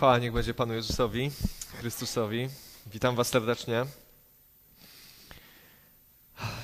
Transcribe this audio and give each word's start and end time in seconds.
Chwała 0.00 0.18
niech 0.18 0.32
będzie 0.32 0.54
Panu 0.54 0.74
Jezusowi, 0.74 1.30
Chrystusowi. 1.78 2.48
Witam 2.86 3.16
Was 3.16 3.28
serdecznie. 3.28 3.86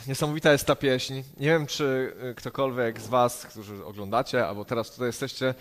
Niesamowita 0.07 0.53
jest 0.53 0.67
ta 0.67 0.77
pieśń. 0.77 1.15
Nie 1.37 1.47
wiem, 1.47 1.67
czy 1.67 2.17
ktokolwiek 2.37 3.01
z 3.01 3.07
Was, 3.07 3.47
którzy 3.47 3.85
oglądacie, 3.85 4.47
albo 4.47 4.65
teraz 4.65 4.91
tutaj 4.91 5.07
jesteście, 5.07 5.55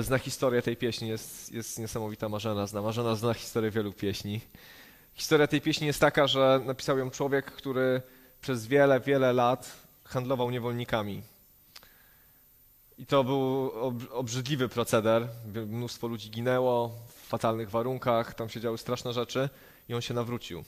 zna 0.00 0.18
historię 0.18 0.62
tej 0.62 0.76
pieśni. 0.76 1.08
Jest, 1.08 1.52
jest 1.52 1.78
niesamowita 1.78 2.28
Marzena 2.28 2.66
zna. 2.66 2.82
Marzena 2.82 3.14
zna 3.14 3.34
historię 3.34 3.70
wielu 3.70 3.92
pieśni. 3.92 4.40
Historia 5.14 5.46
tej 5.46 5.60
pieśni 5.60 5.86
jest 5.86 6.00
taka, 6.00 6.26
że 6.26 6.60
napisał 6.64 6.98
ją 6.98 7.10
człowiek, 7.10 7.44
który 7.44 8.02
przez 8.40 8.66
wiele, 8.66 9.00
wiele 9.00 9.32
lat 9.32 9.70
handlował 10.04 10.50
niewolnikami. 10.50 11.22
I 12.98 13.06
to 13.06 13.24
był 13.24 13.72
obrzydliwy 14.12 14.68
proceder. 14.68 15.28
Mnóstwo 15.66 16.06
ludzi 16.06 16.30
ginęło 16.30 16.90
w 17.08 17.28
fatalnych 17.28 17.70
warunkach, 17.70 18.34
tam 18.34 18.48
się 18.48 18.60
działy 18.60 18.78
straszne 18.78 19.12
rzeczy 19.12 19.48
i 19.88 19.94
on 19.94 20.00
się 20.00 20.14
nawrócił. 20.14 20.64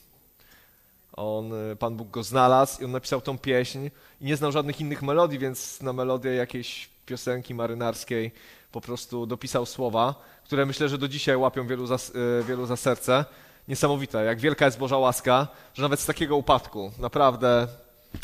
On, 1.13 1.53
Pan 1.79 1.97
Bóg 1.97 2.11
go 2.11 2.23
znalazł 2.23 2.83
i 2.83 2.85
on 2.85 2.91
napisał 2.91 3.21
tą 3.21 3.39
pieśń 3.39 3.91
i 4.21 4.25
nie 4.25 4.37
znał 4.37 4.53
żadnych 4.53 4.81
innych 4.81 5.03
melodii, 5.03 5.39
więc 5.39 5.81
na 5.81 5.93
melodię 5.93 6.35
jakiejś 6.35 6.89
piosenki 7.07 7.55
marynarskiej 7.55 8.33
po 8.73 8.81
prostu 8.81 9.27
dopisał 9.27 9.67
słowa, 9.67 10.15
które 10.45 10.67
myślę, 10.67 10.89
że 10.89 10.99
do 10.99 11.09
dzisiaj 11.09 11.37
łapią 11.37 11.67
wielu 11.67 11.87
za, 11.87 11.95
e, 11.95 11.99
wielu 12.43 12.67
za 12.67 12.77
serce. 12.77 13.25
Niesamowite, 13.69 14.25
jak 14.25 14.41
wielka 14.41 14.65
jest 14.65 14.79
Boża 14.79 14.99
łaska, 14.99 15.49
że 15.75 15.83
nawet 15.83 16.01
z 16.01 16.07
takiego 16.07 16.37
upadku, 16.37 16.93
naprawdę 16.99 17.69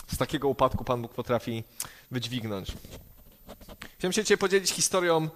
z 0.06 0.16
takiego 0.16 0.48
upadku 0.48 0.84
Pan 0.84 1.02
Bóg 1.02 1.14
potrafi 1.14 1.64
wydźwignąć. 2.10 2.72
Chciałem 3.98 4.12
się 4.12 4.22
dzisiaj 4.22 4.38
podzielić 4.38 4.70
historią 4.70 5.28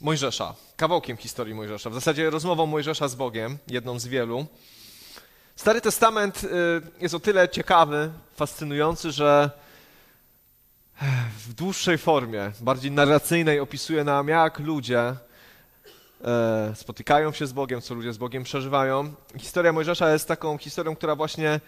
Mojżesza, 0.00 0.54
kawałkiem 0.76 1.16
historii 1.16 1.54
Mojżesza, 1.54 1.90
w 1.90 1.94
zasadzie 1.94 2.30
rozmową 2.30 2.66
Mojżesza 2.66 3.08
z 3.08 3.14
Bogiem, 3.14 3.58
jedną 3.68 3.98
z 3.98 4.06
wielu. 4.06 4.46
Stary 5.56 5.80
Testament 5.80 6.44
y, 6.44 6.48
jest 7.00 7.14
o 7.14 7.20
tyle 7.20 7.48
ciekawy, 7.48 8.10
fascynujący, 8.36 9.12
że 9.12 9.50
w 11.38 11.54
dłuższej 11.54 11.98
formie, 11.98 12.52
bardziej 12.60 12.90
narracyjnej 12.90 13.60
opisuje 13.60 14.04
nam, 14.04 14.28
jak 14.28 14.58
ludzie 14.58 15.14
e, 16.24 16.72
spotykają 16.74 17.32
się 17.32 17.46
z 17.46 17.52
Bogiem, 17.52 17.80
co 17.80 17.94
ludzie 17.94 18.12
z 18.12 18.18
Bogiem 18.18 18.44
przeżywają. 18.44 19.14
Historia 19.38 19.72
Mojżesza 19.72 20.12
jest 20.12 20.28
taką 20.28 20.58
historią, 20.58 20.96
która 20.96 21.16
właśnie 21.16 21.60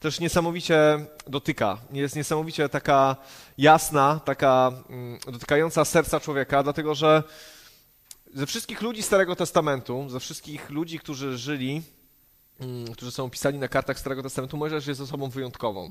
też 0.00 0.20
niesamowicie 0.20 1.06
dotyka. 1.26 1.78
Jest 1.92 2.16
niesamowicie 2.16 2.68
taka 2.68 3.16
jasna, 3.58 4.20
taka 4.24 4.72
mm, 4.90 5.18
dotykająca 5.32 5.84
serca 5.84 6.20
człowieka, 6.20 6.62
dlatego 6.62 6.94
że 6.94 7.22
ze 8.34 8.46
wszystkich 8.46 8.82
ludzi 8.82 9.02
Starego 9.02 9.36
Testamentu, 9.36 10.08
ze 10.08 10.20
wszystkich 10.20 10.70
ludzi, 10.70 10.98
którzy 10.98 11.38
żyli, 11.38 11.82
mm, 12.60 12.92
którzy 12.92 13.10
są 13.12 13.24
opisani 13.24 13.58
na 13.58 13.68
kartach 13.68 13.98
Starego 13.98 14.22
Testamentu, 14.22 14.56
Mojżesz 14.56 14.86
jest 14.86 15.00
osobą 15.00 15.28
wyjątkową. 15.30 15.90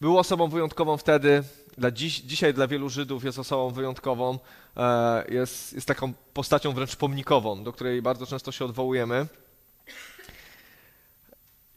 Był 0.00 0.18
osobą 0.18 0.48
wyjątkową 0.48 0.96
wtedy, 0.96 1.42
dla 1.78 1.90
dziś, 1.90 2.20
dzisiaj 2.20 2.54
dla 2.54 2.66
wielu 2.66 2.88
Żydów 2.88 3.24
jest 3.24 3.38
osobą 3.38 3.70
wyjątkową, 3.70 4.38
e, 4.76 5.24
jest, 5.28 5.72
jest 5.72 5.86
taką 5.86 6.12
postacią 6.34 6.72
wręcz 6.72 6.96
pomnikową, 6.96 7.64
do 7.64 7.72
której 7.72 8.02
bardzo 8.02 8.26
często 8.26 8.52
się 8.52 8.64
odwołujemy. 8.64 9.26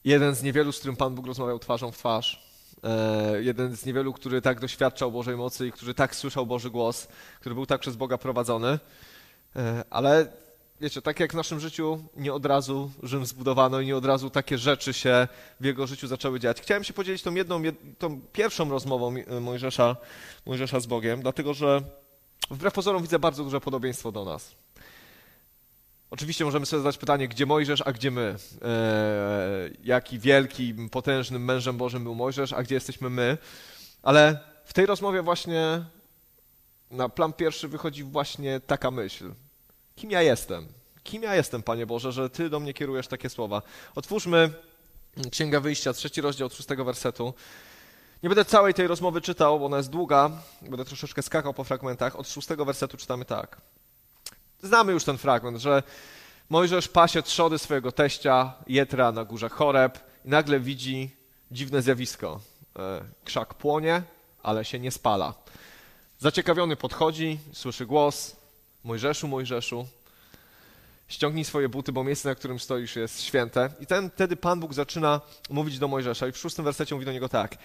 Jeden 0.06 0.36
z 0.36 0.44
niewielu, 0.44 0.72
z 0.72 0.80
którym 0.80 0.96
Pan 0.96 1.16
Bóg 1.16 1.28
rozmawiał 1.28 1.60
twarzą 1.60 1.92
w 1.92 1.98
twarz. 1.98 2.44
E, 2.84 3.44
jeden 3.44 3.76
z 3.76 3.86
niewielu, 3.86 4.14
który 4.14 4.42
tak 4.42 4.60
doświadczał 4.60 5.12
Bożej 5.12 5.38
mocy 5.38 5.68
i 5.68 5.72
który 5.72 5.94
tak 5.94 6.16
słyszał 6.16 6.46
Boży 6.46 6.70
głos, 6.70 7.08
który 7.40 7.56
był 7.56 7.66
tak 7.66 7.82
przez 7.82 7.96
Boga 7.96 8.18
prowadzony. 8.18 8.80
E, 9.56 9.84
ale 9.90 10.28
wiecie, 10.82 11.02
tak 11.02 11.20
jak 11.20 11.32
w 11.32 11.36
naszym 11.36 11.60
życiu, 11.60 12.04
nie 12.16 12.34
od 12.34 12.46
razu 12.46 12.92
Rzym 13.04 13.26
zbudowano 13.26 13.80
i 13.80 13.86
nie 13.86 13.98
od 13.98 14.06
razu 14.06 14.30
takie 14.30 14.58
rzeczy 14.58 14.94
się 14.94 15.28
w 15.60 15.66
jego 15.66 15.88
życiu 15.88 16.08
zaczęły 16.08 16.40
dziać. 16.40 16.62
Chciałem 16.62 16.84
się 16.84 16.94
podzielić 16.94 17.24
tą 17.24 17.34
jedną, 17.34 17.62
tą 18.00 18.22
pierwszą 18.22 18.70
rozmową 18.70 19.16
Mojżesza, 19.42 19.96
Mojżesza 20.46 20.80
z 20.80 20.86
Bogiem, 20.86 21.22
dlatego 21.22 21.54
że 21.54 21.82
wbrew 22.52 22.74
pozorom 22.74 23.02
widzę 23.02 23.20
bardzo 23.20 23.44
duże 23.44 23.62
podobieństwo 23.62 24.12
do 24.12 24.26
nas. 24.26 24.56
Oczywiście 26.14 26.46
możemy 26.46 26.66
sobie 26.66 26.80
zadać 26.82 26.98
pytanie, 26.98 27.28
gdzie 27.28 27.46
Mojżesz, 27.46 27.82
a 27.86 27.92
gdzie 27.92 28.12
my? 28.12 28.36
E, 28.62 29.70
jaki 29.84 30.20
wielki, 30.20 30.74
potężnym 30.92 31.46
mężem 31.46 31.78
Bożym 31.78 32.04
był 32.04 32.16
Mojżesz, 32.16 32.54
a 32.54 32.64
gdzie 32.64 32.76
jesteśmy 32.76 33.10
my? 33.10 33.38
Ale 34.04 34.40
w 34.66 34.74
tej 34.74 34.86
rozmowie 34.86 35.22
właśnie 35.22 35.86
na 36.92 37.10
plan 37.10 37.34
pierwszy 37.34 37.68
wychodzi 37.68 38.04
właśnie 38.04 38.60
taka 38.60 38.92
myśl. 38.92 39.34
Kim 39.96 40.12
ja 40.12 40.22
jestem? 40.22 40.68
Kim 41.04 41.24
ja 41.24 41.36
jestem, 41.36 41.64
Panie 41.64 41.86
Boże, 41.86 42.12
że 42.12 42.30
Ty 42.30 42.50
do 42.50 42.60
mnie 42.60 42.74
kierujesz 42.74 43.08
takie 43.08 43.30
słowa? 43.30 43.62
Otwórzmy 43.96 44.54
Księga 45.32 45.60
Wyjścia, 45.60 45.94
trzeci 45.94 46.22
rozdział, 46.22 46.50
szóstego 46.50 46.86
wersetu. 46.86 47.34
Nie 48.24 48.30
będę 48.30 48.46
całej 48.46 48.74
tej 48.74 48.88
rozmowy 48.88 49.22
czytał, 49.22 49.60
bo 49.60 49.66
ona 49.66 49.78
jest 49.78 49.90
długa. 49.90 50.32
Będę 50.62 50.86
troszeczkę 50.86 51.22
skakał 51.22 51.54
po 51.54 51.64
fragmentach. 51.64 52.16
Od 52.16 52.30
szóstego 52.30 52.66
wersetu 52.66 52.98
czytamy 52.98 53.26
tak. 53.26 53.62
Znamy 54.64 54.92
już 54.92 55.04
ten 55.04 55.18
fragment, 55.18 55.58
że 55.58 55.84
Mojżesz 56.50 56.88
pasie 56.88 57.22
trzody 57.22 57.58
swojego 57.60 57.92
teścia 57.92 58.54
Jetra 58.68 59.12
na 59.12 59.26
górze 59.26 59.50
Choreb 59.50 60.00
i 60.26 60.30
nagle 60.30 60.60
widzi 60.60 61.16
dziwne 61.52 61.82
zjawisko. 61.82 62.40
E, 62.80 63.02
krzak 63.26 63.54
płonie, 63.54 64.02
ale 64.44 64.66
się 64.66 64.80
nie 64.80 64.92
spala. 64.92 65.34
Zaciekawiony 66.20 66.76
podchodzi, 66.76 67.40
słyszy 67.54 67.86
głos: 67.86 68.36
Mojżeszu, 68.84 69.28
Mojżeszu, 69.28 69.88
ściągnij 71.08 71.46
swoje 71.46 71.70
buty, 71.70 71.92
bo 71.92 72.04
miejsce, 72.04 72.30
na 72.30 72.36
którym 72.36 72.60
stoisz, 72.60 72.96
jest 72.96 73.22
święte. 73.22 73.70
I 73.80 73.86
ten, 73.86 74.10
wtedy 74.10 74.36
Pan 74.36 74.60
Bóg 74.60 74.74
zaczyna 74.74 75.22
mówić 75.50 75.80
do 75.80 75.88
Mojżesza, 75.88 76.28
i 76.28 76.32
w 76.32 76.38
szóstym 76.38 76.66
wersecie 76.66 76.96
mówi 76.96 77.06
do 77.06 77.14
niego 77.14 77.30
tak: 77.30 77.58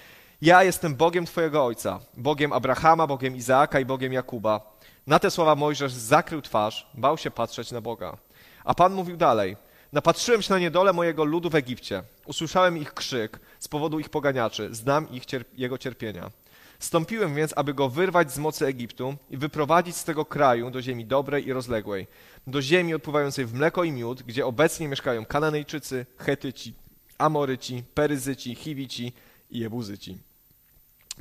Ja 0.42 0.64
jestem 0.64 0.94
Bogiem 0.94 1.26
Twojego 1.26 1.64
ojca, 1.64 2.00
Bogiem 2.16 2.52
Abrahama, 2.52 3.06
Bogiem 3.06 3.36
Izaaka 3.36 3.80
i 3.80 3.84
Bogiem 3.84 4.12
Jakuba. 4.12 4.77
Na 5.08 5.18
te 5.18 5.30
słowa 5.30 5.54
Mojżesz 5.54 5.92
zakrył 5.92 6.42
twarz, 6.42 6.86
bał 6.94 7.18
się 7.18 7.30
patrzeć 7.30 7.72
na 7.72 7.80
Boga. 7.80 8.16
A 8.64 8.74
Pan 8.74 8.94
mówił 8.94 9.16
dalej: 9.16 9.56
Napatrzyłem 9.92 10.42
się 10.42 10.52
na 10.54 10.58
niedolę 10.58 10.92
mojego 10.92 11.24
ludu 11.24 11.50
w 11.50 11.54
Egipcie. 11.54 12.02
Usłyszałem 12.26 12.78
ich 12.78 12.94
krzyk 12.94 13.40
z 13.58 13.68
powodu 13.68 13.98
ich 13.98 14.08
poganiaczy. 14.08 14.74
Znam 14.74 15.10
ich 15.10 15.26
cierp 15.26 15.48
jego 15.58 15.78
cierpienia. 15.78 16.30
Stąpiłem 16.78 17.34
więc, 17.34 17.52
aby 17.56 17.74
go 17.74 17.88
wyrwać 17.88 18.32
z 18.32 18.38
mocy 18.38 18.66
Egiptu 18.66 19.16
i 19.30 19.36
wyprowadzić 19.36 19.96
z 19.96 20.04
tego 20.04 20.24
kraju 20.24 20.70
do 20.70 20.82
ziemi 20.82 21.06
dobrej 21.06 21.46
i 21.46 21.52
rozległej, 21.52 22.06
do 22.46 22.62
ziemi 22.62 22.94
odpływającej 22.94 23.46
w 23.46 23.54
mleko 23.54 23.84
i 23.84 23.92
miód, 23.92 24.22
gdzie 24.22 24.46
obecnie 24.46 24.88
mieszkają 24.88 25.26
Kananejczycy, 25.26 26.06
Chetyci, 26.16 26.74
Amoryci, 27.18 27.82
Peryzyci, 27.94 28.54
Chiwici 28.54 29.12
i 29.50 29.58
Jebuzyci. 29.58 30.27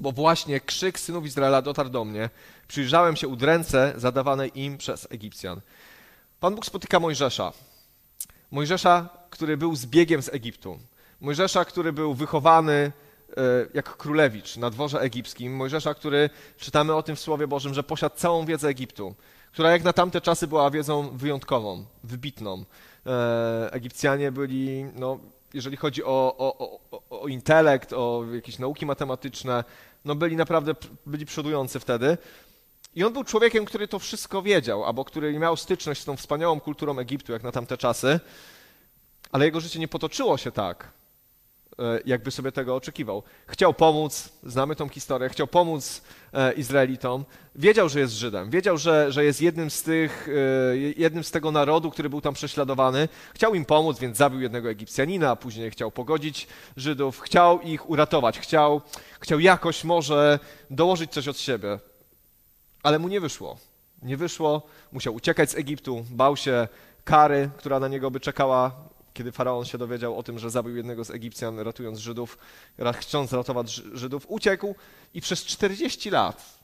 Bo 0.01 0.11
właśnie 0.11 0.59
krzyk 0.59 0.99
synów 0.99 1.25
Izraela 1.25 1.61
dotarł 1.61 1.89
do 1.89 2.05
mnie. 2.05 2.29
Przyjrzałem 2.67 3.15
się 3.15 3.27
udręce 3.27 3.93
zadawanej 3.95 4.59
im 4.59 4.77
przez 4.77 5.07
Egipcjan. 5.11 5.61
Pan 6.39 6.55
Bóg 6.55 6.65
spotyka 6.65 6.99
Mojżesza. 6.99 7.53
Mojżesza, 8.51 9.09
który 9.29 9.57
był 9.57 9.75
zbiegiem 9.75 10.21
z 10.21 10.29
Egiptu. 10.33 10.79
Mojżesza, 11.21 11.65
który 11.65 11.93
był 11.93 12.13
wychowany 12.13 12.73
e, 12.73 12.91
jak 13.73 13.97
królewicz 13.97 14.57
na 14.57 14.69
dworze 14.69 14.99
egipskim. 14.99 15.55
Mojżesza, 15.55 15.93
który 15.93 16.29
czytamy 16.57 16.95
o 16.95 17.03
tym 17.03 17.15
w 17.15 17.19
Słowie 17.19 17.47
Bożym, 17.47 17.73
że 17.73 17.83
posiadł 17.83 18.15
całą 18.15 18.45
wiedzę 18.45 18.67
Egiptu, 18.67 19.15
która 19.51 19.71
jak 19.71 19.83
na 19.83 19.93
tamte 19.93 20.21
czasy 20.21 20.47
była 20.47 20.71
wiedzą 20.71 21.17
wyjątkową, 21.17 21.85
wybitną. 22.03 22.65
E, 23.05 23.69
Egipcjanie 23.71 24.31
byli, 24.31 24.85
no, 24.95 25.19
jeżeli 25.53 25.77
chodzi 25.77 26.03
o, 26.03 26.35
o, 26.37 26.79
o, 26.91 27.21
o 27.21 27.27
intelekt, 27.27 27.93
o 27.93 28.23
jakieś 28.33 28.59
nauki 28.59 28.85
matematyczne, 28.85 29.63
no 30.05 30.15
byli 30.15 30.35
naprawdę 30.35 30.75
byli 31.05 31.25
przodujący 31.25 31.79
wtedy. 31.79 32.17
I 32.95 33.03
on 33.03 33.13
był 33.13 33.23
człowiekiem, 33.23 33.65
który 33.65 33.87
to 33.87 33.99
wszystko 33.99 34.41
wiedział, 34.41 34.85
albo 34.85 35.05
który 35.05 35.39
miał 35.39 35.57
styczność 35.57 36.01
z 36.01 36.05
tą 36.05 36.15
wspaniałą 36.15 36.59
kulturą 36.59 36.99
Egiptu, 36.99 37.31
jak 37.31 37.43
na 37.43 37.51
tamte 37.51 37.77
czasy, 37.77 38.19
ale 39.31 39.45
jego 39.45 39.59
życie 39.59 39.79
nie 39.79 39.87
potoczyło 39.87 40.37
się 40.37 40.51
tak, 40.51 40.91
jakby 42.05 42.31
sobie 42.31 42.51
tego 42.51 42.75
oczekiwał. 42.75 43.23
Chciał 43.47 43.73
pomóc, 43.73 44.29
znamy 44.43 44.75
tą 44.75 44.89
historię, 44.89 45.29
chciał 45.29 45.47
pomóc 45.47 46.01
e, 46.33 46.53
Izraelitom. 46.53 47.25
Wiedział, 47.55 47.89
że 47.89 47.99
jest 47.99 48.13
Żydem, 48.13 48.49
wiedział, 48.49 48.77
że, 48.77 49.11
że 49.11 49.25
jest 49.25 49.41
jednym 49.41 49.69
z, 49.69 49.83
tych, 49.83 50.29
e, 50.73 50.77
jednym 50.77 51.23
z 51.23 51.31
tego 51.31 51.51
narodu, 51.51 51.91
który 51.91 52.09
był 52.09 52.21
tam 52.21 52.33
prześladowany. 52.33 53.09
Chciał 53.33 53.55
im 53.55 53.65
pomóc, 53.65 53.99
więc 53.99 54.17
zabił 54.17 54.41
jednego 54.41 54.69
Egipcjanina, 54.69 55.35
później 55.35 55.71
chciał 55.71 55.91
pogodzić 55.91 56.47
Żydów, 56.77 57.19
chciał 57.19 57.61
ich 57.61 57.89
uratować, 57.89 58.39
chciał, 58.39 58.81
chciał 59.19 59.39
jakoś 59.39 59.83
może 59.83 60.39
dołożyć 60.69 61.11
coś 61.11 61.27
od 61.27 61.39
siebie. 61.39 61.79
Ale 62.83 62.99
mu 62.99 63.07
nie 63.07 63.21
wyszło. 63.21 63.57
Nie 64.01 64.17
wyszło, 64.17 64.61
musiał 64.91 65.15
uciekać 65.15 65.51
z 65.51 65.55
Egiptu, 65.55 66.05
bał 66.09 66.37
się 66.37 66.67
kary, 67.03 67.49
która 67.57 67.79
na 67.79 67.87
niego 67.87 68.11
by 68.11 68.19
czekała, 68.19 68.71
kiedy 69.17 69.31
faraon 69.31 69.65
się 69.65 69.77
dowiedział 69.77 70.17
o 70.17 70.23
tym, 70.23 70.39
że 70.39 70.49
zabił 70.49 70.75
jednego 70.75 71.05
z 71.05 71.09
Egipcjan, 71.11 71.59
ratując 71.59 71.99
Żydów, 71.99 72.37
chcąc 72.99 73.33
ratować 73.33 73.73
Żydów, 73.73 74.25
uciekł 74.29 74.75
i 75.13 75.21
przez 75.21 75.45
40 75.45 76.09
lat, 76.09 76.59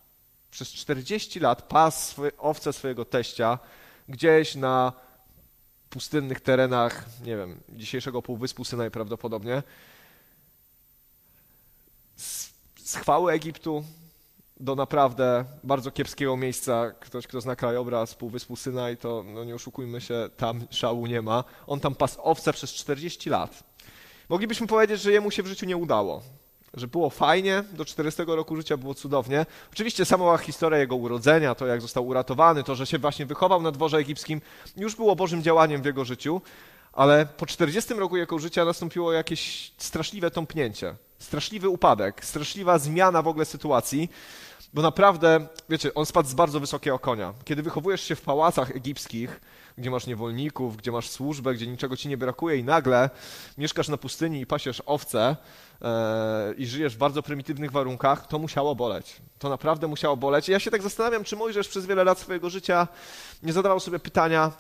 przez 0.52 0.70
40 0.70 1.40
lat 1.40 1.62
pas 1.62 2.16
owce 2.38 2.74
swojego 2.74 3.06
teścia 3.06 3.60
gdzieś 4.10 4.56
na 4.56 4.94
pustynnych 5.90 6.42
terenach, 6.42 7.06
nie 7.26 7.38
wiem, 7.38 7.60
dzisiejszego 7.70 8.22
Półwyspu 8.22 8.66
Synaj 8.66 8.92
prawdopodobnie. 8.92 9.64
Z, 12.16 12.54
z 12.76 12.96
chwały 12.96 13.34
Egiptu 13.34 13.84
do 14.64 14.76
naprawdę 14.76 15.46
bardzo 15.64 15.92
kiepskiego 15.92 16.38
miejsca. 16.38 16.92
Ktoś, 17.00 17.28
kto 17.28 17.42
zna 17.42 17.56
krajobraz 17.56 18.16
Półwyspu 18.16 18.56
Synaj, 18.56 18.98
to 18.98 19.24
no 19.34 19.44
nie 19.44 19.56
oszukujmy 19.56 20.02
się, 20.02 20.30
tam 20.38 20.62
szału 20.70 21.06
nie 21.08 21.22
ma. 21.22 21.44
On 21.68 21.80
tam 21.80 21.96
pas 21.96 22.18
owce 22.22 22.54
przez 22.54 22.74
40 22.74 23.30
lat. 23.30 23.64
Moglibyśmy 24.30 24.68
powiedzieć, 24.68 25.02
że 25.02 25.12
jemu 25.12 25.32
się 25.32 25.44
w 25.44 25.48
życiu 25.48 25.66
nie 25.66 25.78
udało 25.78 26.22
że 26.74 26.88
było 26.88 27.10
fajnie, 27.10 27.64
do 27.74 27.86
40 27.86 28.24
roku 28.28 28.56
życia 28.56 28.78
było 28.78 28.94
cudownie. 28.94 29.46
Oczywiście 29.74 30.06
sama 30.06 30.38
historia 30.38 30.80
jego 30.80 30.96
urodzenia, 30.96 31.56
to 31.56 31.68
jak 31.68 31.82
został 31.82 32.08
uratowany, 32.08 32.64
to, 32.64 32.76
że 32.76 32.86
się 32.86 32.98
właśnie 32.98 33.26
wychował 33.26 33.62
na 33.62 33.72
dworze 33.72 33.98
egipskim, 33.98 34.42
już 34.78 34.96
było 34.96 35.16
Bożym 35.16 35.44
działaniem 35.44 35.82
w 35.82 35.86
jego 35.86 36.06
życiu, 36.06 36.42
ale 36.94 37.26
po 37.26 37.46
40 37.46 37.94
roku 37.94 38.18
jego 38.18 38.40
życia 38.40 38.66
nastąpiło 38.66 39.14
jakieś 39.14 39.72
straszliwe 39.78 40.32
tąpnięcie, 40.32 40.96
straszliwy 41.20 41.70
upadek, 41.70 42.26
straszliwa 42.26 42.80
zmiana 42.80 43.22
w 43.22 43.28
ogóle 43.28 43.46
sytuacji, 43.46 44.10
bo 44.74 44.82
naprawdę, 44.82 45.48
wiecie, 45.70 45.94
on 45.94 46.06
spadł 46.06 46.30
z 46.30 46.34
bardzo 46.34 46.60
wysokiego 46.60 47.00
konia. 47.00 47.34
Kiedy 47.46 47.64
wychowujesz 47.64 48.02
się 48.02 48.16
w 48.16 48.22
pałacach 48.22 48.76
egipskich, 48.76 49.42
gdzie 49.78 49.92
masz 49.92 50.08
niewolników, 50.08 50.78
gdzie 50.78 50.92
masz 50.92 51.10
służbę, 51.10 51.54
gdzie 51.54 51.68
niczego 51.68 51.98
ci 51.98 52.10
nie 52.10 52.18
brakuje 52.18 52.58
i 52.58 52.64
nagle 52.64 53.10
mieszkasz 53.58 53.88
na 53.88 53.98
pustyni 53.98 54.42
i 54.42 54.46
pasiesz 54.46 54.82
owce 54.86 55.36
e, 55.82 56.54
i 56.58 56.66
żyjesz 56.66 56.96
w 56.96 56.98
bardzo 56.98 57.24
prymitywnych 57.24 57.72
warunkach, 57.72 58.28
to 58.28 58.40
musiało 58.40 58.76
boleć. 58.76 59.16
To 59.40 59.50
naprawdę 59.50 59.88
musiało 59.88 60.18
boleć. 60.18 60.50
I 60.50 60.52
ja 60.52 60.60
się 60.60 60.72
tak 60.72 60.82
zastanawiam, 60.82 61.24
czy 61.24 61.36
Mojżesz 61.36 61.68
przez 61.68 61.86
wiele 61.86 62.04
lat 62.04 62.20
swojego 62.20 62.50
życia 62.50 62.88
nie 63.44 63.54
zadawał 63.54 63.80
sobie 63.80 64.00
pytania, 64.00 64.52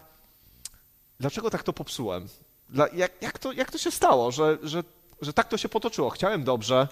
dlaczego 1.19 1.50
tak 1.50 1.63
to 1.63 1.74
popsułem? 1.74 2.27
Dla, 2.69 2.88
jak, 2.88 3.12
jak, 3.21 3.39
to, 3.39 3.51
jak 3.51 3.71
to 3.71 3.77
się 3.77 3.92
stało, 3.92 4.31
że, 4.31 4.57
że, 4.63 4.83
że 5.21 5.33
tak 5.33 5.48
to 5.48 5.57
się 5.57 5.69
potoczyło? 5.69 6.09
Chciałem 6.09 6.44
dobrze, 6.44 6.88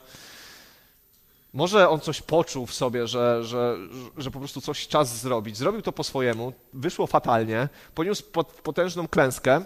może 1.54 1.90
on 1.90 2.00
coś 2.00 2.22
poczuł 2.22 2.66
w 2.66 2.74
sobie, 2.74 3.08
że, 3.08 3.44
że, 3.44 3.78
że 4.18 4.32
po 4.32 4.40
prostu 4.40 4.62
coś 4.62 4.88
czas 4.88 5.18
zrobić. 5.18 5.58
Zrobił 5.58 5.82
to 5.82 5.92
po 5.92 6.04
swojemu, 6.04 6.54
wyszło 6.74 7.08
fatalnie, 7.08 7.70
poniósł 7.96 8.24
potężną 8.64 9.08
klęskę 9.08 9.66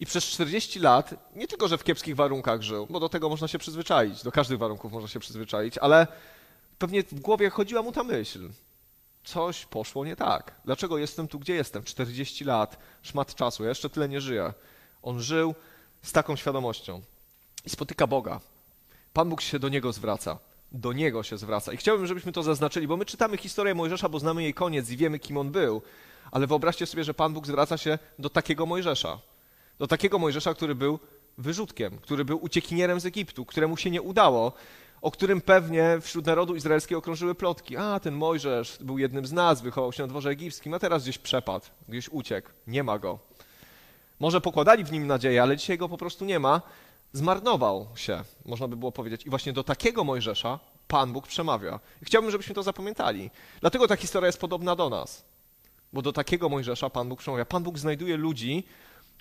i 0.00 0.06
przez 0.06 0.24
40 0.24 0.80
lat 0.80 1.14
nie 1.36 1.48
tylko, 1.48 1.68
że 1.68 1.78
w 1.78 1.84
kiepskich 1.84 2.16
warunkach 2.16 2.62
żył, 2.62 2.86
bo 2.90 3.00
do 3.00 3.08
tego 3.08 3.28
można 3.28 3.48
się 3.48 3.58
przyzwyczaić, 3.58 4.22
do 4.22 4.32
każdych 4.32 4.58
warunków 4.58 4.92
można 4.92 5.08
się 5.08 5.20
przyzwyczaić, 5.20 5.78
ale 5.78 6.06
pewnie 6.78 7.02
w 7.02 7.20
głowie 7.20 7.50
chodziła 7.50 7.82
mu 7.82 7.92
ta 7.92 8.04
myśl. 8.04 8.50
Coś 9.24 9.66
poszło 9.66 10.04
nie 10.04 10.16
tak. 10.16 10.54
Dlaczego 10.64 10.98
jestem 10.98 11.28
tu, 11.28 11.38
gdzie 11.38 11.54
jestem? 11.54 11.82
40 11.82 12.44
lat, 12.44 12.78
szmat 13.02 13.34
czasu, 13.34 13.62
ja 13.62 13.68
jeszcze 13.68 13.90
tyle 13.90 14.08
nie 14.08 14.20
żyję. 14.20 14.52
On 15.02 15.20
żył 15.20 15.54
z 16.02 16.12
taką 16.12 16.36
świadomością 16.36 17.00
i 17.64 17.70
spotyka 17.70 18.06
Boga. 18.06 18.40
Pan 19.12 19.28
Bóg 19.28 19.40
się 19.40 19.58
do 19.58 19.68
niego 19.68 19.92
zwraca 19.92 20.38
do 20.74 20.92
niego 20.92 21.22
się 21.22 21.38
zwraca. 21.38 21.72
I 21.72 21.76
chciałbym, 21.76 22.06
żebyśmy 22.06 22.32
to 22.32 22.42
zaznaczyli, 22.42 22.86
bo 22.86 22.96
my 22.96 23.04
czytamy 23.04 23.36
historię 23.36 23.74
Mojżesza, 23.74 24.08
bo 24.08 24.18
znamy 24.18 24.42
jej 24.42 24.54
koniec 24.54 24.90
i 24.90 24.96
wiemy, 24.96 25.18
kim 25.18 25.36
on 25.36 25.50
był. 25.50 25.82
Ale 26.30 26.46
wyobraźcie 26.46 26.86
sobie, 26.86 27.04
że 27.04 27.14
Pan 27.14 27.32
Bóg 27.32 27.46
zwraca 27.46 27.76
się 27.76 27.98
do 28.18 28.30
takiego 28.30 28.66
Mojżesza. 28.66 29.18
Do 29.78 29.86
takiego 29.86 30.18
Mojżesza, 30.18 30.54
który 30.54 30.74
był 30.74 30.98
wyrzutkiem, 31.38 31.98
który 31.98 32.24
był 32.24 32.44
uciekinierem 32.44 33.00
z 33.00 33.06
Egiptu, 33.06 33.44
któremu 33.44 33.76
się 33.76 33.90
nie 33.90 34.02
udało, 34.02 34.52
o 35.02 35.10
którym 35.10 35.40
pewnie 35.40 35.98
wśród 36.00 36.26
narodu 36.26 36.56
izraelskiego 36.56 37.02
krążyły 37.02 37.34
plotki. 37.34 37.76
A, 37.76 38.00
ten 38.00 38.14
Mojżesz 38.14 38.78
był 38.80 38.98
jednym 38.98 39.26
z 39.26 39.32
nas, 39.32 39.62
wychował 39.62 39.92
się 39.92 40.02
na 40.02 40.08
dworze 40.08 40.30
egipskim, 40.30 40.74
a 40.74 40.78
teraz 40.78 41.02
gdzieś 41.02 41.18
przepadł, 41.18 41.66
gdzieś 41.88 42.08
uciekł. 42.08 42.48
Nie 42.66 42.84
ma 42.84 42.98
go. 42.98 43.18
Może 44.20 44.40
pokładali 44.40 44.84
w 44.84 44.92
nim 44.92 45.06
nadzieję, 45.06 45.42
ale 45.42 45.56
dzisiaj 45.56 45.78
go 45.78 45.88
po 45.88 45.98
prostu 45.98 46.24
nie 46.24 46.38
ma 46.38 46.62
zmarnował 47.14 47.88
się, 47.94 48.24
można 48.44 48.68
by 48.68 48.76
było 48.76 48.92
powiedzieć. 48.92 49.26
I 49.26 49.30
właśnie 49.30 49.52
do 49.52 49.64
takiego 49.64 50.04
Mojżesza 50.04 50.58
Pan 50.88 51.12
Bóg 51.12 51.26
przemawia. 51.26 51.80
I 52.02 52.04
chciałbym, 52.04 52.30
żebyśmy 52.30 52.54
to 52.54 52.62
zapamiętali. 52.62 53.30
Dlatego 53.60 53.88
ta 53.88 53.96
historia 53.96 54.26
jest 54.26 54.40
podobna 54.40 54.76
do 54.76 54.90
nas. 54.90 55.24
Bo 55.92 56.02
do 56.02 56.12
takiego 56.12 56.48
Mojżesza 56.48 56.90
Pan 56.90 57.08
Bóg 57.08 57.18
przemawia. 57.18 57.44
Pan 57.44 57.62
Bóg 57.62 57.78
znajduje 57.78 58.16
ludzi, 58.16 58.64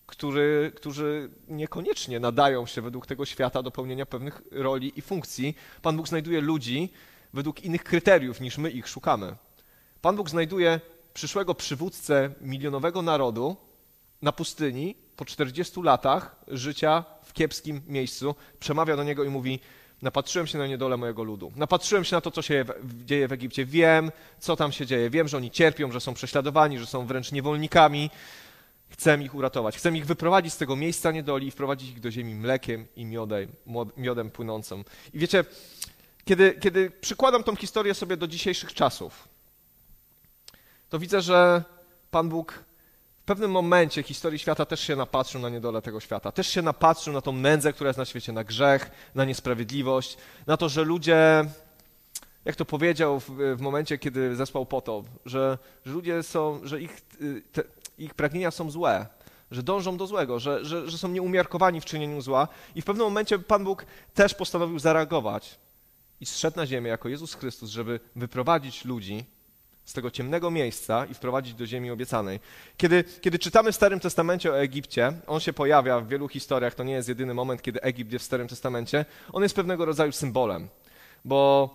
który, 0.05 0.71
którzy 0.75 1.29
niekoniecznie 1.47 2.19
nadają 2.19 2.65
się 2.65 2.81
według 2.81 3.07
tego 3.07 3.25
świata 3.25 3.63
do 3.63 3.71
pełnienia 3.71 4.05
pewnych 4.05 4.41
roli 4.51 4.99
i 4.99 5.01
funkcji. 5.01 5.55
Pan 5.81 5.97
Bóg 5.97 6.07
znajduje 6.07 6.41
ludzi 6.41 6.89
według 7.33 7.63
innych 7.63 7.83
kryteriów 7.83 8.41
niż 8.41 8.57
my 8.57 8.71
ich 8.71 8.87
szukamy. 8.87 9.35
Pan 10.01 10.15
Bóg 10.15 10.29
znajduje 10.29 10.79
przyszłego 11.13 11.55
przywódcę 11.55 12.29
milionowego 12.41 13.01
narodu 13.01 13.55
na 14.21 14.31
pustyni 14.31 14.95
po 15.15 15.25
40 15.25 15.81
latach 15.81 16.35
życia 16.47 17.03
w 17.23 17.33
kiepskim 17.33 17.81
miejscu, 17.87 18.35
przemawia 18.59 18.95
do 18.95 19.03
niego 19.03 19.23
i 19.23 19.29
mówi: 19.29 19.59
Napatrzyłem 20.03 20.47
się 20.47 20.57
na 20.57 20.67
niedolę 20.67 20.97
mojego 20.97 21.23
ludu. 21.23 21.51
Napatrzyłem 21.55 22.03
się 22.03 22.15
na 22.15 22.21
to, 22.21 22.31
co 22.31 22.41
się 22.41 22.65
dzieje 23.05 23.27
w 23.27 23.31
Egipcie. 23.31 23.65
Wiem, 23.65 24.11
co 24.39 24.55
tam 24.55 24.71
się 24.71 24.85
dzieje. 24.85 25.09
Wiem, 25.09 25.27
że 25.27 25.37
oni 25.37 25.51
cierpią, 25.51 25.91
że 25.91 26.01
są 26.01 26.13
prześladowani, 26.13 26.79
że 26.79 26.85
są 26.85 27.05
wręcz 27.05 27.31
niewolnikami. 27.31 28.09
Chcę 28.89 29.23
ich 29.23 29.35
uratować. 29.35 29.77
Chcę 29.77 29.91
ich 29.91 30.05
wyprowadzić 30.05 30.53
z 30.53 30.57
tego 30.57 30.75
miejsca 30.75 31.11
niedoli 31.11 31.47
i 31.47 31.51
wprowadzić 31.51 31.89
ich 31.89 31.99
do 31.99 32.11
ziemi 32.11 32.35
mlekiem 32.35 32.87
i 32.95 33.05
miodem, 33.05 33.51
miodem 33.97 34.31
płynącym. 34.31 34.83
I 35.13 35.19
wiecie, 35.19 35.45
kiedy, 36.25 36.53
kiedy 36.53 36.91
przykładam 36.91 37.43
tą 37.43 37.55
historię 37.55 37.93
sobie 37.93 38.17
do 38.17 38.27
dzisiejszych 38.27 38.73
czasów, 38.73 39.27
to 40.89 40.99
widzę, 40.99 41.21
że 41.21 41.63
Pan 42.11 42.29
Bóg 42.29 42.63
w 43.23 43.25
pewnym 43.25 43.51
momencie 43.51 44.03
historii 44.03 44.39
świata 44.39 44.65
też 44.65 44.79
się 44.79 44.95
napatrzył 44.95 45.41
na 45.41 45.49
niedolę 45.49 45.81
tego 45.81 45.99
świata. 45.99 46.31
Też 46.31 46.47
się 46.47 46.61
napatrzył 46.61 47.13
na 47.13 47.21
tą 47.21 47.31
nędzę, 47.31 47.73
która 47.73 47.87
jest 47.87 47.97
na 47.97 48.05
świecie, 48.05 48.31
na 48.33 48.43
grzech, 48.43 48.91
na 49.15 49.25
niesprawiedliwość, 49.25 50.17
na 50.47 50.57
to, 50.57 50.69
że 50.69 50.83
ludzie, 50.83 51.45
jak 52.45 52.55
to 52.55 52.65
powiedział 52.65 53.19
w, 53.19 53.29
w 53.57 53.61
momencie, 53.61 53.97
kiedy 53.97 54.35
zespał 54.35 54.65
potop, 54.65 55.05
że, 55.25 55.57
że 55.85 55.93
ludzie 55.93 56.23
są, 56.23 56.59
że 56.63 56.81
ich, 56.81 57.01
te, 57.51 57.63
ich 57.97 58.13
pragnienia 58.13 58.51
są 58.51 58.71
złe, 58.71 59.05
że 59.51 59.63
dążą 59.63 59.97
do 59.97 60.07
złego, 60.07 60.39
że, 60.39 60.65
że, 60.65 60.89
że 60.89 60.97
są 60.97 61.07
nieumiarkowani 61.07 61.81
w 61.81 61.85
czynieniu 61.85 62.21
zła. 62.21 62.47
I 62.75 62.81
w 62.81 62.85
pewnym 62.85 63.05
momencie 63.05 63.39
Pan 63.39 63.63
Bóg 63.63 63.85
też 64.13 64.33
postanowił 64.33 64.79
zareagować 64.79 65.59
i 66.21 66.25
zszedł 66.25 66.57
na 66.57 66.65
ziemię 66.65 66.89
jako 66.89 67.09
Jezus 67.09 67.33
Chrystus, 67.33 67.69
żeby 67.69 67.99
wyprowadzić 68.15 68.85
ludzi 68.85 69.25
z 69.85 69.93
tego 69.93 70.11
ciemnego 70.11 70.51
miejsca 70.51 71.05
i 71.05 71.13
wprowadzić 71.13 71.53
do 71.53 71.65
ziemi 71.65 71.91
obiecanej. 71.91 72.39
Kiedy, 72.77 73.03
kiedy 73.21 73.39
czytamy 73.39 73.71
w 73.71 73.75
Starym 73.75 73.99
Testamencie 73.99 74.51
o 74.51 74.59
Egipcie, 74.59 75.13
on 75.27 75.39
się 75.39 75.53
pojawia 75.53 75.99
w 75.99 76.07
wielu 76.07 76.27
historiach, 76.27 76.75
to 76.75 76.83
nie 76.83 76.93
jest 76.93 77.09
jedyny 77.09 77.33
moment, 77.33 77.61
kiedy 77.61 77.81
Egipt 77.81 78.11
jest 78.11 78.23
w 78.23 78.25
Starym 78.25 78.47
Testamencie, 78.47 79.05
on 79.31 79.43
jest 79.43 79.55
pewnego 79.55 79.85
rodzaju 79.85 80.11
symbolem, 80.11 80.69
bo 81.25 81.69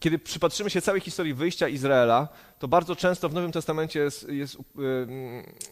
kiedy 0.00 0.18
przypatrzymy 0.18 0.70
się 0.70 0.82
całej 0.82 1.00
historii 1.00 1.34
wyjścia 1.34 1.68
Izraela, 1.68 2.28
to 2.58 2.68
bardzo 2.68 2.96
często 2.96 3.28
w 3.28 3.34
Nowym 3.34 3.52
Testamencie 3.52 4.00
jest, 4.00 4.28
jest 4.28 4.56
um, 4.56 4.64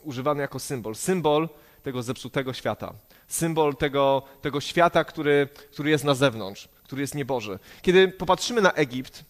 używany 0.02 0.42
jako 0.42 0.58
symbol. 0.58 0.94
Symbol 0.94 1.48
tego 1.82 2.02
zepsutego 2.02 2.52
świata. 2.52 2.94
Symbol 3.28 3.76
tego, 3.76 4.22
tego 4.40 4.60
świata, 4.60 5.04
który, 5.04 5.48
który 5.72 5.90
jest 5.90 6.04
na 6.04 6.14
zewnątrz, 6.14 6.68
który 6.84 7.00
jest 7.00 7.14
nieboży. 7.14 7.58
Kiedy 7.82 8.08
popatrzymy 8.08 8.60
na 8.60 8.72
Egipt 8.72 9.24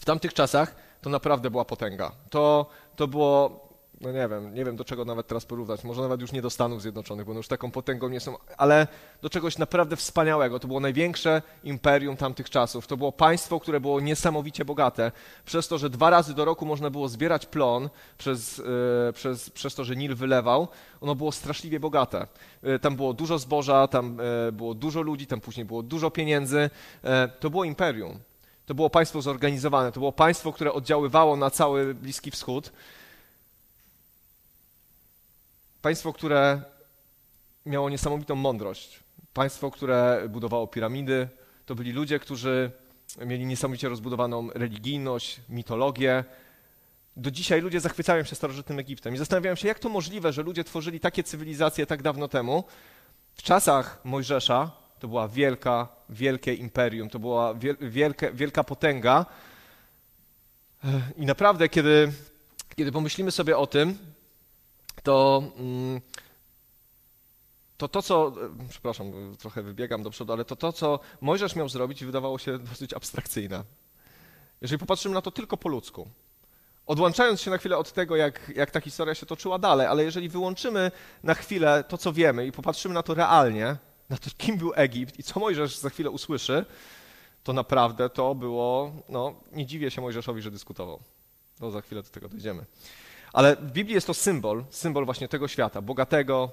w 0.00 0.04
tamtych 0.04 0.34
czasach, 0.34 0.85
to 1.06 1.10
naprawdę 1.10 1.50
była 1.50 1.64
potęga. 1.64 2.12
To, 2.30 2.66
to 2.96 3.08
było, 3.08 3.60
no 4.00 4.12
nie 4.12 4.28
wiem, 4.28 4.54
nie 4.54 4.64
wiem 4.64 4.76
do 4.76 4.84
czego 4.84 5.04
nawet 5.04 5.26
teraz 5.26 5.46
porównać, 5.46 5.84
może 5.84 6.02
nawet 6.02 6.20
już 6.20 6.32
nie 6.32 6.42
do 6.42 6.50
Stanów 6.50 6.82
Zjednoczonych, 6.82 7.26
bo 7.26 7.32
już 7.32 7.48
taką 7.48 7.70
potęgą 7.70 8.08
nie 8.08 8.20
są, 8.20 8.36
ale 8.56 8.86
do 9.22 9.30
czegoś 9.30 9.58
naprawdę 9.58 9.96
wspaniałego. 9.96 10.58
To 10.58 10.68
było 10.68 10.80
największe 10.80 11.42
imperium 11.64 12.16
tamtych 12.16 12.50
czasów. 12.50 12.86
To 12.86 12.96
było 12.96 13.12
państwo, 13.12 13.60
które 13.60 13.80
było 13.80 14.00
niesamowicie 14.00 14.64
bogate, 14.64 15.12
przez 15.44 15.68
to, 15.68 15.78
że 15.78 15.90
dwa 15.90 16.10
razy 16.10 16.34
do 16.34 16.44
roku 16.44 16.66
można 16.66 16.90
było 16.90 17.08
zbierać 17.08 17.46
plon, 17.46 17.88
przez, 18.18 18.58
yy, 18.58 18.64
przez, 19.14 19.50
przez 19.50 19.74
to, 19.74 19.84
że 19.84 19.96
Nil 19.96 20.14
wylewał, 20.14 20.68
ono 21.00 21.14
było 21.14 21.32
straszliwie 21.32 21.80
bogate. 21.80 22.26
Yy, 22.62 22.78
tam 22.78 22.96
było 22.96 23.12
dużo 23.14 23.38
zboża, 23.38 23.88
tam 23.88 24.18
yy, 24.46 24.52
było 24.52 24.74
dużo 24.74 25.02
ludzi, 25.02 25.26
tam 25.26 25.40
później 25.40 25.66
było 25.66 25.82
dużo 25.82 26.10
pieniędzy. 26.10 26.70
To 27.40 27.50
było 27.50 27.64
imperium. 27.64 28.18
To 28.66 28.74
było 28.74 28.90
państwo 28.90 29.22
zorganizowane, 29.22 29.92
to 29.92 30.00
było 30.00 30.12
państwo, 30.12 30.52
które 30.52 30.72
oddziaływało 30.72 31.36
na 31.36 31.50
cały 31.50 31.94
Bliski 31.94 32.30
Wschód. 32.30 32.72
Państwo, 35.82 36.12
które 36.12 36.62
miało 37.66 37.90
niesamowitą 37.90 38.34
mądrość. 38.34 39.00
Państwo, 39.32 39.70
które 39.70 40.26
budowało 40.28 40.66
piramidy. 40.66 41.28
To 41.66 41.74
byli 41.74 41.92
ludzie, 41.92 42.18
którzy 42.18 42.70
mieli 43.26 43.46
niesamowicie 43.46 43.88
rozbudowaną 43.88 44.48
religijność, 44.54 45.40
mitologię. 45.48 46.24
Do 47.16 47.30
dzisiaj 47.30 47.60
ludzie 47.60 47.80
zachwycają 47.80 48.24
się 48.24 48.36
starożytnym 48.36 48.78
Egiptem 48.78 49.14
i 49.14 49.18
zastanawiają 49.18 49.56
się, 49.56 49.68
jak 49.68 49.78
to 49.78 49.88
możliwe, 49.88 50.32
że 50.32 50.42
ludzie 50.42 50.64
tworzyli 50.64 51.00
takie 51.00 51.22
cywilizacje 51.22 51.86
tak 51.86 52.02
dawno 52.02 52.28
temu. 52.28 52.64
W 53.34 53.42
czasach 53.42 54.00
Mojżesza 54.04 54.85
to 54.98 55.08
była 55.08 55.28
wielka, 55.28 55.88
wielkie 56.08 56.54
imperium, 56.54 57.10
to 57.10 57.18
była 57.18 57.54
wielka, 57.80 58.32
wielka 58.32 58.64
potęga. 58.64 59.26
I 61.16 61.26
naprawdę, 61.26 61.68
kiedy, 61.68 62.12
kiedy 62.76 62.92
pomyślimy 62.92 63.30
sobie 63.30 63.56
o 63.56 63.66
tym, 63.66 63.98
to, 65.02 65.42
mm, 65.58 66.00
to 67.76 67.88
to, 67.88 68.02
co, 68.02 68.32
przepraszam, 68.68 69.36
trochę 69.38 69.62
wybiegam 69.62 70.02
do 70.02 70.10
przodu, 70.10 70.32
ale 70.32 70.44
to 70.44 70.56
to, 70.56 70.72
co 70.72 71.00
Mojżesz 71.20 71.56
miał 71.56 71.68
zrobić, 71.68 72.04
wydawało 72.04 72.38
się 72.38 72.58
dosyć 72.58 72.94
abstrakcyjne. 72.94 73.64
Jeżeli 74.60 74.78
popatrzymy 74.78 75.14
na 75.14 75.22
to 75.22 75.30
tylko 75.30 75.56
po 75.56 75.68
ludzku, 75.68 76.08
odłączając 76.86 77.40
się 77.40 77.50
na 77.50 77.58
chwilę 77.58 77.78
od 77.78 77.92
tego, 77.92 78.16
jak, 78.16 78.52
jak 78.54 78.70
ta 78.70 78.80
historia 78.80 79.14
się 79.14 79.26
toczyła 79.26 79.58
dalej, 79.58 79.86
ale 79.86 80.04
jeżeli 80.04 80.28
wyłączymy 80.28 80.90
na 81.22 81.34
chwilę 81.34 81.84
to, 81.88 81.98
co 81.98 82.12
wiemy 82.12 82.46
i 82.46 82.52
popatrzymy 82.52 82.94
na 82.94 83.02
to 83.02 83.14
realnie, 83.14 83.76
na 84.10 84.16
to, 84.16 84.30
kim 84.38 84.58
był 84.58 84.72
Egipt 84.74 85.18
i 85.18 85.22
co 85.22 85.40
Mojżesz 85.40 85.76
za 85.76 85.90
chwilę 85.90 86.10
usłyszy, 86.10 86.64
to 87.44 87.52
naprawdę 87.52 88.10
to 88.10 88.34
było, 88.34 88.92
no 89.08 89.34
nie 89.52 89.66
dziwię 89.66 89.90
się 89.90 90.00
Mojżeszowi, 90.00 90.42
że 90.42 90.50
dyskutował. 90.50 91.00
To 91.58 91.70
za 91.70 91.80
chwilę 91.80 92.02
do 92.02 92.10
tego 92.10 92.28
dojdziemy. 92.28 92.64
Ale 93.32 93.56
w 93.56 93.72
Biblii 93.72 93.94
jest 93.94 94.06
to 94.06 94.14
symbol, 94.14 94.64
symbol 94.70 95.04
właśnie 95.04 95.28
tego 95.28 95.48
świata, 95.48 95.82
bogatego, 95.82 96.50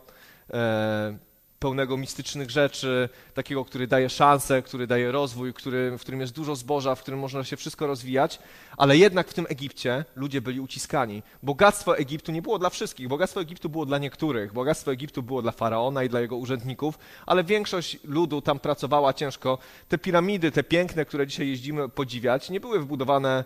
e, 0.53 1.17
pełnego 1.63 1.97
mistycznych 1.97 2.49
rzeczy, 2.49 3.09
takiego, 3.33 3.65
który 3.65 3.87
daje 3.87 4.09
szansę, 4.09 4.61
który 4.61 4.87
daje 4.87 5.11
rozwój, 5.11 5.53
który, 5.53 5.97
w 5.97 6.01
którym 6.01 6.21
jest 6.21 6.33
dużo 6.33 6.55
zboża, 6.55 6.95
w 6.95 7.01
którym 7.01 7.19
można 7.19 7.43
się 7.43 7.57
wszystko 7.57 7.87
rozwijać, 7.87 8.39
ale 8.77 8.97
jednak 8.97 9.27
w 9.27 9.33
tym 9.33 9.45
Egipcie 9.49 10.05
ludzie 10.15 10.41
byli 10.41 10.59
uciskani. 10.59 11.23
Bogactwo 11.43 11.97
Egiptu 11.97 12.31
nie 12.31 12.41
było 12.41 12.59
dla 12.59 12.69
wszystkich, 12.69 13.07
bogactwo 13.07 13.41
Egiptu 13.41 13.69
było 13.69 13.85
dla 13.85 13.97
niektórych, 13.97 14.53
bogactwo 14.53 14.91
Egiptu 14.91 15.23
było 15.23 15.41
dla 15.41 15.51
faraona 15.51 16.03
i 16.03 16.09
dla 16.09 16.21
jego 16.21 16.37
urzędników, 16.37 16.99
ale 17.25 17.43
większość 17.43 17.97
ludu 18.03 18.41
tam 18.41 18.59
pracowała 18.59 19.13
ciężko. 19.13 19.57
Te 19.89 19.97
piramidy, 19.97 20.51
te 20.51 20.63
piękne, 20.63 21.05
które 21.05 21.27
dzisiaj 21.27 21.47
jeździmy 21.47 21.89
podziwiać, 21.89 22.49
nie 22.49 22.59
były 22.59 22.79
wbudowane 22.79 23.43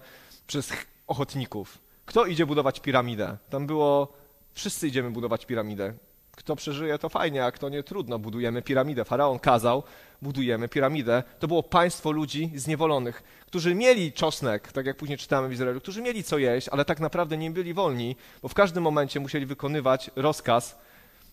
przez 0.48 0.74
ochotników. 1.08 1.78
Kto 2.06 2.26
idzie 2.26 2.46
budować 2.46 2.80
piramidę? 2.80 3.38
Tam 3.50 3.68
było, 3.68 4.14
wszyscy 4.54 4.88
idziemy 4.88 5.12
budować 5.12 5.46
piramidę. 5.46 6.07
Kto 6.38 6.56
przeżyje, 6.56 6.98
to 6.98 7.10
fajnie, 7.10 7.46
a 7.46 7.52
kto 7.52 7.70
nie, 7.70 7.84
trudno. 7.84 8.20
Budujemy 8.20 8.62
piramidę. 8.62 9.06
Faraon 9.06 9.40
kazał, 9.40 9.84
budujemy 10.22 10.70
piramidę. 10.70 11.24
To 11.40 11.48
było 11.48 11.64
państwo 11.64 12.12
ludzi 12.12 12.52
zniewolonych, 12.56 13.24
którzy 13.46 13.76
mieli 13.76 14.14
czosnek, 14.14 14.72
tak 14.72 14.86
jak 14.86 14.98
później 14.98 15.18
czytamy 15.18 15.48
w 15.48 15.54
Izraelu, 15.54 15.82
którzy 15.82 16.02
mieli 16.02 16.24
co 16.24 16.38
jeść, 16.38 16.70
ale 16.70 16.86
tak 16.86 17.00
naprawdę 17.00 17.38
nie 17.38 17.52
byli 17.52 17.74
wolni, 17.74 18.16
bo 18.42 18.48
w 18.48 18.54
każdym 18.54 18.84
momencie 18.84 19.20
musieli 19.20 19.46
wykonywać 19.46 20.12
rozkaz 20.16 20.78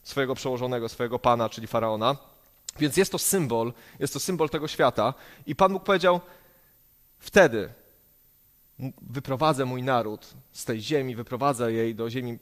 swojego 0.02 0.34
przełożonego, 0.34 0.88
swojego 0.88 1.18
pana, 1.18 1.48
czyli 1.48 1.66
faraona. 1.66 2.16
Więc 2.78 2.96
jest 2.96 3.12
to 3.12 3.18
symbol, 3.18 3.72
jest 3.98 4.12
to 4.12 4.20
symbol 4.20 4.50
tego 4.50 4.68
świata. 4.68 5.14
I 5.46 5.56
Pan 5.56 5.72
Bóg 5.72 5.84
powiedział: 5.84 6.20
Wtedy 7.18 7.68
wyprowadzę 9.02 9.64
mój 9.64 9.82
naród 9.82 10.34
z 10.52 10.64
tej 10.64 10.80
ziemi, 10.80 11.16
wyprowadzę 11.16 11.72
jej 11.72 11.94
do 11.94 12.10
ziemi 12.10 12.38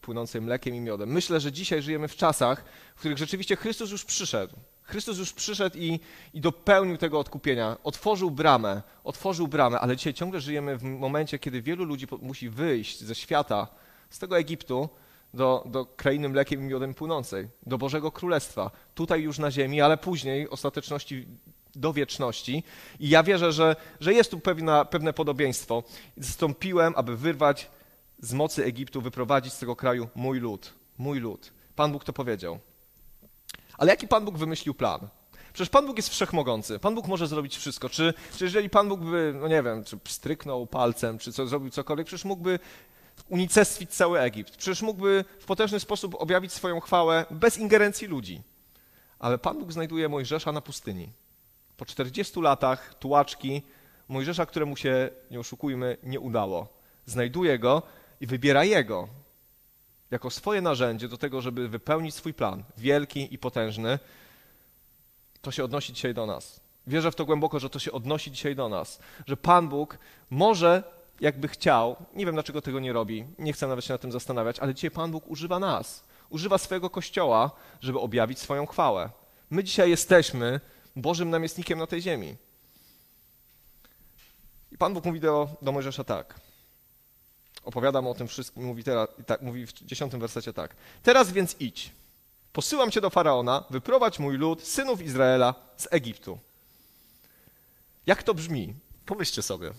płynącej 0.00 0.40
mlekiem 0.40 0.74
i 0.74 0.80
miodem. 0.80 1.12
Myślę, 1.12 1.40
że 1.40 1.52
dzisiaj 1.52 1.82
żyjemy 1.82 2.08
w 2.08 2.16
czasach, 2.16 2.64
w 2.96 2.98
których 2.98 3.18
rzeczywiście 3.18 3.56
Chrystus 3.56 3.90
już 3.90 4.04
przyszedł. 4.04 4.56
Chrystus 4.82 5.18
już 5.18 5.32
przyszedł 5.32 5.78
i, 5.78 6.00
i 6.34 6.40
dopełnił 6.40 6.96
tego 6.96 7.18
odkupienia. 7.18 7.76
Otworzył 7.84 8.30
bramę, 8.30 8.82
otworzył 9.04 9.48
bramę, 9.48 9.80
ale 9.80 9.96
dzisiaj 9.96 10.14
ciągle 10.14 10.40
żyjemy 10.40 10.78
w 10.78 10.82
momencie, 10.82 11.38
kiedy 11.38 11.62
wielu 11.62 11.84
ludzi 11.84 12.06
musi 12.22 12.50
wyjść 12.50 13.00
ze 13.00 13.14
świata, 13.14 13.68
z 14.10 14.18
tego 14.18 14.38
Egiptu, 14.38 14.88
do, 15.34 15.64
do 15.66 15.86
krainy 15.86 16.28
mlekiem 16.28 16.60
i 16.60 16.64
miodem 16.64 16.94
płynącej, 16.94 17.48
do 17.66 17.78
Bożego 17.78 18.12
Królestwa. 18.12 18.70
Tutaj 18.94 19.22
już 19.22 19.38
na 19.38 19.50
ziemi, 19.50 19.80
ale 19.80 19.96
później, 19.96 20.50
ostateczności 20.50 21.26
do 21.74 21.92
wieczności. 21.92 22.62
I 23.00 23.08
ja 23.08 23.22
wierzę, 23.22 23.52
że, 23.52 23.76
że 24.00 24.14
jest 24.14 24.30
tu 24.30 24.40
pewna, 24.40 24.84
pewne 24.84 25.12
podobieństwo. 25.12 25.82
Zstąpiłem, 26.20 26.94
aby 26.96 27.16
wyrwać 27.16 27.70
z 28.18 28.32
mocy 28.32 28.64
Egiptu, 28.64 29.00
wyprowadzić 29.00 29.52
z 29.52 29.58
tego 29.58 29.76
kraju 29.76 30.08
mój 30.14 30.40
lud. 30.40 30.72
Mój 30.98 31.20
lud. 31.20 31.52
Pan 31.76 31.92
Bóg 31.92 32.04
to 32.04 32.12
powiedział. 32.12 32.58
Ale 33.78 33.90
jaki 33.90 34.08
Pan 34.08 34.24
Bóg 34.24 34.38
wymyślił 34.38 34.74
plan? 34.74 35.08
Przecież 35.52 35.68
Pan 35.68 35.86
Bóg 35.86 35.96
jest 35.96 36.08
wszechmogący. 36.08 36.78
Pan 36.78 36.94
Bóg 36.94 37.06
może 37.06 37.26
zrobić 37.26 37.56
wszystko. 37.56 37.88
Czy, 37.88 38.14
czy 38.36 38.44
jeżeli 38.44 38.70
Pan 38.70 38.88
Bóg 38.88 39.00
by, 39.00 39.34
no 39.40 39.48
nie 39.48 39.62
wiem, 39.62 39.84
czy 39.84 39.98
stryknął 40.08 40.66
palcem, 40.66 41.18
czy 41.18 41.32
co, 41.32 41.46
zrobił 41.46 41.70
cokolwiek, 41.70 42.06
przecież 42.06 42.24
mógłby 42.24 42.58
unicestwić 43.28 43.90
cały 43.90 44.20
Egipt. 44.20 44.56
Przecież 44.56 44.82
mógłby 44.82 45.24
w 45.38 45.44
potężny 45.44 45.80
sposób 45.80 46.14
objawić 46.14 46.52
swoją 46.52 46.80
chwałę 46.80 47.26
bez 47.30 47.58
ingerencji 47.58 48.06
ludzi. 48.06 48.42
Ale 49.18 49.38
Pan 49.38 49.58
Bóg 49.58 49.72
znajduje 49.72 50.08
Mojżesza 50.08 50.52
na 50.52 50.60
pustyni. 50.60 51.12
Po 51.80 51.86
40 51.86 52.40
latach 52.40 52.94
tułaczki 52.94 53.62
Mojżesza, 54.08 54.46
któremu 54.46 54.76
się, 54.76 55.10
nie 55.30 55.40
oszukujmy, 55.40 55.96
nie 56.02 56.20
udało. 56.20 56.68
Znajduje 57.06 57.58
go 57.58 57.82
i 58.20 58.26
wybiera 58.26 58.64
jego 58.64 59.08
jako 60.10 60.30
swoje 60.30 60.60
narzędzie 60.60 61.08
do 61.08 61.18
tego, 61.18 61.40
żeby 61.40 61.68
wypełnić 61.68 62.14
swój 62.14 62.34
plan, 62.34 62.64
wielki 62.78 63.34
i 63.34 63.38
potężny. 63.38 63.98
To 65.40 65.50
się 65.50 65.64
odnosi 65.64 65.92
dzisiaj 65.92 66.14
do 66.14 66.26
nas. 66.26 66.60
Wierzę 66.86 67.10
w 67.10 67.14
to 67.14 67.24
głęboko, 67.24 67.60
że 67.60 67.70
to 67.70 67.78
się 67.78 67.92
odnosi 67.92 68.30
dzisiaj 68.30 68.56
do 68.56 68.68
nas, 68.68 69.00
że 69.26 69.36
Pan 69.36 69.68
Bóg 69.68 69.98
może, 70.30 70.82
jakby 71.20 71.48
chciał, 71.48 71.96
nie 72.14 72.26
wiem 72.26 72.34
dlaczego 72.34 72.62
tego 72.62 72.80
nie 72.80 72.92
robi, 72.92 73.24
nie 73.38 73.52
chcę 73.52 73.66
nawet 73.66 73.84
się 73.84 73.94
nad 73.94 74.00
tym 74.00 74.12
zastanawiać, 74.12 74.58
ale 74.58 74.74
dzisiaj 74.74 74.90
Pan 74.90 75.10
Bóg 75.10 75.30
używa 75.30 75.58
nas, 75.58 76.04
używa 76.30 76.58
swojego 76.58 76.90
kościoła, 76.90 77.50
żeby 77.80 77.98
objawić 77.98 78.38
swoją 78.38 78.66
chwałę. 78.66 79.10
My 79.50 79.64
dzisiaj 79.64 79.90
jesteśmy 79.90 80.60
Bożym 80.96 81.30
namiestnikiem 81.30 81.78
na 81.78 81.86
tej 81.86 82.02
ziemi. 82.02 82.36
I 84.72 84.78
Pan 84.78 84.94
Bóg 84.94 85.04
mówi 85.04 85.20
do, 85.20 85.48
do 85.62 85.72
Mojżesza 85.72 86.04
tak. 86.04 86.40
Opowiadam 87.64 88.06
o 88.06 88.14
tym 88.14 88.28
wszystkim, 88.28 88.64
mówi, 88.64 88.84
teraz, 88.84 89.08
tak, 89.26 89.42
mówi 89.42 89.66
w 89.66 89.72
dziesiątym 89.72 90.20
wersecie 90.20 90.52
tak. 90.52 90.76
Teraz 91.02 91.32
więc 91.32 91.56
idź. 91.60 91.92
Posyłam 92.52 92.90
cię 92.90 93.00
do 93.00 93.10
Faraona, 93.10 93.64
wyprowadź 93.70 94.18
mój 94.18 94.36
lud, 94.36 94.62
synów 94.62 95.02
Izraela 95.02 95.54
z 95.76 95.88
Egiptu. 95.90 96.38
Jak 98.06 98.22
to 98.22 98.34
brzmi? 98.34 98.74
Pomyślcie 99.06 99.42
sobie. 99.42 99.70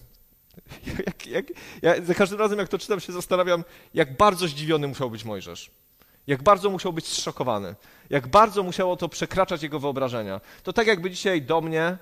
Jak, 1.07 1.27
jak, 1.27 1.45
ja 1.81 2.05
za 2.05 2.13
każdym 2.13 2.39
razem, 2.39 2.59
jak 2.59 2.69
to 2.69 2.79
czytam, 2.79 2.99
się 2.99 3.13
zastanawiam, 3.13 3.63
jak 3.93 4.17
bardzo 4.17 4.47
zdziwiony 4.47 4.87
musiał 4.87 5.11
być 5.11 5.23
Mojżesz. 5.23 5.71
Jak 6.27 6.43
bardzo 6.43 6.69
musiał 6.69 6.93
być 6.93 7.07
zszokowany. 7.07 7.75
Jak 8.09 8.27
bardzo 8.27 8.63
musiało 8.63 8.97
to 8.97 9.09
przekraczać 9.09 9.63
jego 9.63 9.79
wyobrażenia. 9.79 10.41
To 10.63 10.73
tak 10.73 10.87
jakby 10.87 11.11
dzisiaj 11.11 11.41
do 11.41 11.61
mnie 11.61 11.97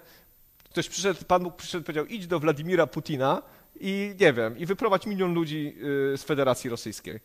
ktoś 0.70 0.90
przyszedł, 0.90 1.26
Pan 1.26 1.44
Bóg 1.44 1.56
przyszedł 1.56 1.82
i 1.82 1.86
powiedział, 1.86 2.06
idź 2.06 2.28
do 2.28 2.40
Władimira 2.40 2.88
Putina 2.88 3.42
i 3.80 4.16
nie 4.20 4.34
wiem, 4.34 4.58
i 4.58 4.66
wyprowadź 4.66 5.06
milion 5.06 5.34
ludzi 5.34 5.76
y, 6.14 6.18
z 6.18 6.24
Federacji 6.24 6.70
Rosyjskiej. 6.70 7.20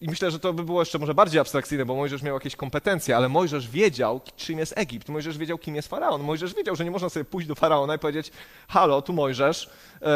I 0.00 0.08
myślę, 0.08 0.30
że 0.30 0.38
to 0.38 0.52
by 0.52 0.64
było 0.64 0.82
jeszcze 0.82 0.98
może 0.98 1.14
bardziej 1.14 1.40
abstrakcyjne, 1.40 1.84
bo 1.84 1.94
Mojżesz 1.94 2.22
miał 2.22 2.34
jakieś 2.34 2.56
kompetencje, 2.56 3.16
ale 3.16 3.28
Mojżesz 3.28 3.68
wiedział, 3.68 4.20
czym 4.36 4.58
jest 4.58 4.74
Egipt. 4.76 5.08
Mojżesz 5.08 5.38
wiedział, 5.38 5.58
kim 5.58 5.76
jest 5.76 5.88
faraon. 5.88 6.22
Mojżesz 6.22 6.54
wiedział, 6.54 6.76
że 6.76 6.84
nie 6.84 6.90
można 6.90 7.08
sobie 7.08 7.24
pójść 7.24 7.48
do 7.48 7.54
faraona 7.54 7.94
i 7.94 7.98
powiedzieć: 7.98 8.30
Halo, 8.68 9.02
tu 9.02 9.12
Mojżesz. 9.12 9.70
Yy, 10.00 10.08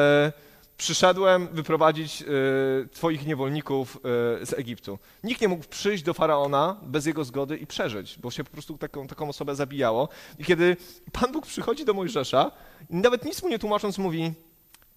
przyszedłem 0.76 1.49
wyprowadzić 1.49 2.23
y, 2.23 2.88
twoich 2.93 3.26
niewolników 3.26 3.97
y, 3.97 4.00
z 4.47 4.52
Egiptu. 4.52 4.99
Nikt 5.25 5.40
nie 5.40 5.49
mógł 5.49 5.64
przyjść 5.64 6.04
do 6.04 6.14
Faraona 6.14 6.76
bez 6.83 7.07
jego 7.07 7.25
zgody 7.25 7.57
i 7.57 7.66
przeżyć, 7.66 8.19
bo 8.19 8.31
się 8.31 8.45
po 8.45 8.50
prostu 8.50 8.78
taką, 8.78 9.07
taką 9.07 9.28
osobę 9.28 9.54
zabijało. 9.54 10.09
I 10.38 10.45
kiedy 10.45 10.76
Pan 11.12 11.33
Bóg 11.33 11.47
przychodzi 11.47 11.85
do 11.85 11.95
Mojżesza, 11.95 12.50
nawet 12.90 13.25
nic 13.25 13.43
mu 13.43 13.49
nie 13.49 13.59
tłumacząc, 13.59 13.99
mówi 13.99 14.33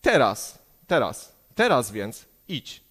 teraz, 0.01 0.59
teraz, 0.87 1.35
teraz 1.55 1.91
więc 1.91 2.25
idź. 2.47 2.87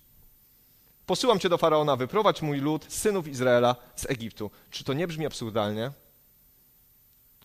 Posyłam 1.07 1.39
cię 1.39 1.49
do 1.49 1.59
Faraona, 1.59 1.97
wyprowadź 1.97 2.43
mój 2.43 2.59
lud, 2.59 2.87
synów 2.89 3.29
Izraela 3.29 3.77
z 3.97 4.11
Egiptu. 4.11 4.51
Czy 4.71 4.85
to 4.85 4.93
nie 4.93 5.07
brzmi 5.07 5.27
absurdalnie? 5.27 5.91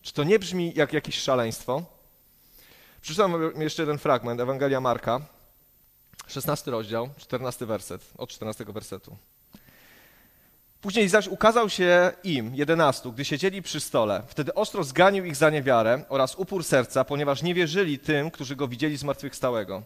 Czy 0.02 0.12
to 0.12 0.24
nie 0.24 0.38
brzmi 0.38 0.72
jak 0.76 0.92
jakieś 0.92 1.18
szaleństwo? 1.18 1.82
Przeczytam 3.02 3.62
jeszcze 3.62 3.82
jeden 3.82 3.98
fragment, 3.98 4.40
Ewangelia 4.40 4.80
Marka, 4.80 5.20
16 6.26 6.70
rozdział, 6.70 7.08
14 7.16 7.66
werset, 7.66 8.02
od 8.18 8.30
14 8.30 8.64
wersetu. 8.64 9.16
Później 10.80 11.08
zaś 11.08 11.28
ukazał 11.28 11.68
się 11.68 12.12
im, 12.24 12.54
jedenastu, 12.54 13.12
gdy 13.12 13.24
siedzieli 13.24 13.62
przy 13.62 13.80
stole. 13.80 14.22
Wtedy 14.26 14.54
ostro 14.54 14.84
zganił 14.84 15.24
ich 15.24 15.36
za 15.36 15.50
niewiarę 15.50 16.04
oraz 16.08 16.34
upór 16.34 16.64
serca, 16.64 17.04
ponieważ 17.04 17.42
nie 17.42 17.54
wierzyli 17.54 17.98
tym, 17.98 18.30
którzy 18.30 18.56
go 18.56 18.68
widzieli 18.68 18.96
zmartwychwstałego. 18.96 19.82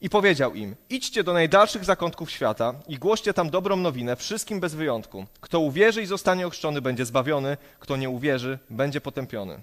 I 0.00 0.10
powiedział 0.10 0.54
im, 0.54 0.76
idźcie 0.90 1.24
do 1.24 1.32
najdalszych 1.32 1.84
zakątków 1.84 2.30
świata 2.30 2.74
i 2.88 2.98
głoście 2.98 3.34
tam 3.34 3.50
dobrą 3.50 3.76
nowinę 3.76 4.16
wszystkim 4.16 4.60
bez 4.60 4.74
wyjątku. 4.74 5.26
Kto 5.40 5.60
uwierzy 5.60 6.02
i 6.02 6.06
zostanie 6.06 6.46
ochrzczony, 6.46 6.82
będzie 6.82 7.04
zbawiony, 7.04 7.56
kto 7.78 7.96
nie 7.96 8.10
uwierzy, 8.10 8.58
będzie 8.70 9.00
potępiony. 9.00 9.62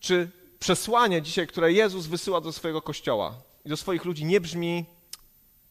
Czy 0.00 0.39
przesłanie 0.60 1.22
dzisiaj, 1.22 1.46
które 1.46 1.72
Jezus 1.72 2.06
wysyła 2.06 2.40
do 2.40 2.52
swojego 2.52 2.82
kościoła 2.82 3.34
i 3.64 3.68
do 3.68 3.76
swoich 3.76 4.04
ludzi, 4.04 4.24
nie 4.24 4.40
brzmi 4.40 4.84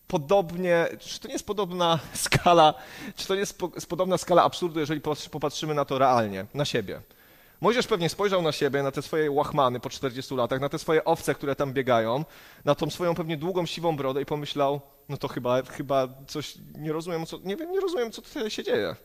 podobnie, 0.08 0.88
czy 1.00 1.20
to 1.20 1.28
nie 1.28 1.34
jest 1.34 1.46
podobna 1.46 2.00
skala, 2.14 2.74
czy 3.16 3.28
to 3.28 3.34
nie 3.34 3.40
jest 3.40 3.90
podobna 3.90 4.18
skala 4.18 4.44
absurdu, 4.44 4.80
jeżeli 4.80 5.02
popatrzymy 5.32 5.74
na 5.74 5.86
to 5.86 6.00
realnie, 6.00 6.46
na 6.54 6.66
siebie. 6.66 7.02
Mojżesz 7.62 7.88
pewnie 7.88 8.10
spojrzał 8.10 8.42
na 8.42 8.52
siebie, 8.52 8.84
na 8.84 8.92
te 8.92 9.02
swoje 9.02 9.32
łachmany 9.32 9.80
po 9.80 9.90
40 9.90 10.36
latach, 10.36 10.62
na 10.62 10.70
te 10.70 10.80
swoje 10.80 11.06
owce, 11.06 11.36
które 11.36 11.56
tam 11.56 11.74
biegają, 11.74 12.26
na 12.66 12.76
tą 12.76 12.90
swoją 12.90 13.16
pewnie 13.16 13.38
długą, 13.38 13.66
siwą 13.66 13.96
brodę 13.98 14.22
i 14.22 14.26
pomyślał, 14.26 14.82
no 15.10 15.18
to 15.18 15.28
chyba, 15.28 15.62
chyba 15.62 16.08
coś, 16.28 16.54
nie 16.78 16.94
rozumiem, 16.94 17.26
co, 17.26 17.40
nie 17.44 17.56
wiem, 17.56 17.72
nie 17.72 17.80
rozumiem, 17.80 18.12
co 18.12 18.22
tutaj 18.22 18.52
się 18.52 18.64
dzieje. 18.64 18.96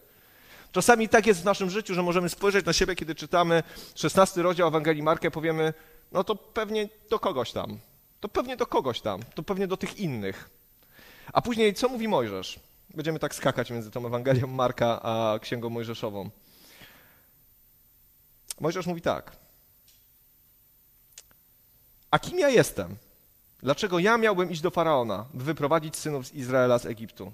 Czasami 0.75 1.09
tak 1.09 1.27
jest 1.27 1.41
w 1.41 1.45
naszym 1.45 1.71
życiu, 1.71 1.95
że 1.95 2.03
możemy 2.03 2.29
spojrzeć 2.29 2.67
na 2.67 2.73
siebie, 2.73 2.95
kiedy 2.95 3.15
czytamy 3.15 3.63
16 3.95 4.43
rozdział 4.43 4.69
Ewangelii 4.69 5.03
Marka 5.03 5.31
powiemy, 5.31 5.75
no 6.13 6.25
to 6.25 6.37
pewnie 6.37 6.89
do 7.11 7.19
kogoś 7.19 7.53
tam, 7.53 7.79
to 8.21 8.29
pewnie 8.29 8.57
do 8.57 8.67
kogoś 8.67 9.01
tam, 9.01 9.21
to 9.35 9.43
pewnie 9.43 9.67
do 9.67 9.77
tych 9.77 9.99
innych. 9.99 10.51
A 11.33 11.43
później 11.43 11.75
co 11.75 11.89
mówi 11.89 12.09
Mojżesz? 12.09 12.61
Będziemy 12.95 13.19
tak 13.19 13.35
skakać 13.35 13.71
między 13.71 13.91
tą 13.91 14.07
Ewangelią 14.07 14.47
Marka 14.47 15.03
a 15.03 15.39
Księgą 15.39 15.71
Mojżeszową. 15.71 16.31
Mojżesz 18.61 18.87
mówi 18.87 19.01
tak. 19.01 19.37
A 22.11 22.19
kim 22.19 22.39
ja 22.39 22.49
jestem? 22.49 22.97
Dlaczego 23.63 23.99
ja 23.99 24.19
miałbym 24.19 24.51
iść 24.51 24.61
do 24.61 24.71
faraona, 24.71 25.27
by 25.35 25.45
wyprowadzić 25.45 25.97
synów 25.97 26.27
z 26.27 26.33
Izraela 26.33 26.79
z 26.79 26.87
Egiptu? 26.87 27.33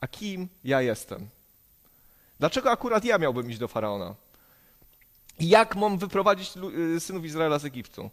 A 0.00 0.08
kim 0.08 0.48
ja 0.64 0.82
jestem? 0.82 1.28
Dlaczego 2.40 2.70
akurat 2.70 3.04
ja 3.04 3.18
miałbym 3.18 3.50
iść 3.50 3.58
do 3.58 3.68
faraona? 3.68 4.14
Jak 5.40 5.76
mam 5.76 5.98
wyprowadzić 5.98 6.52
y, 6.96 7.00
synów 7.00 7.24
Izraela 7.24 7.58
z 7.58 7.64
Egiptu? 7.64 8.10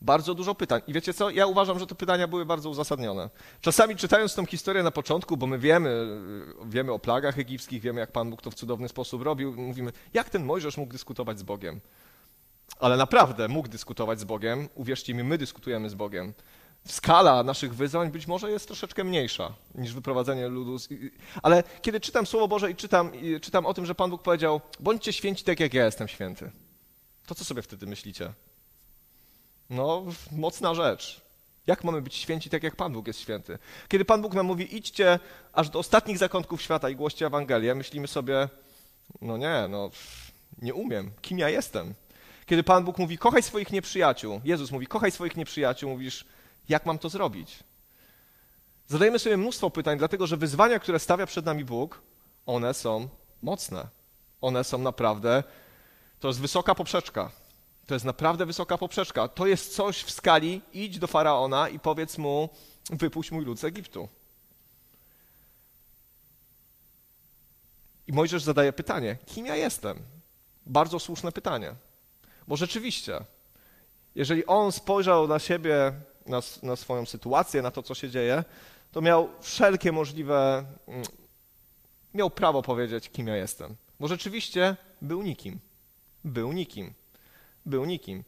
Bardzo 0.00 0.34
dużo 0.34 0.54
pytań. 0.54 0.82
I 0.86 0.92
wiecie 0.92 1.14
co? 1.14 1.30
Ja 1.30 1.46
uważam, 1.46 1.78
że 1.78 1.86
te 1.86 1.94
pytania 1.94 2.28
były 2.28 2.46
bardzo 2.46 2.70
uzasadnione. 2.70 3.30
Czasami 3.60 3.96
czytając 3.96 4.34
tą 4.34 4.46
historię 4.46 4.82
na 4.82 4.90
początku, 4.90 5.36
bo 5.36 5.46
my 5.46 5.58
wiemy, 5.58 5.88
y, 5.88 6.68
wiemy 6.70 6.92
o 6.92 6.98
plagach 6.98 7.38
egipskich, 7.38 7.82
wiemy 7.82 8.00
jak 8.00 8.12
Pan 8.12 8.30
Bóg 8.30 8.42
to 8.42 8.50
w 8.50 8.54
cudowny 8.54 8.88
sposób 8.88 9.22
robił, 9.22 9.52
mówimy, 9.56 9.92
jak 10.14 10.30
ten 10.30 10.44
Mojżesz 10.44 10.76
mógł 10.76 10.92
dyskutować 10.92 11.38
z 11.38 11.42
Bogiem? 11.42 11.80
Ale 12.80 12.96
naprawdę 12.96 13.48
mógł 13.48 13.68
dyskutować 13.68 14.20
z 14.20 14.24
Bogiem. 14.24 14.68
Uwierzcie 14.74 15.14
mi, 15.14 15.24
my 15.24 15.38
dyskutujemy 15.38 15.90
z 15.90 15.94
Bogiem. 15.94 16.34
Skala 16.86 17.42
naszych 17.42 17.74
wyzwań 17.74 18.10
być 18.10 18.26
może 18.26 18.50
jest 18.50 18.66
troszeczkę 18.66 19.04
mniejsza 19.04 19.52
niż 19.74 19.94
wyprowadzenie 19.94 20.48
ludu. 20.48 20.76
Ale 21.42 21.62
kiedy 21.82 22.00
czytam 22.00 22.26
Słowo 22.26 22.48
Boże 22.48 22.70
i 22.70 22.74
czytam, 22.74 23.14
i 23.14 23.40
czytam 23.40 23.66
o 23.66 23.74
tym, 23.74 23.86
że 23.86 23.94
Pan 23.94 24.10
Bóg 24.10 24.22
powiedział, 24.22 24.60
bądźcie 24.80 25.12
święci 25.12 25.44
tak 25.44 25.60
jak 25.60 25.74
ja 25.74 25.84
jestem 25.84 26.08
święty, 26.08 26.50
to 27.26 27.34
co 27.34 27.44
sobie 27.44 27.62
wtedy 27.62 27.86
myślicie? 27.86 28.32
No, 29.70 30.04
mocna 30.32 30.74
rzecz. 30.74 31.20
Jak 31.66 31.84
mamy 31.84 32.02
być 32.02 32.14
święci 32.14 32.50
tak, 32.50 32.62
jak 32.62 32.76
Pan 32.76 32.92
Bóg 32.92 33.06
jest 33.06 33.20
święty? 33.20 33.58
Kiedy 33.88 34.04
Pan 34.04 34.22
Bóg 34.22 34.34
nam 34.34 34.46
mówi, 34.46 34.76
idźcie 34.76 35.18
aż 35.52 35.68
do 35.68 35.78
ostatnich 35.78 36.18
zakątków 36.18 36.62
świata 36.62 36.90
i 36.90 36.96
głoście 36.96 37.26
Ewangelię, 37.26 37.74
myślimy 37.74 38.08
sobie, 38.08 38.48
no 39.20 39.36
nie, 39.36 39.66
no 39.68 39.90
nie 40.62 40.74
umiem. 40.74 41.10
Kim 41.22 41.38
ja 41.38 41.48
jestem? 41.48 41.94
Kiedy 42.46 42.62
Pan 42.62 42.84
Bóg 42.84 42.98
mówi, 42.98 43.18
kochaj 43.18 43.42
swoich 43.42 43.72
nieprzyjaciół, 43.72 44.40
Jezus 44.44 44.70
mówi, 44.70 44.86
kochaj 44.86 45.10
swoich 45.10 45.36
nieprzyjaciół, 45.36 45.90
mówisz, 45.90 46.24
jak 46.68 46.86
mam 46.86 46.98
to 46.98 47.08
zrobić? 47.08 47.64
Zadajemy 48.86 49.18
sobie 49.18 49.36
mnóstwo 49.36 49.70
pytań, 49.70 49.98
dlatego 49.98 50.26
że 50.26 50.36
wyzwania, 50.36 50.78
które 50.78 50.98
stawia 50.98 51.26
przed 51.26 51.46
nami 51.46 51.64
Bóg, 51.64 52.02
one 52.46 52.74
są 52.74 53.08
mocne. 53.42 53.88
One 54.40 54.64
są 54.64 54.78
naprawdę, 54.78 55.42
to 56.20 56.28
jest 56.28 56.40
wysoka 56.40 56.74
poprzeczka. 56.74 57.30
To 57.86 57.94
jest 57.94 58.04
naprawdę 58.04 58.46
wysoka 58.46 58.78
poprzeczka. 58.78 59.28
To 59.28 59.46
jest 59.46 59.74
coś 59.74 60.02
w 60.02 60.10
skali, 60.10 60.62
idź 60.72 60.98
do 60.98 61.06
faraona 61.06 61.68
i 61.68 61.78
powiedz 61.78 62.18
mu, 62.18 62.48
wypuść 62.90 63.30
mój 63.30 63.44
lud 63.44 63.60
z 63.60 63.64
Egiptu. 63.64 64.08
I 68.06 68.12
Mojżesz 68.12 68.42
zadaje 68.42 68.72
pytanie, 68.72 69.16
kim 69.26 69.46
ja 69.46 69.56
jestem? 69.56 70.02
Bardzo 70.66 70.98
słuszne 70.98 71.32
pytanie. 71.32 71.74
Bo 72.48 72.56
rzeczywiście, 72.56 73.20
jeżeli 74.14 74.46
on 74.46 74.72
spojrzał 74.72 75.28
na 75.28 75.38
siebie, 75.38 75.92
na, 76.26 76.40
na 76.62 76.76
swoją 76.76 77.06
sytuację, 77.06 77.62
na 77.62 77.70
to, 77.70 77.82
co 77.82 77.94
się 77.94 78.10
dzieje, 78.10 78.44
to 78.92 79.00
miał 79.00 79.28
wszelkie 79.40 79.92
możliwe, 79.92 80.64
mm, 80.88 81.02
miał 82.14 82.30
prawo 82.30 82.62
powiedzieć, 82.62 83.10
kim 83.10 83.26
ja 83.26 83.36
jestem. 83.36 83.76
Bo 84.00 84.08
rzeczywiście 84.08 84.76
był 85.02 85.22
nikim. 85.22 85.58
Był 86.24 86.52
nikim 86.52 86.94
był 87.66 87.84
nikim. 87.84 88.24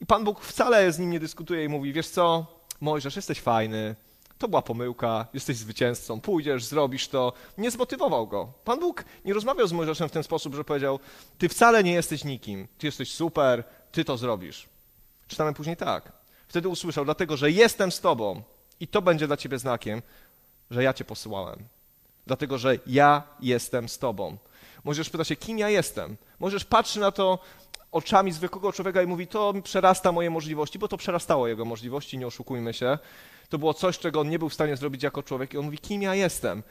I 0.00 0.06
Pan 0.06 0.24
Bóg 0.24 0.40
wcale 0.40 0.92
z 0.92 0.98
nim 0.98 1.10
nie 1.10 1.20
dyskutuje 1.20 1.64
i 1.64 1.68
mówi, 1.68 1.92
wiesz 1.92 2.08
co, 2.08 2.46
Mojżesz, 2.80 3.16
jesteś 3.16 3.40
fajny, 3.40 3.96
to 4.38 4.48
była 4.48 4.62
pomyłka, 4.62 5.26
jesteś 5.34 5.56
zwycięzcą, 5.56 6.20
pójdziesz, 6.20 6.64
zrobisz 6.64 7.08
to. 7.08 7.32
Nie 7.58 7.70
zmotywował 7.70 8.26
go. 8.26 8.52
Pan 8.64 8.80
Bóg 8.80 9.04
nie 9.24 9.34
rozmawiał 9.34 9.66
z 9.66 9.72
Mojżeszem 9.72 10.08
w 10.08 10.12
ten 10.12 10.22
sposób, 10.22 10.54
że 10.54 10.64
powiedział, 10.64 10.98
ty 11.38 11.48
wcale 11.48 11.84
nie 11.84 11.92
jesteś 11.92 12.24
nikim, 12.24 12.68
ty 12.78 12.86
jesteś 12.86 13.12
super, 13.12 13.64
ty 13.92 14.04
to 14.04 14.16
zrobisz. 14.16 14.68
Czytamy 15.28 15.54
później 15.54 15.76
tak. 15.76 16.19
Wtedy 16.50 16.68
usłyszał, 16.68 17.04
dlatego, 17.04 17.36
że 17.36 17.50
jestem 17.50 17.92
z 17.92 18.00
tobą 18.00 18.42
i 18.80 18.88
to 18.88 19.02
będzie 19.02 19.26
dla 19.26 19.36
ciebie 19.36 19.58
znakiem, 19.58 20.02
że 20.70 20.82
ja 20.82 20.92
cię 20.92 21.04
posyłałem. 21.04 21.58
Dlatego, 22.26 22.58
że 22.58 22.78
ja 22.86 23.22
jestem 23.40 23.88
z 23.88 23.98
tobą. 23.98 24.36
Możesz 24.84 25.10
pytać 25.10 25.28
się, 25.28 25.36
kim 25.36 25.58
ja 25.58 25.68
jestem. 25.68 26.16
Możesz 26.40 26.64
patrzeć 26.64 26.96
na 26.96 27.12
to 27.12 27.38
oczami 27.92 28.32
zwykłego 28.32 28.72
człowieka 28.72 29.02
i 29.02 29.06
mówi, 29.06 29.26
to 29.26 29.54
przerasta 29.62 30.12
moje 30.12 30.30
możliwości, 30.30 30.78
bo 30.78 30.88
to 30.88 30.96
przerastało 30.96 31.48
jego 31.48 31.64
możliwości, 31.64 32.18
nie 32.18 32.26
oszukujmy 32.26 32.74
się. 32.74 32.98
To 33.48 33.58
było 33.58 33.74
coś, 33.74 33.98
czego 33.98 34.20
on 34.20 34.28
nie 34.28 34.38
był 34.38 34.48
w 34.48 34.54
stanie 34.54 34.76
zrobić 34.76 35.02
jako 35.02 35.22
człowiek 35.22 35.54
i 35.54 35.58
on 35.58 35.64
mówi, 35.64 35.78
kim 35.78 36.02
ja 36.02 36.14
jestem. 36.14 36.62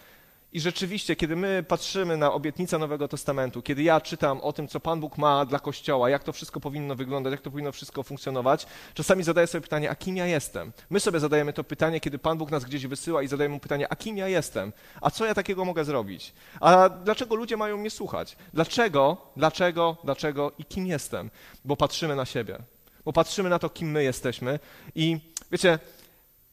I 0.53 0.59
rzeczywiście, 0.59 1.15
kiedy 1.15 1.35
my 1.35 1.63
patrzymy 1.67 2.17
na 2.17 2.33
obietnicę 2.33 2.77
Nowego 2.77 3.07
Testamentu, 3.07 3.61
kiedy 3.61 3.83
ja 3.83 4.01
czytam 4.01 4.41
o 4.41 4.53
tym, 4.53 4.67
co 4.67 4.79
Pan 4.79 4.99
Bóg 4.99 5.17
ma 5.17 5.45
dla 5.45 5.59
Kościoła, 5.59 6.09
jak 6.09 6.23
to 6.23 6.33
wszystko 6.33 6.59
powinno 6.59 6.95
wyglądać, 6.95 7.31
jak 7.31 7.41
to 7.41 7.51
powinno 7.51 7.71
wszystko 7.71 8.03
funkcjonować, 8.03 8.65
czasami 8.93 9.23
zadaję 9.23 9.47
sobie 9.47 9.61
pytanie, 9.61 9.89
a 9.89 9.95
kim 9.95 10.17
ja 10.17 10.25
jestem? 10.25 10.71
My 10.89 10.99
sobie 10.99 11.19
zadajemy 11.19 11.53
to 11.53 11.63
pytanie, 11.63 11.99
kiedy 11.99 12.19
Pan 12.19 12.37
Bóg 12.37 12.51
nas 12.51 12.65
gdzieś 12.65 12.87
wysyła 12.87 13.23
i 13.23 13.27
zadajemy 13.27 13.53
mu 13.53 13.59
pytanie, 13.59 13.87
a 13.89 13.95
kim 13.95 14.17
ja 14.17 14.27
jestem? 14.27 14.73
A 15.01 15.11
co 15.11 15.25
ja 15.25 15.33
takiego 15.33 15.65
mogę 15.65 15.85
zrobić? 15.85 16.33
A 16.61 16.89
dlaczego 16.89 17.35
ludzie 17.35 17.57
mają 17.57 17.77
mnie 17.77 17.89
słuchać? 17.89 18.37
Dlaczego, 18.53 19.17
dlaczego, 19.37 19.97
dlaczego 20.03 20.51
i 20.57 20.65
kim 20.65 20.87
jestem? 20.87 21.29
Bo 21.65 21.75
patrzymy 21.75 22.15
na 22.15 22.25
siebie. 22.25 22.57
Bo 23.05 23.13
patrzymy 23.13 23.49
na 23.49 23.59
to, 23.59 23.69
kim 23.69 23.91
my 23.91 24.03
jesteśmy 24.03 24.59
i 24.95 25.19
wiecie, 25.51 25.79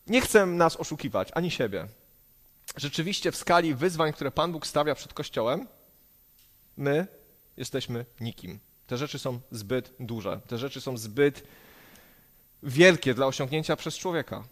nie 0.07 0.21
chcę 0.21 0.47
nas 0.47 0.77
oszukiwać, 0.77 1.29
ani 1.35 1.51
siebie 1.51 1.87
rzeczywiście 2.77 3.33
w 3.33 3.37
skali 3.37 3.75
wyzwań, 3.75 4.13
które 4.13 4.31
Pan 4.31 4.53
Bóg 4.53 4.67
stawia 4.67 4.95
przed 4.95 5.15
Kościołem, 5.15 5.67
my 6.77 7.07
jesteśmy 7.57 8.07
nikim. 8.21 8.59
Te 8.87 8.97
rzeczy 8.97 9.19
są 9.19 9.41
zbyt 9.51 9.93
duże, 10.01 10.41
te 10.47 10.59
rzeczy 10.59 10.81
są 10.81 10.97
zbyt 10.97 11.43
wielkie 12.63 13.15
dla 13.15 13.27
osiągnięcia 13.27 13.77
przez 13.77 13.99
człowieka. 13.99 14.45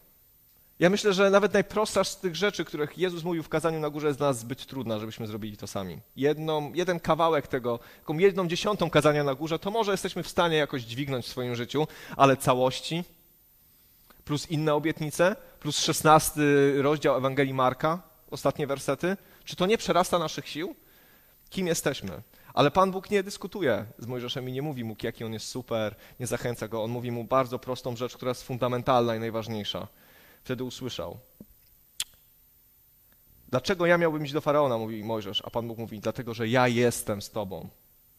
Ja 0.79 0.91
myślę, 0.91 1.13
że 1.13 1.31
nawet 1.31 1.53
najprostsza 1.53 2.05
z 2.05 2.21
tych 2.21 2.37
rzeczy, 2.37 2.65
których 2.65 2.99
Jezus 2.99 3.25
mówił 3.25 3.43
w 3.43 3.49
kazaniu 3.49 3.81
na 3.81 3.91
górze, 3.91 4.07
jest 4.07 4.19
dla 4.19 4.29
nas 4.29 4.39
zbyt 4.39 4.67
trudna, 4.67 4.99
żebyśmy 4.99 5.27
zrobili 5.27 5.57
to 5.57 5.67
sami. 5.67 6.01
Jedną, 6.17 6.73
jeden 6.73 7.01
kawałek 7.01 7.47
tego, 7.47 7.79
taką 8.01 8.19
jedną 8.19 8.49
dziesiątą 8.49 8.91
kazania 8.91 9.25
na 9.25 9.35
górze, 9.35 9.59
to 9.59 9.71
może 9.71 9.93
jesteśmy 9.93 10.23
w 10.23 10.29
stanie 10.29 10.57
jakoś 10.57 10.83
dźwignąć 10.83 11.27
w 11.27 11.29
swoim 11.29 11.55
życiu, 11.55 11.87
ale 12.17 12.37
całości, 12.37 13.05
plus 14.25 14.51
inne 14.51 14.75
obietnice, 14.75 15.37
plus 15.61 15.79
szesnasty 15.79 16.75
rozdział 16.83 17.17
Ewangelii 17.17 17.55
Marka, 17.55 18.14
ostatnie 18.35 18.67
wersety? 18.67 19.17
Czy 19.45 19.57
to 19.57 19.67
nie 19.67 19.79
przerasta 19.79 20.19
naszych 20.19 20.49
sił? 20.49 20.75
Kim 21.51 21.67
jesteśmy? 21.67 22.23
Ale 22.55 22.71
Pan 22.71 22.91
Bóg 22.91 23.11
nie 23.11 23.23
dyskutuje 23.23 23.87
z 23.99 24.07
Mojżeszem 24.07 24.49
i 24.49 24.53
nie 24.53 24.63
mówi 24.63 24.85
mu, 24.85 24.97
jaki 25.03 25.25
on 25.25 25.33
jest 25.33 25.47
super, 25.47 25.97
nie 26.21 26.27
zachęca 26.27 26.69
go. 26.69 26.83
On 26.83 26.91
mówi 26.91 27.11
mu 27.11 27.25
bardzo 27.25 27.59
prostą 27.59 27.97
rzecz, 27.97 28.17
która 28.17 28.29
jest 28.29 28.43
fundamentalna 28.43 29.17
i 29.17 29.21
najważniejsza. 29.21 29.89
Wtedy 30.45 30.65
usłyszał. 30.65 31.19
Dlaczego 33.49 33.87
ja 33.87 33.99
miałbym 33.99 34.25
iść 34.25 34.33
do 34.33 34.41
faraona, 34.41 34.79
mówi 34.79 35.05
Mojżesz, 35.05 35.43
a 35.45 35.51
Pan 35.51 35.69
Bóg 35.69 35.79
mówi, 35.79 36.01
dlatego, 36.01 36.35
że 36.35 36.49
ja 36.49 36.69
jestem 36.69 37.23
z 37.23 37.31
Tobą. 37.31 37.69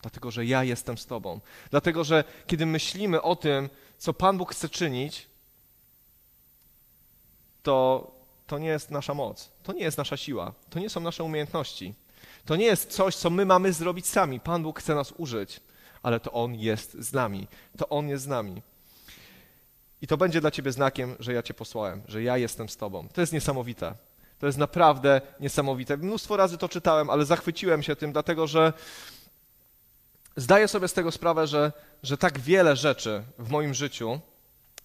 Dlatego, 0.01 0.31
że 0.31 0.45
ja 0.45 0.63
jestem 0.63 0.97
z 0.97 1.05
Tobą. 1.05 1.39
Dlatego, 1.71 2.03
że 2.03 2.23
kiedy 2.47 2.65
myślimy 2.65 3.21
o 3.21 3.35
tym, 3.35 3.69
co 3.97 4.13
Pan 4.13 4.37
Bóg 4.37 4.51
chce 4.51 4.69
czynić, 4.69 5.29
to 7.63 8.11
to 8.47 8.59
nie 8.59 8.67
jest 8.67 8.91
nasza 8.91 9.13
moc, 9.13 9.51
to 9.63 9.73
nie 9.73 9.81
jest 9.81 9.97
nasza 9.97 10.17
siła, 10.17 10.53
to 10.69 10.79
nie 10.79 10.89
są 10.89 10.99
nasze 10.99 11.23
umiejętności. 11.23 11.95
To 12.45 12.55
nie 12.55 12.65
jest 12.65 12.91
coś, 12.91 13.15
co 13.15 13.29
my 13.29 13.45
mamy 13.45 13.73
zrobić 13.73 14.07
sami. 14.07 14.39
Pan 14.39 14.63
Bóg 14.63 14.79
chce 14.79 14.95
nas 14.95 15.13
użyć, 15.17 15.61
ale 16.03 16.19
to 16.19 16.31
On 16.31 16.55
jest 16.55 16.93
z 16.93 17.13
nami. 17.13 17.47
To 17.77 17.89
On 17.89 18.09
jest 18.09 18.23
z 18.23 18.27
nami. 18.27 18.61
I 20.01 20.07
to 20.07 20.17
będzie 20.17 20.41
dla 20.41 20.51
ciebie 20.51 20.71
znakiem, 20.71 21.15
że 21.19 21.33
ja 21.33 21.43
cię 21.43 21.53
posłałem, 21.53 22.01
że 22.07 22.23
ja 22.23 22.37
jestem 22.37 22.69
z 22.69 22.77
tobą. 22.77 23.07
To 23.13 23.21
jest 23.21 23.33
niesamowite. 23.33 23.95
To 24.39 24.45
jest 24.45 24.57
naprawdę 24.57 25.21
niesamowite. 25.39 25.97
Mnóstwo 25.97 26.37
razy 26.37 26.57
to 26.57 26.69
czytałem, 26.69 27.09
ale 27.09 27.25
zachwyciłem 27.25 27.83
się 27.83 27.95
tym, 27.95 28.11
dlatego 28.11 28.47
że 28.47 28.73
zdaję 30.35 30.67
sobie 30.67 30.87
z 30.87 30.93
tego 30.93 31.11
sprawę, 31.11 31.47
że, 31.47 31.71
że 32.03 32.17
tak 32.17 32.39
wiele 32.39 32.75
rzeczy 32.75 33.23
w 33.39 33.49
moim 33.49 33.73
życiu 33.73 34.19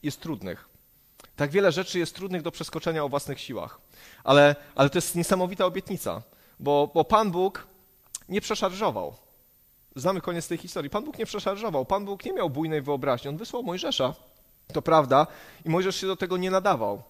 jest 0.03 0.21
trudnych. 0.21 0.70
Tak 1.41 1.51
wiele 1.51 1.73
rzeczy 1.73 1.99
jest 1.99 2.15
trudnych 2.15 2.43
do 2.43 2.51
przeskoczenia 2.51 3.05
o 3.05 3.09
własnych 3.09 3.41
siłach. 3.41 3.81
Ale, 4.25 4.57
ale 4.75 4.91
to 4.91 4.99
jest 4.99 5.15
niesamowita 5.15 5.67
obietnica, 5.67 6.23
bo, 6.59 6.91
bo 6.95 7.05
Pan 7.05 7.31
Bóg 7.31 7.67
nie 8.29 8.41
przeszarżował. 8.41 9.15
Znamy 9.97 10.21
koniec 10.21 10.49
tej 10.49 10.59
historii. 10.59 10.91
Pan 10.91 11.05
Bóg 11.05 11.19
nie 11.19 11.27
przeszarżował, 11.27 11.85
Pan 11.85 12.05
Bóg 12.05 12.25
nie 12.25 12.33
miał 12.33 12.51
bujnej 12.51 12.83
wyobraźni. 12.83 13.29
On 13.29 13.37
wysłał 13.37 13.63
Mojżesza, 13.63 14.15
to 14.73 14.83
prawda, 14.83 15.27
i 15.65 15.71
Mojżesz 15.71 15.97
się 15.97 16.07
do 16.07 16.17
tego 16.17 16.37
nie 16.37 16.51
nadawał, 16.51 17.03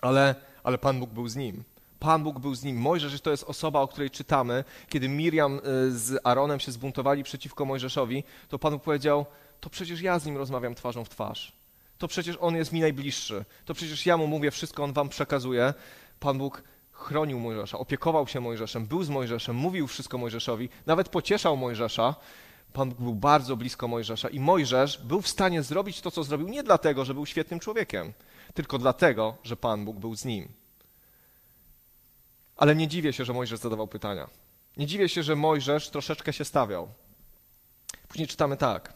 ale, 0.00 0.34
ale 0.62 0.78
Pan 0.78 1.00
Bóg 1.00 1.10
był 1.10 1.28
z 1.28 1.36
nim. 1.36 1.64
Pan 1.98 2.22
Bóg 2.22 2.38
był 2.38 2.54
z 2.54 2.62
nim. 2.62 2.76
Mojżesz 2.76 3.20
to 3.20 3.30
jest 3.30 3.44
osoba, 3.44 3.80
o 3.80 3.88
której 3.88 4.10
czytamy. 4.10 4.64
Kiedy 4.88 5.08
Miriam 5.08 5.58
y, 5.58 5.98
z 5.98 6.20
Aaronem 6.24 6.60
się 6.60 6.72
zbuntowali 6.72 7.22
przeciwko 7.22 7.64
Mojżeszowi, 7.64 8.24
to 8.48 8.58
Pan 8.58 8.72
Bóg 8.72 8.82
powiedział, 8.82 9.26
to 9.60 9.70
przecież 9.70 10.00
ja 10.00 10.18
z 10.18 10.26
nim 10.26 10.36
rozmawiam 10.36 10.74
twarzą 10.74 11.04
w 11.04 11.08
twarz. 11.08 11.65
To 11.98 12.08
przecież 12.08 12.36
on 12.40 12.56
jest 12.56 12.72
mi 12.72 12.80
najbliższy. 12.80 13.44
To 13.64 13.74
przecież 13.74 14.06
ja 14.06 14.16
mu 14.16 14.26
mówię 14.26 14.50
wszystko, 14.50 14.84
on 14.84 14.92
wam 14.92 15.08
przekazuje. 15.08 15.74
Pan 16.20 16.38
Bóg 16.38 16.62
chronił 16.92 17.38
Mojżesza, 17.38 17.78
opiekował 17.78 18.26
się 18.26 18.40
Mojżeszem, 18.40 18.86
był 18.86 19.02
z 19.04 19.08
Mojżeszem, 19.08 19.56
mówił 19.56 19.86
wszystko 19.86 20.18
Mojżeszowi, 20.18 20.68
nawet 20.86 21.08
pocieszał 21.08 21.56
Mojżesza. 21.56 22.14
Pan 22.72 22.88
Bóg 22.88 23.00
był 23.00 23.14
bardzo 23.14 23.56
blisko 23.56 23.88
Mojżesza 23.88 24.28
i 24.28 24.40
Mojżesz 24.40 24.98
był 24.98 25.20
w 25.22 25.28
stanie 25.28 25.62
zrobić 25.62 26.00
to, 26.00 26.10
co 26.10 26.24
zrobił, 26.24 26.48
nie 26.48 26.62
dlatego, 26.62 27.04
że 27.04 27.14
był 27.14 27.26
świetnym 27.26 27.60
człowiekiem, 27.60 28.12
tylko 28.54 28.78
dlatego, 28.78 29.36
że 29.42 29.56
Pan 29.56 29.84
Bóg 29.84 29.96
był 29.96 30.16
z 30.16 30.24
nim. 30.24 30.48
Ale 32.56 32.76
nie 32.76 32.88
dziwię 32.88 33.12
się, 33.12 33.24
że 33.24 33.32
Mojżesz 33.32 33.60
zadawał 33.60 33.88
pytania. 33.88 34.28
Nie 34.76 34.86
dziwię 34.86 35.08
się, 35.08 35.22
że 35.22 35.36
Mojżesz 35.36 35.90
troszeczkę 35.90 36.32
się 36.32 36.44
stawiał. 36.44 36.88
Później 38.08 38.28
czytamy 38.28 38.56
tak. 38.56 38.95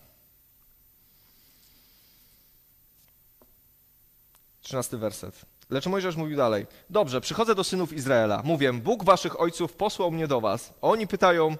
Trzynasty 4.60 4.98
werset. 4.98 5.46
Lecz 5.70 5.86
Mojżesz 5.86 6.16
mówił 6.16 6.36
dalej: 6.36 6.66
Dobrze, 6.90 7.20
przychodzę 7.20 7.54
do 7.54 7.64
synów 7.64 7.92
Izraela. 7.92 8.42
Mówię: 8.44 8.72
Bóg 8.72 9.04
waszych 9.04 9.40
ojców 9.40 9.72
posłał 9.72 10.10
mnie 10.10 10.28
do 10.28 10.40
was. 10.40 10.72
A 10.82 10.86
oni 10.86 11.06
pytają: 11.06 11.56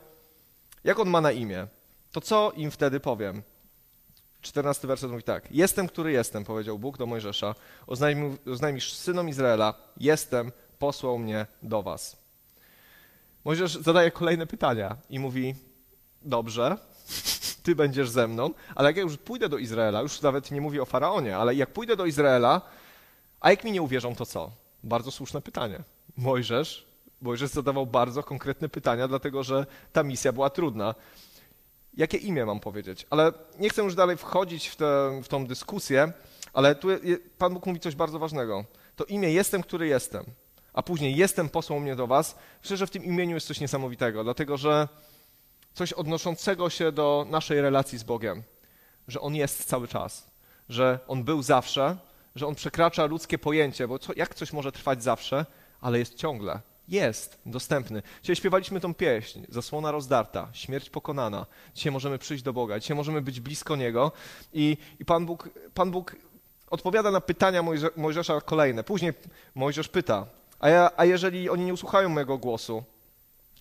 Jak 0.85 0.99
on 0.99 1.11
ma 1.11 1.21
na 1.21 1.33
imię? 1.33 1.67
To 2.13 2.21
co 2.21 2.53
im 2.57 2.71
wtedy 2.71 3.01
powiem? 3.01 3.43
Czternasty 4.41 4.87
werset 4.87 5.11
mówi 5.11 5.23
tak: 5.23 5.53
Jestem, 5.53 5.89
który 5.89 6.13
jestem, 6.13 6.45
powiedział 6.45 6.79
Bóg 6.79 6.99
do 6.99 7.07
Mojżesza. 7.07 7.55
Oznajmisz 8.47 8.93
synom 8.93 9.29
Izraela: 9.29 9.75
Jestem, 9.97 10.53
posłał 10.79 11.19
mnie 11.19 11.47
do 11.63 11.83
was. 11.83 12.17
Mojżesz 13.45 13.75
zadaje 13.75 14.11
kolejne 14.11 14.47
pytania 14.47 14.97
i 15.11 15.19
mówi: 15.19 15.55
Dobrze, 16.23 16.77
ty 17.65 17.75
będziesz 17.75 18.11
ze 18.11 18.29
mną, 18.29 18.51
ale 18.75 18.89
jak 18.89 18.97
ja 18.97 19.03
już 19.03 19.17
pójdę 19.17 19.49
do 19.49 19.59
Izraela, 19.59 20.03
już 20.03 20.23
nawet 20.23 20.51
nie 20.51 20.61
mówię 20.61 20.83
o 20.83 20.87
faraonie, 20.87 21.37
ale 21.37 21.55
jak 21.55 21.73
pójdę 21.73 21.97
do 21.97 22.07
Izraela, 22.07 22.61
a 23.41 23.51
jak 23.51 23.65
mi 23.65 23.73
nie 23.73 23.83
uwierzą, 23.83 24.15
to 24.15 24.27
co? 24.27 24.51
Bardzo 24.83 25.11
słuszne 25.11 25.41
pytanie. 25.41 25.83
Mojżesz, 26.17 26.87
Mojżesz 27.23 27.51
zadawał 27.51 27.87
bardzo 27.87 28.23
konkretne 28.23 28.69
pytania, 28.69 29.09
dlatego 29.09 29.43
że 29.43 29.67
ta 29.93 30.03
misja 30.03 30.33
była 30.33 30.51
trudna. 30.51 30.95
Jakie 31.95 32.19
imię 32.19 32.47
mam 32.47 32.61
powiedzieć? 32.61 33.07
Ale 33.11 33.33
nie 33.59 33.71
chcę 33.71 33.83
już 33.83 33.95
dalej 33.95 34.17
wchodzić 34.17 34.69
w, 34.69 34.77
tę, 34.77 35.21
w 35.25 35.29
tą 35.29 35.47
dyskusję, 35.47 36.13
ale 36.53 36.75
tu 36.75 36.89
Pan 37.39 37.55
Bóg 37.55 37.67
mówi 37.67 37.81
coś 37.81 37.95
bardzo 37.95 38.19
ważnego. 38.19 38.65
To 38.97 39.05
imię 39.05 39.33
jestem, 39.33 39.63
który 39.63 39.87
jestem, 39.87 40.25
a 40.73 40.83
później 40.83 41.17
jestem 41.17 41.49
posłał 41.49 41.81
mnie 41.81 41.97
do 41.97 42.07
was. 42.07 42.39
Myślę, 42.63 42.77
że 42.77 42.87
w 42.87 42.91
tym 42.91 43.05
imieniu 43.05 43.35
jest 43.35 43.47
coś 43.47 43.61
niesamowitego, 43.61 44.25
dlatego 44.25 44.57
że 44.57 44.89
coś 45.75 45.93
odnoszącego 45.93 46.71
się 46.71 46.93
do 46.93 47.27
naszej 47.31 47.61
relacji 47.61 47.99
z 47.99 48.03
Bogiem, 48.03 48.43
że 49.09 49.21
On 49.21 49.35
jest 49.35 49.65
cały 49.65 49.89
czas, 49.89 50.31
że 50.69 50.99
On 51.09 51.25
był 51.25 51.43
zawsze, 51.43 51.97
że 52.35 52.47
on 52.47 52.55
przekracza 52.55 53.05
ludzkie 53.05 53.39
pojęcie, 53.39 53.89
bo 53.89 53.99
co, 53.99 54.13
jak 54.17 54.35
coś 54.35 54.53
może 54.53 54.73
trwać 54.73 55.03
zawsze, 55.03 55.47
ale 55.81 55.99
jest 55.99 56.15
ciągle. 56.15 56.61
Jest 56.89 57.41
dostępny. 57.47 58.03
Dzisiaj 58.23 58.37
śpiewaliśmy 58.37 58.81
tą 58.81 58.95
pieśń, 58.95 59.43
zasłona 59.49 59.91
rozdarta, 59.91 60.49
śmierć 60.53 60.91
pokonana. 60.91 61.47
Dzisiaj 61.75 61.93
możemy 61.93 62.19
przyjść 62.19 62.45
do 62.45 62.53
Boga, 62.53 62.81
dzisiaj 62.81 62.97
możemy 62.97 63.23
być 63.23 63.41
blisko 63.41 63.77
Niego 63.77 64.13
i, 64.53 64.77
i 65.01 65.05
Pan, 65.05 65.27
Bóg, 65.27 65.49
Pan 65.75 65.91
Bóg 65.91 66.17
odpowiada 66.71 67.11
na 67.11 67.21
pytania 67.21 67.63
Mojże, 67.63 67.91
Mojżesza 67.97 68.41
kolejne. 68.41 68.85
Później 68.85 69.13
Mojżesz 69.55 69.89
pyta, 69.89 70.27
a, 70.61 70.69
ja, 70.69 70.91
a 70.97 71.05
jeżeli 71.05 71.51
oni 71.51 71.65
nie 71.65 71.75
usłuchają 71.75 72.09
mojego 72.09 72.39
głosu, 72.39 72.85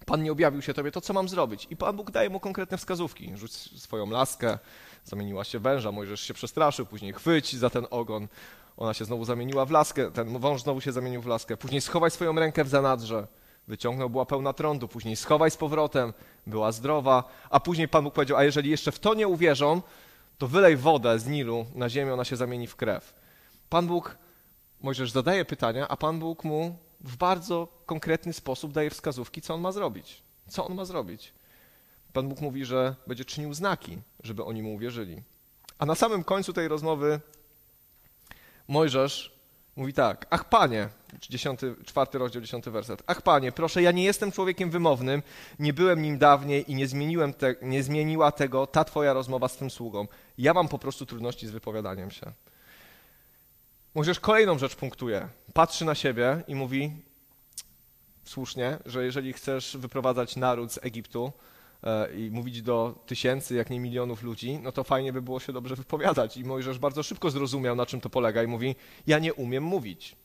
Pan 0.05 0.23
nie 0.23 0.31
objawił 0.31 0.61
się 0.61 0.73
Tobie, 0.73 0.91
to 0.91 1.01
co 1.01 1.13
mam 1.13 1.29
zrobić? 1.29 1.67
I 1.69 1.75
Pan 1.75 1.95
Bóg 1.95 2.11
daje 2.11 2.29
mu 2.29 2.39
konkretne 2.39 2.77
wskazówki. 2.77 3.31
Rzuć 3.35 3.51
swoją 3.81 4.09
laskę, 4.09 4.57
zamieniła 5.03 5.43
się 5.43 5.59
węża, 5.59 5.91
Mojżesz 5.91 6.21
się 6.21 6.33
przestraszył, 6.33 6.85
później 6.85 7.13
chwyć 7.13 7.55
za 7.55 7.69
ten 7.69 7.87
ogon, 7.89 8.27
ona 8.79 8.93
się 8.93 9.05
znowu 9.05 9.25
zamieniła 9.25 9.65
w 9.65 9.71
laskę, 9.71 10.11
ten 10.11 10.39
wąż 10.39 10.61
znowu 10.61 10.81
się 10.81 10.91
zamienił 10.91 11.21
w 11.21 11.25
laskę. 11.25 11.57
Później 11.57 11.81
schowaj 11.81 12.11
swoją 12.11 12.35
rękę 12.35 12.63
w 12.63 12.69
zanadrze. 12.69 13.27
Wyciągnął, 13.67 14.09
była 14.09 14.25
pełna 14.25 14.53
trądu. 14.53 14.87
Później 14.87 15.15
schowaj 15.15 15.51
z 15.51 15.57
powrotem, 15.57 16.13
była 16.47 16.71
zdrowa. 16.71 17.23
A 17.49 17.59
później 17.59 17.87
Pan 17.87 18.03
Bóg 18.03 18.13
powiedział, 18.13 18.37
a 18.37 18.43
jeżeli 18.43 18.69
jeszcze 18.69 18.91
w 18.91 18.99
to 18.99 19.13
nie 19.13 19.27
uwierzą, 19.27 19.81
to 20.37 20.47
wylej 20.47 20.77
wodę 20.77 21.19
z 21.19 21.27
Nilu 21.27 21.65
na 21.75 21.89
ziemię, 21.89 22.13
ona 22.13 22.25
się 22.25 22.35
zamieni 22.35 22.67
w 22.67 22.75
krew. 22.75 23.13
Pan 23.69 23.87
Bóg, 23.87 24.17
Mojżesz 24.81 25.11
zadaje 25.11 25.45
pytania, 25.45 25.87
a 25.87 25.97
Pan 25.97 26.19
Bóg 26.19 26.43
mu 26.43 26.77
w 27.01 27.17
bardzo 27.17 27.67
konkretny 27.85 28.33
sposób 28.33 28.71
daje 28.71 28.89
wskazówki, 28.89 29.41
co 29.41 29.53
on 29.53 29.61
ma 29.61 29.71
zrobić. 29.71 30.23
Co 30.47 30.65
on 30.65 30.75
ma 30.75 30.85
zrobić? 30.85 31.33
Pan 32.13 32.29
Bóg 32.29 32.41
mówi, 32.41 32.65
że 32.65 32.95
będzie 33.07 33.25
czynił 33.25 33.53
znaki, 33.53 33.97
żeby 34.23 34.43
oni 34.43 34.63
mu 34.63 34.75
uwierzyli. 34.75 35.23
A 35.79 35.85
na 35.85 35.95
samym 35.95 36.23
końcu 36.23 36.53
tej 36.53 36.67
rozmowy 36.67 37.19
Mojżesz 38.69 39.39
mówi 39.75 39.93
tak, 39.93 40.25
ach 40.29 40.49
panie, 40.49 40.89
10, 41.29 41.59
czwarty 41.85 42.17
rozdział, 42.17 42.41
dziesiąty 42.41 42.71
werset. 42.71 43.03
Ach 43.07 43.21
panie, 43.21 43.51
proszę, 43.51 43.81
ja 43.81 43.91
nie 43.91 44.03
jestem 44.03 44.31
człowiekiem 44.31 44.69
wymownym, 44.69 45.23
nie 45.59 45.73
byłem 45.73 46.01
nim 46.01 46.17
dawniej 46.17 46.71
i 46.71 46.75
nie, 46.75 46.87
zmieniłem 46.87 47.33
te, 47.33 47.55
nie 47.61 47.83
zmieniła 47.83 48.31
tego 48.31 48.67
ta 48.67 48.83
twoja 48.83 49.13
rozmowa 49.13 49.47
z 49.47 49.57
tym 49.57 49.69
sługą. 49.69 50.07
Ja 50.37 50.53
mam 50.53 50.67
po 50.67 50.79
prostu 50.79 51.05
trudności 51.05 51.47
z 51.47 51.51
wypowiadaniem 51.51 52.11
się. 52.11 52.31
Mojżesz 53.95 54.19
kolejną 54.19 54.57
rzecz 54.57 54.75
punktuje. 54.75 55.27
Patrzy 55.53 55.85
na 55.85 55.95
siebie 55.95 56.43
i 56.47 56.55
mówi 56.55 56.91
słusznie, 58.23 58.77
że 58.85 59.05
jeżeli 59.05 59.33
chcesz 59.33 59.77
wyprowadzać 59.77 60.35
naród 60.35 60.73
z 60.73 60.79
Egiptu, 60.81 61.31
i 62.17 62.29
mówić 62.31 62.61
do 62.61 63.03
tysięcy, 63.05 63.55
jak 63.55 63.69
nie 63.69 63.79
milionów 63.79 64.23
ludzi, 64.23 64.59
no 64.63 64.71
to 64.71 64.83
fajnie 64.83 65.13
by 65.13 65.21
było 65.21 65.39
się 65.39 65.53
dobrze 65.53 65.75
wypowiadać. 65.75 66.37
I 66.37 66.43
Mojżesz 66.43 66.79
bardzo 66.79 67.03
szybko 67.03 67.31
zrozumiał, 67.31 67.75
na 67.75 67.85
czym 67.85 68.01
to 68.01 68.09
polega 68.09 68.43
i 68.43 68.47
mówi, 68.47 68.75
ja 69.07 69.19
nie 69.19 69.33
umiem 69.33 69.63
mówić. 69.63 70.15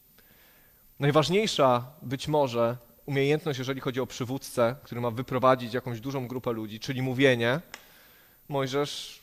Najważniejsza 1.01 1.93
być 2.03 2.29
może 2.29 2.77
umiejętność, 3.07 3.59
jeżeli 3.59 3.81
chodzi 3.81 4.01
o 4.01 4.07
przywódcę, 4.07 4.77
który 4.83 5.01
ma 5.01 5.11
wyprowadzić 5.11 5.75
jakąś 5.75 6.01
dużą 6.01 6.29
grupę 6.29 6.53
ludzi, 6.53 6.81
czyli 6.81 7.03
mówienie, 7.03 7.61
Mojżesz, 8.49 9.21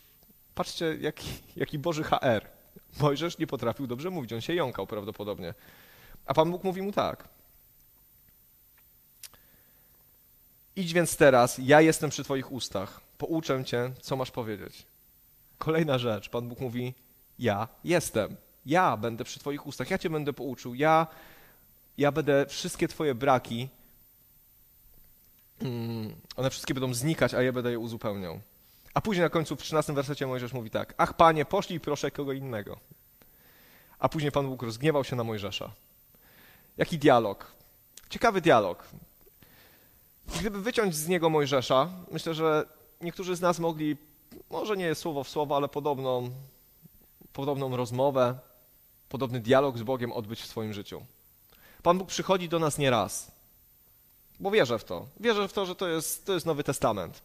patrzcie, 0.56 0.98
jaki, 1.02 1.28
jaki 1.56 1.80
Boży 1.80 2.04
HR. 2.04 2.46
Mojżesz 3.00 3.38
nie 3.38 3.48
potrafił 3.48 3.88
dobrze 3.88 4.10
mówić, 4.10 4.34
on 4.34 4.42
się 4.42 4.54
jąkał 4.54 4.88
prawdopodobnie. 4.88 5.54
A 6.26 6.34
Pan 6.34 6.52
Bóg 6.52 6.64
mówi 6.64 6.82
mu 6.82 6.92
tak, 6.92 7.28
Idź 10.76 10.94
więc 10.94 11.18
teraz, 11.18 11.58
ja 11.58 11.82
jestem 11.82 12.10
przy 12.10 12.24
Twoich 12.24 12.52
ustach, 12.52 13.02
pouczę 13.18 13.66
Cię, 13.66 13.92
co 14.02 14.16
masz 14.16 14.32
powiedzieć. 14.32 14.86
Kolejna 15.58 15.98
rzecz, 15.98 16.30
Pan 16.30 16.50
Bóg 16.50 16.60
mówi, 16.60 16.94
ja 17.40 17.68
jestem, 17.84 18.36
ja 18.66 18.98
będę 18.98 19.24
przy 19.24 19.40
Twoich 19.40 19.68
ustach, 19.68 19.90
ja 19.90 19.98
Cię 19.98 20.10
będę 20.10 20.34
pouczył, 20.34 20.76
ja, 20.76 21.08
ja 21.98 22.12
będę 22.12 22.46
wszystkie 22.46 22.88
Twoje 22.88 23.16
braki, 23.16 23.70
mm, 25.62 26.16
one 26.36 26.50
wszystkie 26.50 26.74
będą 26.74 26.94
znikać, 26.94 27.34
a 27.34 27.42
ja 27.42 27.54
będę 27.54 27.72
je 27.72 27.80
uzupełniał. 27.80 28.42
A 28.94 29.02
później 29.02 29.24
na 29.24 29.30
końcu 29.30 29.56
w 29.56 29.62
13 29.62 29.94
wersecie 29.94 30.28
Mojżesz 30.28 30.54
mówi 30.54 30.70
tak, 30.70 30.94
ach 30.98 31.14
Panie, 31.14 31.46
poszlij 31.46 31.80
proszę 31.80 32.12
kogo 32.12 32.34
innego. 32.34 32.80
A 34.00 34.10
później 34.10 34.32
Pan 34.32 34.48
Bóg 34.48 34.64
rozgniewał 34.64 35.04
się 35.04 35.16
na 35.16 35.24
Mojżesza. 35.24 35.72
Jaki 36.78 37.00
dialog? 37.00 37.52
Ciekawy 38.10 38.42
dialog. 38.42 38.88
Gdyby 40.28 40.62
wyciąć 40.62 40.96
z 40.96 41.08
niego 41.08 41.30
Mojżesza, 41.30 41.90
myślę, 42.12 42.34
że 42.34 42.66
niektórzy 43.02 43.36
z 43.36 43.42
nas 43.42 43.60
mogli, 43.60 43.98
może 44.50 44.78
nie 44.78 44.96
słowo 44.96 45.24
w 45.24 45.30
słowo, 45.30 45.56
ale 45.56 45.68
podobną, 45.68 46.30
podobną 47.34 47.78
rozmowę, 47.78 48.40
podobny 49.10 49.40
dialog 49.40 49.78
z 49.78 49.84
Bogiem 49.84 50.12
odbyć 50.12 50.42
w 50.42 50.48
swoim 50.48 50.74
życiu. 50.74 51.02
Pan 51.84 51.98
Bóg 51.98 52.08
przychodzi 52.08 52.50
do 52.50 52.60
nas 52.60 52.78
nie 52.78 52.90
raz, 52.90 53.32
bo 54.40 54.52
wierzę 54.52 54.80
w 54.80 54.84
to. 54.84 55.06
Wierzę 55.20 55.48
w 55.48 55.54
to, 55.54 55.66
że 55.66 55.76
to 55.76 55.88
jest, 55.88 56.26
to 56.26 56.34
jest 56.34 56.46
Nowy 56.46 56.64
Testament. 56.64 57.22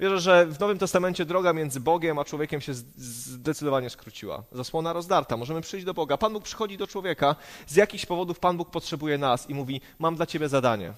Wierzę, 0.00 0.20
że 0.20 0.46
w 0.46 0.60
Nowym 0.60 0.78
Testamencie 0.78 1.24
droga 1.24 1.52
między 1.52 1.80
Bogiem 1.80 2.18
a 2.18 2.24
człowiekiem 2.24 2.60
się 2.60 2.74
zdecydowanie 2.74 3.90
skróciła. 3.90 4.42
Zasłona 4.52 4.92
rozdarta, 4.92 5.36
możemy 5.36 5.60
przyjść 5.60 5.86
do 5.86 5.94
Boga. 5.94 6.16
Pan 6.16 6.32
Bóg 6.32 6.44
przychodzi 6.44 6.76
do 6.76 6.86
człowieka, 6.86 7.36
z 7.66 7.76
jakichś 7.76 8.06
powodów 8.06 8.38
Pan 8.38 8.56
Bóg 8.56 8.70
potrzebuje 8.70 9.18
nas 9.18 9.50
i 9.50 9.54
mówi: 9.54 9.80
Mam 9.98 10.16
dla 10.16 10.26
ciebie 10.26 10.48
zadanie. 10.48 10.94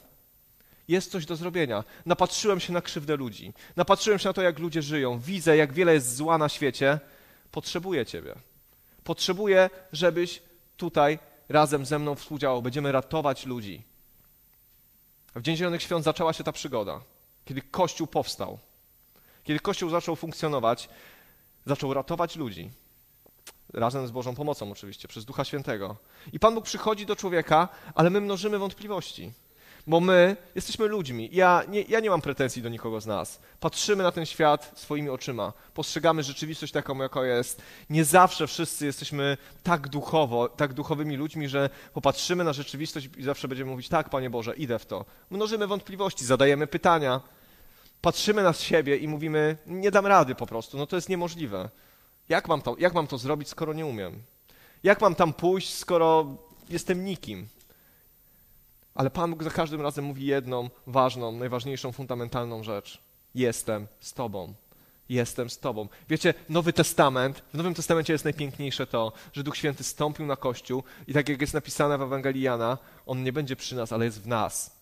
Jest 0.88 1.10
coś 1.10 1.26
do 1.26 1.36
zrobienia. 1.36 1.84
Napatrzyłem 2.06 2.60
się 2.60 2.72
na 2.72 2.82
krzywdę 2.82 3.16
ludzi. 3.16 3.52
Napatrzyłem 3.76 4.18
się 4.18 4.28
na 4.28 4.32
to, 4.32 4.42
jak 4.42 4.58
ludzie 4.58 4.82
żyją. 4.82 5.18
Widzę, 5.18 5.56
jak 5.56 5.72
wiele 5.72 5.94
jest 5.94 6.16
zła 6.16 6.38
na 6.38 6.48
świecie. 6.48 7.00
Potrzebuję 7.50 8.06
Ciebie. 8.06 8.34
Potrzebuję, 9.04 9.70
żebyś 9.92 10.42
tutaj 10.76 11.18
razem 11.48 11.86
ze 11.86 11.98
mną 11.98 12.14
współdziałał. 12.14 12.62
Będziemy 12.62 12.92
ratować 12.92 13.46
ludzi. 13.46 13.82
W 15.34 15.42
Dzień 15.42 15.56
Zielonych 15.56 15.82
Świąt 15.82 16.04
zaczęła 16.04 16.32
się 16.32 16.44
ta 16.44 16.52
przygoda, 16.52 17.00
kiedy 17.44 17.62
Kościół 17.62 18.06
powstał. 18.06 18.58
Kiedy 19.44 19.60
Kościół 19.60 19.90
zaczął 19.90 20.16
funkcjonować, 20.16 20.88
zaczął 21.66 21.94
ratować 21.94 22.36
ludzi. 22.36 22.70
Razem 23.72 24.06
z 24.06 24.10
Bożą 24.10 24.34
pomocą, 24.34 24.72
oczywiście, 24.72 25.08
przez 25.08 25.24
Ducha 25.24 25.44
Świętego. 25.44 25.96
I 26.32 26.38
Pan 26.38 26.54
Bóg 26.54 26.64
przychodzi 26.64 27.06
do 27.06 27.16
człowieka, 27.16 27.68
ale 27.94 28.10
my 28.10 28.20
mnożymy 28.20 28.58
wątpliwości. 28.58 29.32
Bo 29.86 30.00
my 30.00 30.36
jesteśmy 30.54 30.86
ludźmi. 30.86 31.28
Ja 31.32 31.62
nie, 31.68 31.82
ja 31.82 32.00
nie 32.00 32.10
mam 32.10 32.20
pretensji 32.20 32.62
do 32.62 32.68
nikogo 32.68 33.00
z 33.00 33.06
nas. 33.06 33.40
Patrzymy 33.60 34.02
na 34.02 34.12
ten 34.12 34.26
świat 34.26 34.72
swoimi 34.74 35.08
oczyma. 35.10 35.52
Postrzegamy 35.74 36.22
rzeczywistość 36.22 36.72
taką, 36.72 36.98
jaka 36.98 37.26
jest. 37.26 37.62
Nie 37.90 38.04
zawsze 38.04 38.46
wszyscy 38.46 38.86
jesteśmy 38.86 39.36
tak 39.62 39.88
duchowo, 39.88 40.48
tak 40.48 40.72
duchowymi 40.72 41.16
ludźmi, 41.16 41.48
że 41.48 41.70
popatrzymy 41.94 42.44
na 42.44 42.52
rzeczywistość 42.52 43.08
i 43.16 43.22
zawsze 43.22 43.48
będziemy 43.48 43.70
mówić, 43.70 43.88
tak, 43.88 44.08
Panie 44.08 44.30
Boże, 44.30 44.54
idę 44.56 44.78
w 44.78 44.86
to. 44.86 45.04
Mnożymy 45.30 45.66
wątpliwości, 45.66 46.24
zadajemy 46.24 46.66
pytania. 46.66 47.20
Patrzymy 48.00 48.42
na 48.42 48.52
siebie 48.52 48.96
i 48.96 49.08
mówimy, 49.08 49.56
nie 49.66 49.90
dam 49.90 50.06
rady 50.06 50.34
po 50.34 50.46
prostu, 50.46 50.78
no 50.78 50.86
to 50.86 50.96
jest 50.96 51.08
niemożliwe. 51.08 51.70
Jak 52.28 52.48
mam 52.48 52.62
to, 52.62 52.76
jak 52.78 52.94
mam 52.94 53.06
to 53.06 53.18
zrobić, 53.18 53.48
skoro 53.48 53.72
nie 53.72 53.86
umiem? 53.86 54.22
Jak 54.82 55.00
mam 55.00 55.14
tam 55.14 55.32
pójść, 55.32 55.74
skoro 55.74 56.36
jestem 56.68 57.04
nikim? 57.04 57.48
Ale 58.94 59.10
Pan 59.10 59.30
Bóg 59.30 59.42
za 59.42 59.50
każdym 59.50 59.80
razem 59.80 60.04
mówi 60.04 60.26
jedną 60.26 60.70
ważną, 60.86 61.32
najważniejszą, 61.32 61.92
fundamentalną 61.92 62.62
rzecz. 62.62 63.02
Jestem 63.34 63.86
z 64.00 64.12
Tobą. 64.12 64.54
Jestem 65.08 65.50
z 65.50 65.58
Tobą. 65.58 65.88
Wiecie, 66.08 66.34
Nowy 66.48 66.72
Testament, 66.72 67.42
w 67.52 67.56
Nowym 67.56 67.74
Testamencie 67.74 68.12
jest 68.12 68.24
najpiękniejsze 68.24 68.86
to, 68.86 69.12
że 69.32 69.42
Duch 69.42 69.56
Święty 69.56 69.84
stąpił 69.84 70.26
na 70.26 70.36
Kościół 70.36 70.82
i 71.06 71.14
tak 71.14 71.28
jak 71.28 71.40
jest 71.40 71.54
napisane 71.54 71.98
w 71.98 72.02
Ewangelii 72.02 72.42
Jana, 72.42 72.78
On 73.06 73.22
nie 73.22 73.32
będzie 73.32 73.56
przy 73.56 73.76
nas, 73.76 73.92
ale 73.92 74.04
jest 74.04 74.22
w 74.22 74.26
nas 74.26 74.73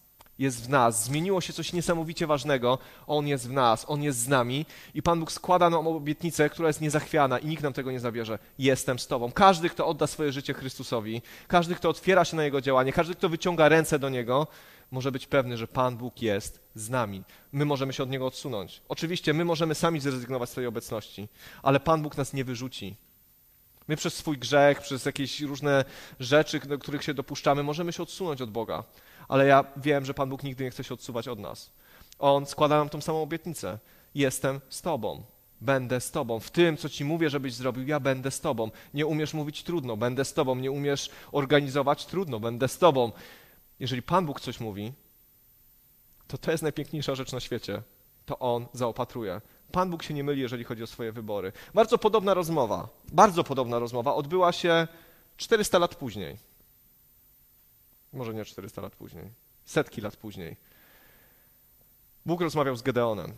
jest 0.43 0.67
w 0.67 0.69
nas. 0.69 1.05
Zmieniło 1.05 1.41
się 1.41 1.53
coś 1.53 1.73
niesamowicie 1.73 2.27
ważnego. 2.27 2.79
On 3.07 3.27
jest 3.27 3.49
w 3.49 3.53
nas, 3.53 3.85
On 3.89 4.03
jest 4.03 4.19
z 4.19 4.29
nami 4.29 4.67
i 4.95 5.03
Pan 5.03 5.21
Bóg 5.21 5.33
składa 5.33 5.71
nam 5.71 5.87
obietnicę, 5.87 6.51
która 6.51 6.69
jest 6.69 6.81
niezachwiana 6.81 7.39
i 7.39 7.47
nikt 7.47 7.63
nam 7.63 7.73
tego 7.73 7.93
nie 7.93 8.01
zabierze. 8.01 8.39
Jestem 8.59 8.99
z 8.99 9.07
Tobą. 9.07 9.33
Każdy, 9.33 9.71
kto 9.71 9.87
odda 9.87 10.07
swoje 10.07 10.33
życie 10.33 10.55
Chrystusowi, 10.55 11.23
każdy, 11.49 11.75
kto 11.75 11.89
otwiera 11.89 12.25
się 12.25 12.37
na 12.37 12.45
Jego 12.45 12.61
działanie, 12.61 12.93
każdy, 12.93 13.15
kto 13.15 13.29
wyciąga 13.29 13.69
ręce 13.69 13.99
do 13.99 14.09
Niego, 14.09 14.47
może 14.91 15.13
być 15.13 15.27
pewny, 15.27 15.57
że 15.57 15.67
Pan 15.67 15.97
Bóg 15.97 16.23
jest 16.23 16.61
z 16.75 16.91
nami. 16.91 17.23
My 17.53 17.65
możemy 17.65 17.93
się 17.93 18.03
od 18.03 18.11
Niego 18.11 18.27
odsunąć. 18.27 18.83
Oczywiście 18.89 19.33
my 19.33 19.45
możemy 19.45 19.75
sami 19.75 20.01
zrezygnować 20.01 20.49
z 20.49 20.53
swojej 20.53 20.69
obecności, 20.69 21.29
ale 21.63 21.81
Pan 21.81 22.03
Bóg 22.03 22.17
nas 22.17 22.33
nie 22.33 22.45
wyrzuci. 22.45 22.97
My 23.89 23.97
przez 23.97 24.15
swój 24.15 24.39
grzech, 24.39 24.81
przez 24.81 25.07
jakieś 25.07 25.41
różne 25.41 25.85
rzeczy, 26.21 26.61
do 26.61 26.79
których 26.79 27.03
się 27.05 27.15
dopuszczamy, 27.15 27.63
możemy 27.63 27.93
się 27.93 28.03
odsunąć 28.03 28.43
od 28.43 28.51
Boga 28.51 28.85
ale 29.33 29.47
ja 29.47 29.65
wiem, 29.77 30.05
że 30.05 30.15
Pan 30.15 30.29
Bóg 30.29 30.43
nigdy 30.43 30.65
nie 30.65 30.71
chce 30.71 30.85
się 30.85 30.95
odsuwać 30.95 31.29
od 31.29 31.39
nas. 31.39 31.71
On 32.19 32.47
składa 32.47 32.79
nam 32.79 32.89
tą 32.89 33.01
samą 33.01 33.23
obietnicę. 33.23 33.79
Jestem 34.15 34.61
z 34.69 34.83
Tobą. 34.83 35.23
Będę 35.61 36.01
z 36.01 36.11
Tobą. 36.11 36.41
W 36.41 36.51
tym, 36.51 36.77
co 36.77 36.89
Ci 36.89 37.05
mówię, 37.05 37.31
żebyś 37.31 37.55
zrobił, 37.55 37.87
ja 37.87 38.01
będę 38.01 38.31
z 38.31 38.41
Tobą. 38.41 38.71
Nie 38.95 39.07
umiesz 39.07 39.35
mówić 39.35 39.63
trudno, 39.63 39.97
będę 39.97 40.25
z 40.25 40.33
Tobą. 40.33 40.55
Nie 40.55 40.71
umiesz 40.71 41.11
organizować 41.33 42.07
trudno, 42.07 42.41
będę 42.41 42.69
z 42.69 42.79
Tobą. 42.79 43.13
Jeżeli 43.81 44.03
Pan 44.03 44.27
Bóg 44.27 44.41
coś 44.41 44.61
mówi, 44.61 44.93
to 46.27 46.39
to 46.39 46.51
jest 46.51 46.63
najpiękniejsza 46.63 47.15
rzecz 47.15 47.33
na 47.33 47.41
świecie. 47.41 47.83
To 48.27 48.39
On 48.39 48.67
zaopatruje. 48.73 49.41
Pan 49.73 49.91
Bóg 49.91 50.03
się 50.03 50.15
nie 50.15 50.25
myli, 50.25 50.41
jeżeli 50.41 50.65
chodzi 50.65 50.83
o 50.83 50.87
swoje 50.87 51.13
wybory. 51.13 51.53
Bardzo 51.75 51.99
podobna 51.99 52.35
rozmowa, 52.35 52.89
bardzo 53.13 53.45
podobna 53.45 53.79
rozmowa 53.79 54.15
odbyła 54.15 54.53
się 54.53 54.89
400 55.37 55.79
lat 55.79 55.95
później 55.95 56.52
może 58.13 58.35
nie 58.35 58.45
400 58.45 58.83
lat 58.83 58.97
później, 58.97 59.31
setki 59.65 60.01
lat 60.01 60.17
później. 60.17 60.57
Bóg 62.27 62.41
rozmawiał 62.41 62.77
z 62.77 62.83
Gedeonem. 62.83 63.33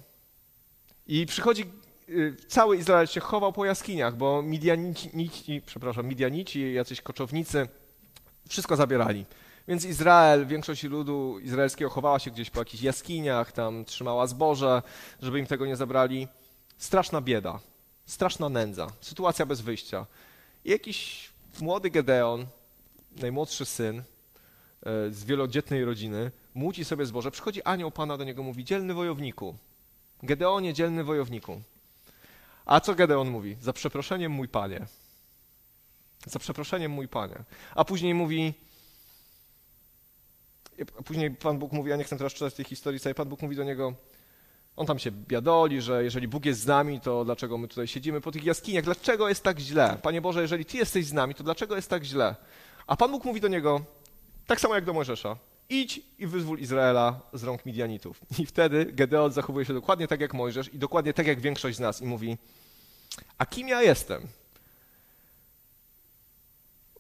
I 1.06 1.26
przychodzi, 1.26 1.64
y, 2.08 2.36
cały 2.48 2.76
Izrael 2.76 3.06
się 3.06 3.20
chował 3.20 3.52
po 3.52 3.64
jaskiniach, 3.64 4.16
bo 4.16 4.42
Midianici, 4.42 5.62
przepraszam, 5.66 6.06
Midianici, 6.06 6.72
jacyś 6.72 7.00
koczownicy, 7.00 7.68
wszystko 8.48 8.76
zabierali. 8.76 9.24
Więc 9.68 9.84
Izrael, 9.84 10.46
większość 10.46 10.82
ludu 10.82 11.38
izraelskiego 11.38 11.90
chowała 11.90 12.18
się 12.18 12.30
gdzieś 12.30 12.50
po 12.50 12.60
jakichś 12.60 12.82
jaskiniach, 12.82 13.52
tam 13.52 13.84
trzymała 13.84 14.26
zboże, 14.26 14.82
żeby 15.22 15.38
im 15.38 15.46
tego 15.46 15.66
nie 15.66 15.76
zabrali. 15.76 16.28
Straszna 16.78 17.20
bieda, 17.20 17.60
straszna 18.06 18.48
nędza, 18.48 18.86
sytuacja 19.00 19.46
bez 19.46 19.60
wyjścia. 19.60 20.06
I 20.64 20.70
jakiś 20.70 21.30
młody 21.60 21.90
Gedeon, 21.90 22.46
najmłodszy 23.16 23.64
syn, 23.64 24.02
z 25.10 25.24
wielodzietnej 25.24 25.84
rodziny, 25.84 26.30
młóci 26.54 26.84
sobie 26.84 27.06
zboże, 27.06 27.30
przychodzi 27.30 27.62
anioł 27.62 27.90
Pana 27.90 28.16
do 28.16 28.24
niego, 28.24 28.42
mówi, 28.42 28.64
dzielny 28.64 28.94
wojowniku, 28.94 29.56
Gedeonie, 30.22 30.74
dzielny 30.74 31.04
wojowniku. 31.04 31.60
A 32.64 32.80
co 32.80 32.94
Gedeon 32.94 33.30
mówi? 33.30 33.56
Za 33.60 33.72
przeproszeniem 33.72 34.32
mój 34.32 34.48
Panie. 34.48 34.86
Za 36.26 36.38
przeproszeniem 36.38 36.92
mój 36.92 37.08
Panie. 37.08 37.44
A 37.74 37.84
później 37.84 38.14
mówi, 38.14 38.54
później 41.04 41.30
Pan 41.30 41.58
Bóg 41.58 41.72
mówi, 41.72 41.90
ja 41.90 41.96
nie 41.96 42.04
chcę 42.04 42.16
teraz 42.16 42.32
czytać 42.32 42.54
tej 42.54 42.64
historii 42.64 43.00
całej, 43.00 43.14
Pan 43.14 43.28
Bóg 43.28 43.42
mówi 43.42 43.56
do 43.56 43.64
niego, 43.64 43.94
on 44.76 44.86
tam 44.86 44.98
się 44.98 45.10
biadoli, 45.10 45.80
że 45.80 46.04
jeżeli 46.04 46.28
Bóg 46.28 46.44
jest 46.44 46.60
z 46.60 46.66
nami, 46.66 47.00
to 47.00 47.24
dlaczego 47.24 47.58
my 47.58 47.68
tutaj 47.68 47.86
siedzimy 47.86 48.20
po 48.20 48.32
tych 48.32 48.44
jaskiniach? 48.44 48.84
Dlaczego 48.84 49.28
jest 49.28 49.42
tak 49.42 49.58
źle? 49.58 49.98
Panie 50.02 50.20
Boże, 50.20 50.42
jeżeli 50.42 50.64
Ty 50.64 50.76
jesteś 50.76 51.06
z 51.06 51.12
nami, 51.12 51.34
to 51.34 51.44
dlaczego 51.44 51.76
jest 51.76 51.90
tak 51.90 52.04
źle? 52.04 52.36
A 52.86 52.96
Pan 52.96 53.10
Bóg 53.10 53.24
mówi 53.24 53.40
do 53.40 53.48
niego, 53.48 53.80
tak 54.46 54.60
samo 54.60 54.74
jak 54.74 54.84
do 54.84 54.92
Mojżesza. 54.92 55.36
Idź 55.68 56.00
i 56.18 56.26
wyzwól 56.26 56.58
Izraela 56.58 57.20
z 57.32 57.44
rąk 57.44 57.66
Midianitów. 57.66 58.20
I 58.38 58.46
wtedy 58.46 58.84
Gedeon 58.84 59.32
zachowuje 59.32 59.66
się 59.66 59.74
dokładnie 59.74 60.08
tak 60.08 60.20
jak 60.20 60.34
Mojżesz 60.34 60.74
i 60.74 60.78
dokładnie 60.78 61.12
tak 61.12 61.26
jak 61.26 61.40
większość 61.40 61.76
z 61.76 61.80
nas 61.80 62.02
i 62.02 62.06
mówi, 62.06 62.38
a 63.38 63.46
kim 63.46 63.68
ja 63.68 63.82
jestem? 63.82 64.28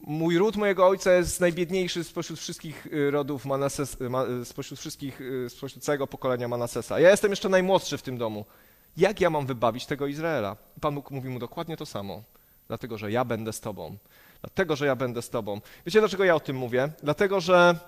Mój 0.00 0.38
ród 0.38 0.56
mojego 0.56 0.86
ojca 0.86 1.12
jest 1.12 1.40
najbiedniejszy 1.40 2.04
spośród 2.04 2.38
wszystkich 2.38 2.86
y, 2.86 3.10
rodów 3.10 3.44
Manases, 3.44 3.96
y, 4.40 4.44
spośród 4.44 4.80
wszystkich, 4.80 5.20
y, 5.20 5.50
spośród 5.50 5.84
całego 5.84 6.06
pokolenia 6.06 6.48
Manasesa. 6.48 7.00
Ja 7.00 7.10
jestem 7.10 7.30
jeszcze 7.30 7.48
najmłodszy 7.48 7.98
w 7.98 8.02
tym 8.02 8.18
domu. 8.18 8.44
Jak 8.96 9.20
ja 9.20 9.30
mam 9.30 9.46
wybawić 9.46 9.86
tego 9.86 10.06
Izraela? 10.06 10.56
Pan 10.80 10.94
Bóg 10.94 11.10
mówi 11.10 11.28
mu 11.28 11.38
dokładnie 11.38 11.76
to 11.76 11.86
samo. 11.86 12.22
Dlatego, 12.68 12.98
że 12.98 13.12
ja 13.12 13.24
będę 13.24 13.52
z 13.52 13.60
tobą. 13.60 13.96
Dlatego, 14.44 14.76
że 14.76 14.86
ja 14.86 14.96
będę 14.96 15.22
z 15.22 15.30
Tobą. 15.30 15.60
Wiecie, 15.86 16.00
dlaczego 16.00 16.24
ja 16.24 16.34
o 16.34 16.40
tym 16.40 16.56
mówię? 16.56 16.88
Dlatego, 17.02 17.40
że, 17.40 17.78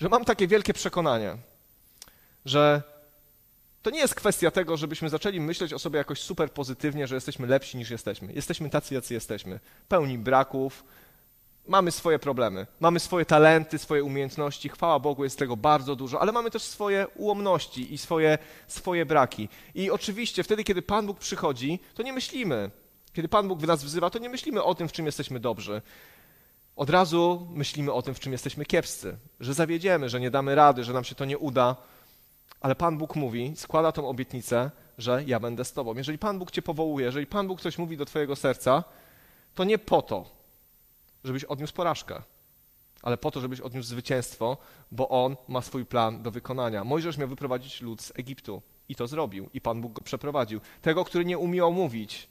że 0.00 0.08
mam 0.08 0.24
takie 0.24 0.46
wielkie 0.48 0.74
przekonanie, 0.74 1.36
że 2.44 2.82
to 3.82 3.90
nie 3.90 3.98
jest 3.98 4.14
kwestia 4.14 4.50
tego, 4.50 4.76
żebyśmy 4.76 5.08
zaczęli 5.08 5.40
myśleć 5.40 5.72
o 5.72 5.78
sobie 5.78 5.98
jakoś 5.98 6.20
super 6.20 6.52
pozytywnie, 6.52 7.06
że 7.06 7.14
jesteśmy 7.14 7.46
lepsi 7.46 7.76
niż 7.76 7.90
jesteśmy. 7.90 8.32
Jesteśmy 8.32 8.70
tacy, 8.70 8.94
jacy 8.94 9.14
jesteśmy. 9.14 9.60
Pełni 9.88 10.18
braków, 10.18 10.84
mamy 11.66 11.90
swoje 11.90 12.18
problemy, 12.18 12.66
mamy 12.80 13.00
swoje 13.00 13.24
talenty, 13.24 13.78
swoje 13.78 14.04
umiejętności. 14.04 14.68
Chwała 14.68 14.98
Bogu, 14.98 15.24
jest 15.24 15.38
tego 15.38 15.56
bardzo 15.56 15.96
dużo, 15.96 16.20
ale 16.20 16.32
mamy 16.32 16.50
też 16.50 16.62
swoje 16.62 17.06
ułomności 17.08 17.94
i 17.94 17.98
swoje, 17.98 18.38
swoje 18.66 19.06
braki. 19.06 19.48
I 19.74 19.90
oczywiście 19.90 20.42
wtedy, 20.42 20.64
kiedy 20.64 20.82
Pan 20.82 21.06
Bóg 21.06 21.18
przychodzi, 21.18 21.78
to 21.94 22.02
nie 22.02 22.12
myślimy, 22.12 22.70
kiedy 23.12 23.28
Pan 23.28 23.48
Bóg 23.48 23.60
nas 23.60 23.84
wzywa, 23.84 24.10
to 24.10 24.18
nie 24.18 24.28
myślimy 24.28 24.62
o 24.62 24.74
tym, 24.74 24.88
w 24.88 24.92
czym 24.92 25.06
jesteśmy 25.06 25.40
dobrzy. 25.40 25.82
Od 26.76 26.90
razu 26.90 27.46
myślimy 27.50 27.92
o 27.92 28.02
tym, 28.02 28.14
w 28.14 28.20
czym 28.20 28.32
jesteśmy 28.32 28.64
kiepscy, 28.64 29.16
że 29.40 29.54
zawiedziemy, 29.54 30.08
że 30.08 30.20
nie 30.20 30.30
damy 30.30 30.54
rady, 30.54 30.84
że 30.84 30.92
nam 30.92 31.04
się 31.04 31.14
to 31.14 31.24
nie 31.24 31.38
uda. 31.38 31.76
Ale 32.60 32.74
Pan 32.74 32.98
Bóg 32.98 33.16
mówi, 33.16 33.52
składa 33.56 33.92
tą 33.92 34.08
obietnicę, 34.08 34.70
że 34.98 35.24
ja 35.26 35.40
będę 35.40 35.64
z 35.64 35.72
Tobą. 35.72 35.94
Jeżeli 35.94 36.18
Pan 36.18 36.38
Bóg 36.38 36.50
Cię 36.50 36.62
powołuje, 36.62 37.06
jeżeli 37.06 37.26
Pan 37.26 37.48
Bóg 37.48 37.60
coś 37.60 37.78
mówi 37.78 37.96
do 37.96 38.04
Twojego 38.04 38.36
serca, 38.36 38.84
to 39.54 39.64
nie 39.64 39.78
po 39.78 40.02
to, 40.02 40.30
żebyś 41.24 41.44
odniósł 41.44 41.74
porażkę, 41.74 42.22
ale 43.02 43.16
po 43.16 43.30
to, 43.30 43.40
żebyś 43.40 43.60
odniósł 43.60 43.88
zwycięstwo, 43.88 44.56
bo 44.92 45.08
On 45.08 45.36
ma 45.48 45.62
swój 45.62 45.86
plan 45.86 46.22
do 46.22 46.30
wykonania. 46.30 46.84
Mojżesz 46.84 47.18
miał 47.18 47.28
wyprowadzić 47.28 47.80
lud 47.80 48.02
z 48.02 48.12
Egiptu 48.18 48.62
i 48.88 48.94
to 48.94 49.06
zrobił, 49.06 49.50
i 49.54 49.60
Pan 49.60 49.80
Bóg 49.80 49.92
go 49.92 50.00
przeprowadził. 50.02 50.60
Tego, 50.82 51.04
który 51.04 51.24
nie 51.24 51.38
umiał 51.38 51.72
mówić, 51.72 52.28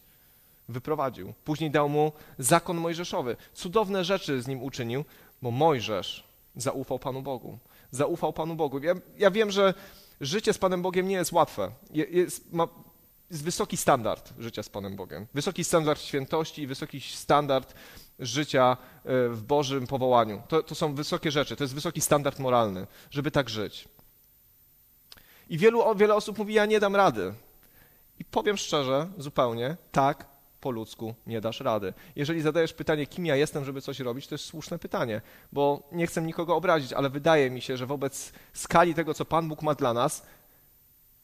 wyprowadził. 0.72 1.34
Później 1.44 1.72
dał 1.72 1.90
mu 1.90 2.12
zakon 2.38 2.78
mojżeszowy. 2.78 3.38
Cudowne 3.54 4.04
rzeczy 4.04 4.42
z 4.42 4.48
nim 4.48 4.64
uczynił, 4.64 5.06
bo 5.42 5.52
Mojżesz 5.52 6.24
zaufał 6.56 7.00
Panu 7.00 7.22
Bogu. 7.22 7.58
Zaufał 7.92 8.34
Panu 8.34 8.56
Bogu. 8.56 8.80
Ja, 8.80 8.94
ja 9.18 9.32
wiem, 9.32 9.52
że 9.52 9.74
życie 10.22 10.54
z 10.54 10.58
Panem 10.58 10.82
Bogiem 10.82 11.08
nie 11.08 11.16
jest 11.16 11.32
łatwe. 11.32 11.72
Jest, 11.92 12.54
ma, 12.54 12.68
jest 13.32 13.44
wysoki 13.44 13.78
standard 13.78 14.34
życia 14.40 14.64
z 14.64 14.70
Panem 14.70 14.96
Bogiem. 14.96 15.28
Wysoki 15.34 15.64
standard 15.64 16.02
świętości 16.02 16.62
i 16.62 16.68
wysoki 16.68 17.02
standard 17.02 17.74
życia 18.20 18.78
e, 19.06 19.30
w 19.30 19.44
Bożym 19.44 19.88
powołaniu. 19.88 20.42
To, 20.48 20.64
to 20.64 20.76
są 20.76 20.96
wysokie 20.96 21.32
rzeczy, 21.32 21.56
to 21.56 21.64
jest 21.64 21.74
wysoki 21.74 22.02
standard 22.02 22.40
moralny, 22.40 22.88
żeby 23.12 23.32
tak 23.32 23.50
żyć. 23.50 23.88
I 25.50 25.58
wielu, 25.58 25.96
wiele 25.96 26.16
osób 26.16 26.38
mówi, 26.38 26.54
ja 26.54 26.66
nie 26.66 26.80
dam 26.80 26.96
rady. 26.96 27.34
I 28.20 28.26
powiem 28.26 28.58
szczerze, 28.58 29.10
zupełnie, 29.18 29.78
tak, 29.92 30.28
po 30.62 30.72
ludzku 30.72 31.16
nie 31.28 31.42
dasz 31.42 31.60
rady. 31.60 31.94
Jeżeli 32.16 32.42
zadajesz 32.42 32.74
pytanie, 32.74 33.08
kim 33.08 33.26
ja 33.26 33.36
jestem, 33.36 33.66
żeby 33.66 33.82
coś 33.82 34.00
robić, 34.00 34.28
to 34.28 34.36
jest 34.36 34.46
słuszne 34.46 34.80
pytanie, 34.80 35.22
bo 35.52 35.90
nie 35.92 36.08
chcę 36.08 36.22
nikogo 36.22 36.56
obrazić, 36.56 36.94
ale 36.94 37.10
wydaje 37.10 37.52
mi 37.52 37.62
się, 37.62 37.78
że 37.78 37.86
wobec 37.86 38.34
skali 38.54 38.94
tego, 38.94 39.14
co 39.14 39.26
Pan 39.26 39.48
Bóg 39.48 39.62
ma 39.62 39.76
dla 39.76 39.94
nas, 39.94 40.26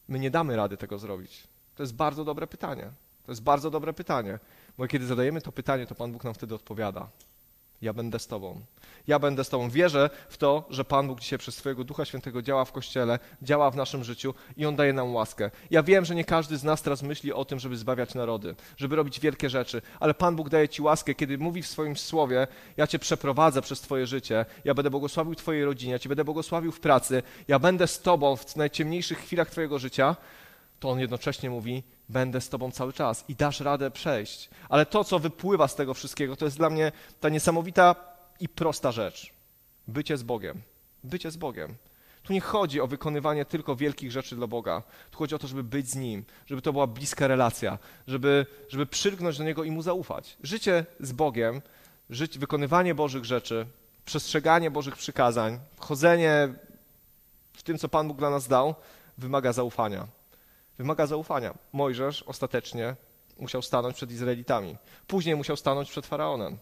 my 0.08 0.18
nie 0.18 0.30
damy 0.30 0.56
rady 0.56 0.76
tego 0.76 0.98
zrobić. 0.98 1.48
To 1.74 1.82
jest 1.82 1.94
bardzo 1.94 2.24
dobre 2.24 2.46
pytanie. 2.46 2.90
To 3.26 3.32
jest 3.32 3.42
bardzo 3.42 3.70
dobre 3.70 3.92
pytanie, 3.92 4.38
bo 4.78 4.86
kiedy 4.86 5.06
zadajemy 5.06 5.40
to 5.40 5.52
pytanie, 5.52 5.86
to 5.86 5.94
Pan 5.94 6.12
Bóg 6.12 6.24
nam 6.24 6.34
wtedy 6.34 6.54
odpowiada. 6.54 7.08
Ja 7.82 7.92
będę 7.92 8.18
z 8.18 8.26
Tobą. 8.26 8.60
Ja 9.06 9.18
będę 9.18 9.44
z 9.44 9.48
Tobą. 9.48 9.70
Wierzę 9.70 10.10
w 10.28 10.36
to, 10.36 10.64
że 10.70 10.84
Pan 10.84 11.08
Bóg 11.08 11.20
dzisiaj 11.20 11.38
przez 11.38 11.54
swojego 11.54 11.84
Ducha 11.84 12.04
Świętego 12.04 12.42
działa 12.42 12.64
w 12.64 12.72
Kościele, 12.72 13.18
działa 13.42 13.70
w 13.70 13.76
naszym 13.76 14.04
życiu 14.04 14.34
i 14.56 14.66
On 14.66 14.76
daje 14.76 14.92
nam 14.92 15.14
łaskę. 15.14 15.50
Ja 15.70 15.82
wiem, 15.82 16.04
że 16.04 16.14
nie 16.14 16.24
każdy 16.24 16.56
z 16.56 16.64
nas 16.64 16.82
teraz 16.82 17.02
myśli 17.02 17.32
o 17.32 17.44
tym, 17.44 17.58
żeby 17.58 17.76
zbawiać 17.76 18.14
narody, 18.14 18.54
żeby 18.76 18.96
robić 18.96 19.20
wielkie 19.20 19.50
rzeczy, 19.50 19.82
ale 20.00 20.14
Pan 20.14 20.36
Bóg 20.36 20.48
daje 20.48 20.68
Ci 20.68 20.82
łaskę, 20.82 21.14
kiedy 21.14 21.38
mówi 21.38 21.62
w 21.62 21.66
swoim 21.66 21.96
słowie, 21.96 22.46
ja 22.76 22.86
Cię 22.86 22.98
przeprowadzę 22.98 23.62
przez 23.62 23.80
Twoje 23.80 24.06
życie, 24.06 24.46
ja 24.64 24.74
będę 24.74 24.90
błogosławił 24.90 25.34
Twojej 25.34 25.64
rodzinie, 25.64 25.92
ja 25.92 25.98
Cię 25.98 26.08
będę 26.08 26.24
błogosławił 26.24 26.72
w 26.72 26.80
pracy, 26.80 27.22
ja 27.48 27.58
będę 27.58 27.86
z 27.86 28.00
Tobą 28.00 28.36
w 28.36 28.56
najciemniejszych 28.56 29.18
chwilach 29.18 29.50
Twojego 29.50 29.78
życia, 29.78 30.16
to 30.80 30.90
On 30.90 31.00
jednocześnie 31.00 31.50
mówi, 31.50 31.82
będę 32.08 32.40
z 32.40 32.48
Tobą 32.48 32.70
cały 32.70 32.92
czas 32.92 33.24
i 33.28 33.34
dasz 33.34 33.60
radę 33.60 33.90
przejść. 33.90 34.50
Ale 34.68 34.86
to, 34.86 35.04
co 35.04 35.18
wypływa 35.18 35.68
z 35.68 35.74
tego 35.74 35.94
wszystkiego, 35.94 36.36
to 36.36 36.44
jest 36.44 36.56
dla 36.56 36.70
mnie 36.70 36.92
ta 37.20 37.28
niesamowita 37.28 37.94
i 38.40 38.48
prosta 38.48 38.92
rzecz. 38.92 39.32
Bycie 39.88 40.16
z 40.16 40.22
Bogiem. 40.22 40.62
Bycie 41.04 41.30
z 41.30 41.36
Bogiem. 41.36 41.74
Tu 42.22 42.32
nie 42.32 42.40
chodzi 42.40 42.80
o 42.80 42.86
wykonywanie 42.86 43.44
tylko 43.44 43.76
wielkich 43.76 44.12
rzeczy 44.12 44.36
dla 44.36 44.46
Boga. 44.46 44.82
Tu 45.10 45.18
chodzi 45.18 45.34
o 45.34 45.38
to, 45.38 45.46
żeby 45.46 45.64
być 45.64 45.90
z 45.90 45.96
Nim, 45.96 46.24
żeby 46.46 46.62
to 46.62 46.72
była 46.72 46.86
bliska 46.86 47.26
relacja, 47.26 47.78
żeby, 48.06 48.46
żeby 48.68 48.86
przylgnąć 48.86 49.38
do 49.38 49.44
Niego 49.44 49.64
i 49.64 49.70
Mu 49.70 49.82
zaufać. 49.82 50.36
Życie 50.42 50.86
z 51.00 51.12
Bogiem, 51.12 51.62
żyć, 52.10 52.38
wykonywanie 52.38 52.94
Bożych 52.94 53.24
rzeczy, 53.24 53.66
przestrzeganie 54.04 54.70
Bożych 54.70 54.96
przykazań, 54.96 55.58
chodzenie 55.78 56.48
w 57.52 57.62
tym, 57.62 57.78
co 57.78 57.88
Pan 57.88 58.08
Bóg 58.08 58.18
dla 58.18 58.30
nas 58.30 58.48
dał, 58.48 58.74
wymaga 59.18 59.52
zaufania 59.52 60.17
wymaga 60.78 61.06
zaufania. 61.06 61.54
Mojżesz 61.72 62.22
ostatecznie 62.22 62.96
musiał 63.38 63.62
stanąć 63.62 63.96
przed 63.96 64.10
Izraelitami. 64.10 64.76
Później 65.06 65.36
musiał 65.36 65.56
stanąć 65.56 65.90
przed 65.90 66.06
faraonem. 66.06 66.58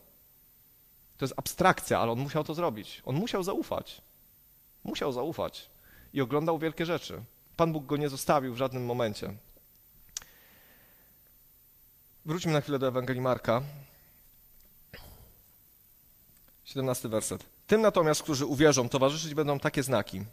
To 1.16 1.24
jest 1.24 1.34
abstrakcja, 1.36 2.00
ale 2.00 2.12
on 2.12 2.18
musiał 2.18 2.44
to 2.44 2.54
zrobić. 2.54 3.02
On 3.04 3.14
musiał 3.16 3.42
zaufać. 3.42 4.02
Musiał 4.84 5.12
zaufać. 5.12 5.70
I 6.12 6.20
oglądał 6.20 6.58
wielkie 6.58 6.86
rzeczy. 6.86 7.22
Pan 7.56 7.72
Bóg 7.72 7.86
go 7.86 7.96
nie 7.96 8.08
zostawił 8.08 8.54
w 8.54 8.56
żadnym 8.56 8.84
momencie. 8.84 9.34
Wróćmy 12.24 12.52
na 12.52 12.60
chwilę 12.60 12.78
do 12.78 12.88
Ewangelii 12.88 13.22
Marka. 13.22 13.62
17 16.64 17.08
werset. 17.08 17.44
Tym 17.66 17.80
natomiast, 17.80 18.22
którzy 18.22 18.46
uwierzą, 18.46 18.88
towarzyszyć 18.88 19.34
będą 19.34 19.58
takie 19.58 19.82
znaki. 19.82 20.24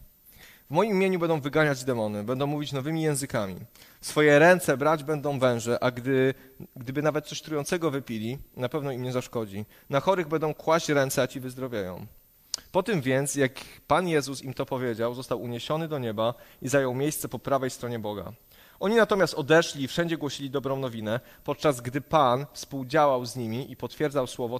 Moim 0.74 0.92
imieniu 0.92 1.20
będą 1.20 1.42
wyganiać 1.42 1.84
demony, 1.84 2.24
będą 2.24 2.48
mówić 2.48 2.72
nowymi 2.72 3.02
językami. 3.02 3.56
Swoje 4.02 4.40
ręce 4.40 4.78
brać 4.78 5.04
będą 5.04 5.40
węże, 5.40 5.84
a 5.84 5.92
gdy, 5.92 6.34
gdyby 6.76 7.02
nawet 7.02 7.26
coś 7.26 7.42
trującego 7.42 7.92
wypili, 7.92 8.38
na 8.56 8.70
pewno 8.70 8.92
im 8.92 9.04
nie 9.04 9.12
zaszkodzi. 9.12 9.66
Na 9.90 10.00
chorych 10.00 10.28
będą 10.28 10.54
kłaść 10.54 10.90
ręce, 10.90 11.22
a 11.22 11.28
ci 11.28 11.40
wyzdrowieją. 11.40 12.06
Po 12.72 12.84
tym 12.84 13.02
więc, 13.02 13.36
jak 13.36 13.52
Pan 13.88 14.08
Jezus 14.08 14.42
im 14.42 14.54
to 14.54 14.66
powiedział, 14.66 15.14
został 15.14 15.42
uniesiony 15.42 15.88
do 15.88 16.00
nieba 16.00 16.34
i 16.62 16.70
zajął 16.70 16.94
miejsce 16.94 17.30
po 17.30 17.40
prawej 17.40 17.70
stronie 17.70 18.00
Boga. 18.00 18.34
Oni 18.80 18.96
natomiast 18.96 19.34
odeszli 19.34 19.84
i 19.84 19.88
wszędzie 19.88 20.18
głosili 20.18 20.50
dobrą 20.50 20.80
nowinę, 20.80 21.20
podczas 21.44 21.82
gdy 21.82 22.02
Pan 22.02 22.46
współdziałał 22.54 23.26
z 23.26 23.36
nimi 23.36 23.72
i 23.72 23.76
potwierdzał 23.76 24.28
słowo 24.28 24.60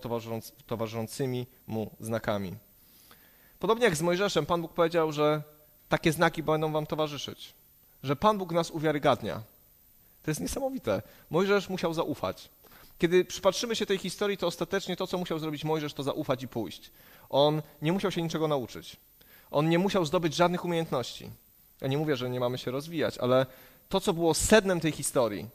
towarzyszącymi 0.66 1.48
mu 1.68 1.92
znakami. 2.00 2.56
Podobnie 3.60 3.86
jak 3.86 3.96
z 3.96 4.02
Mojżeszem, 4.02 4.46
Pan 4.46 4.62
Bóg 4.62 4.74
powiedział, 4.74 5.12
że 5.12 5.53
takie 5.90 6.12
znaki 6.12 6.44
będą 6.44 6.72
wam 6.72 6.86
towarzyszyć. 6.86 7.54
Że 8.04 8.16
Pan 8.16 8.38
Bóg 8.38 8.52
nas 8.52 8.72
uwiarygadnia. 8.72 9.42
To 10.24 10.32
jest 10.32 10.42
niesamowite. 10.42 11.02
Mojżesz 11.30 11.70
musiał 11.70 11.94
zaufać. 11.94 12.50
Kiedy 13.00 13.26
przypatrzymy 13.26 13.76
się 13.76 13.86
tej 13.86 13.98
historii, 13.98 14.38
to 14.38 14.48
ostatecznie 14.48 14.96
to, 14.96 15.08
co 15.08 15.18
musiał 15.18 15.40
zrobić 15.40 15.64
Mojżesz, 15.64 15.94
to 15.94 16.04
zaufać 16.04 16.44
i 16.44 16.48
pójść. 16.48 16.92
On 17.30 17.62
nie 17.82 17.94
musiał 17.94 18.12
się 18.12 18.22
niczego 18.22 18.48
nauczyć. 18.48 18.98
On 19.52 19.70
nie 19.70 19.80
musiał 19.80 20.06
zdobyć 20.06 20.36
żadnych 20.36 20.66
umiejętności. 20.66 21.30
Ja 21.82 21.88
nie 21.88 21.98
mówię, 21.98 22.16
że 22.16 22.30
nie 22.30 22.40
mamy 22.40 22.58
się 22.58 22.72
rozwijać, 22.72 23.18
ale 23.18 23.46
to, 23.90 24.02
co 24.02 24.14
było 24.14 24.34
sednem 24.34 24.80
tej 24.80 24.92
historii, 24.92 25.50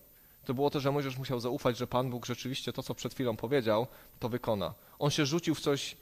to 0.44 0.54
było 0.54 0.70
to, 0.70 0.80
że 0.80 0.92
Mojżesz 0.92 1.18
musiał 1.18 1.40
zaufać, 1.40 1.76
że 1.76 1.86
Pan 1.86 2.10
Bóg 2.10 2.26
rzeczywiście 2.26 2.72
to, 2.72 2.82
co 2.82 2.94
przed 2.94 3.14
chwilą 3.14 3.36
powiedział, 3.36 3.86
to 4.18 4.28
wykona. 4.28 4.74
On 4.98 5.10
się 5.10 5.26
rzucił 5.26 5.54
w 5.54 5.60
coś, 5.60 5.96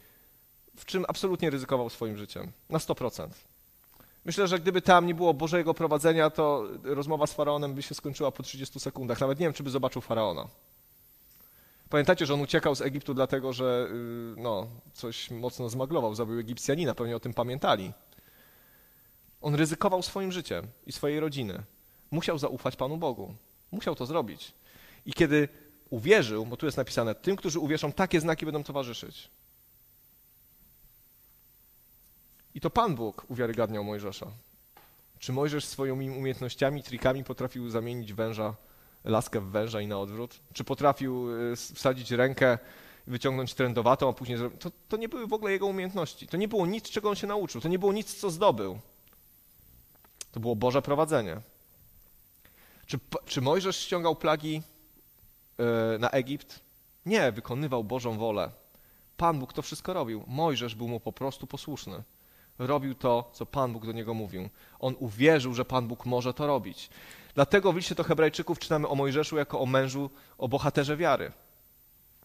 w 0.77 0.85
czym 0.85 1.05
absolutnie 1.09 1.51
ryzykował 1.51 1.91
swoim 1.91 2.17
życiem. 2.17 2.53
Na 2.71 2.79
100%. 2.79 3.29
Myślę, 4.27 4.49
że 4.49 4.59
gdyby 4.59 4.83
tam 4.83 5.07
nie 5.07 5.15
było 5.15 5.35
Bożego 5.35 5.75
prowadzenia, 5.75 6.31
to 6.31 6.65
rozmowa 6.85 7.27
z 7.27 7.33
faraonem 7.33 7.75
by 7.75 7.83
się 7.83 7.95
skończyła 7.95 8.31
po 8.31 8.43
30 8.43 8.81
sekundach. 8.81 9.21
Nawet 9.21 9.41
nie 9.41 9.47
wiem, 9.47 9.53
czy 9.53 9.63
by 9.63 9.71
zobaczył 9.71 10.03
faraona. 10.03 10.49
Pamiętacie, 11.91 12.27
że 12.27 12.35
on 12.35 12.41
uciekał 12.41 12.75
z 12.75 12.81
Egiptu 12.81 13.15
dlatego, 13.15 13.53
że 13.53 13.89
y, 13.91 14.41
no, 14.41 14.67
coś 14.93 15.31
mocno 15.31 15.69
zmaglował, 15.69 16.15
zabił 16.15 16.39
Egipcjanina, 16.39 16.95
pewnie 16.95 17.17
o 17.17 17.21
tym 17.21 17.35
pamiętali. 17.35 17.93
On 19.41 19.55
ryzykował 19.55 20.03
swoim 20.03 20.33
życiem 20.33 20.67
i 20.87 20.93
swojej 20.93 21.21
rodziny. 21.21 21.63
Musiał 22.11 22.39
zaufać 22.39 22.77
Panu 22.77 22.97
Bogu. 22.97 23.35
Musiał 23.73 23.95
to 23.95 24.07
zrobić. 24.07 24.53
I 25.07 25.13
kiedy 25.13 25.49
uwierzył, 25.91 26.47
bo 26.47 26.57
tu 26.57 26.67
jest 26.67 26.79
napisane, 26.79 27.15
tym, 27.15 27.37
którzy 27.37 27.61
uwierzą, 27.61 27.93
takie 27.93 28.21
znaki 28.21 28.45
będą 28.45 28.65
towarzyszyć. 28.65 29.31
I 32.57 32.61
to 32.61 32.71
Pan 32.71 32.95
Bóg 32.95 33.27
uwiarygadniał 33.29 33.85
Mojżesza. 33.85 34.27
Czy 35.19 35.33
Mojżesz 35.33 35.65
swoimi 35.65 36.11
umiejętnościami, 36.11 36.83
trikami 36.83 37.25
potrafił 37.25 37.71
zamienić 37.71 38.13
węża, 38.13 38.55
laskę 39.05 39.41
w 39.41 39.45
węża 39.45 39.81
i 39.81 39.87
na 39.87 39.99
odwrót? 39.99 40.41
Czy 40.53 40.65
potrafił 40.65 41.31
y, 41.53 41.57
wsadzić 41.57 42.11
rękę, 42.11 42.59
wyciągnąć 43.07 43.55
trędowatą, 43.55 44.09
a 44.09 44.13
później. 44.13 44.39
To, 44.59 44.71
to 44.89 44.97
nie 44.97 45.09
były 45.09 45.27
w 45.27 45.33
ogóle 45.33 45.53
jego 45.53 45.67
umiejętności. 45.67 46.29
To 46.29 46.37
nie 46.37 46.49
było 46.49 46.67
nic, 46.67 46.91
czego 46.91 47.09
on 47.09 47.15
się 47.15 47.27
nauczył. 47.27 47.61
To 47.61 47.69
nie 47.69 47.79
było 47.79 47.93
nic, 47.93 48.15
co 48.15 48.31
zdobył. 48.31 48.79
To 50.33 50.41
było 50.41 50.57
Boże 50.57 50.83
prowadzenie. 50.83 51.41
Czy, 52.87 52.99
czy 53.27 53.41
Mojżesz 53.41 53.77
ściągał 53.77 54.17
plagi 54.17 54.63
yy, 55.59 55.65
na 55.99 56.11
Egipt? 56.11 56.61
Nie, 57.07 57.33
wykonywał 57.33 57.85
Bożą 57.85 58.19
wolę. 58.19 58.51
Pan 59.17 59.39
Bóg 59.39 59.53
to 59.53 59.63
wszystko 59.63 59.93
robił. 59.93 60.25
Mojżesz 60.27 60.75
był 60.75 60.89
mu 60.89 61.01
po 61.01 61.13
prostu 61.13 61.47
posłuszny 61.47 62.03
robił 62.59 62.95
to, 62.95 63.31
co 63.33 63.47
Pan 63.47 63.73
Bóg 63.73 63.87
do 63.87 63.93
niego 63.93 64.15
mówił. 64.15 64.49
On 64.79 64.95
uwierzył, 64.99 65.55
że 65.55 65.65
Pan 65.65 65.89
Bóg 65.89 66.07
może 66.07 66.35
to 66.35 66.47
robić. 66.47 66.91
Dlatego 67.35 67.73
w 67.73 67.77
liście 67.77 67.95
do 67.95 68.05
Hebrajczyków 68.05 68.59
czytamy 68.59 68.89
o 68.89 68.95
Mojżeszu 68.95 69.37
jako 69.37 69.61
o 69.61 69.67
mężu, 69.67 70.11
o 70.39 70.49
bohaterze 70.49 70.97
wiary. 70.97 71.33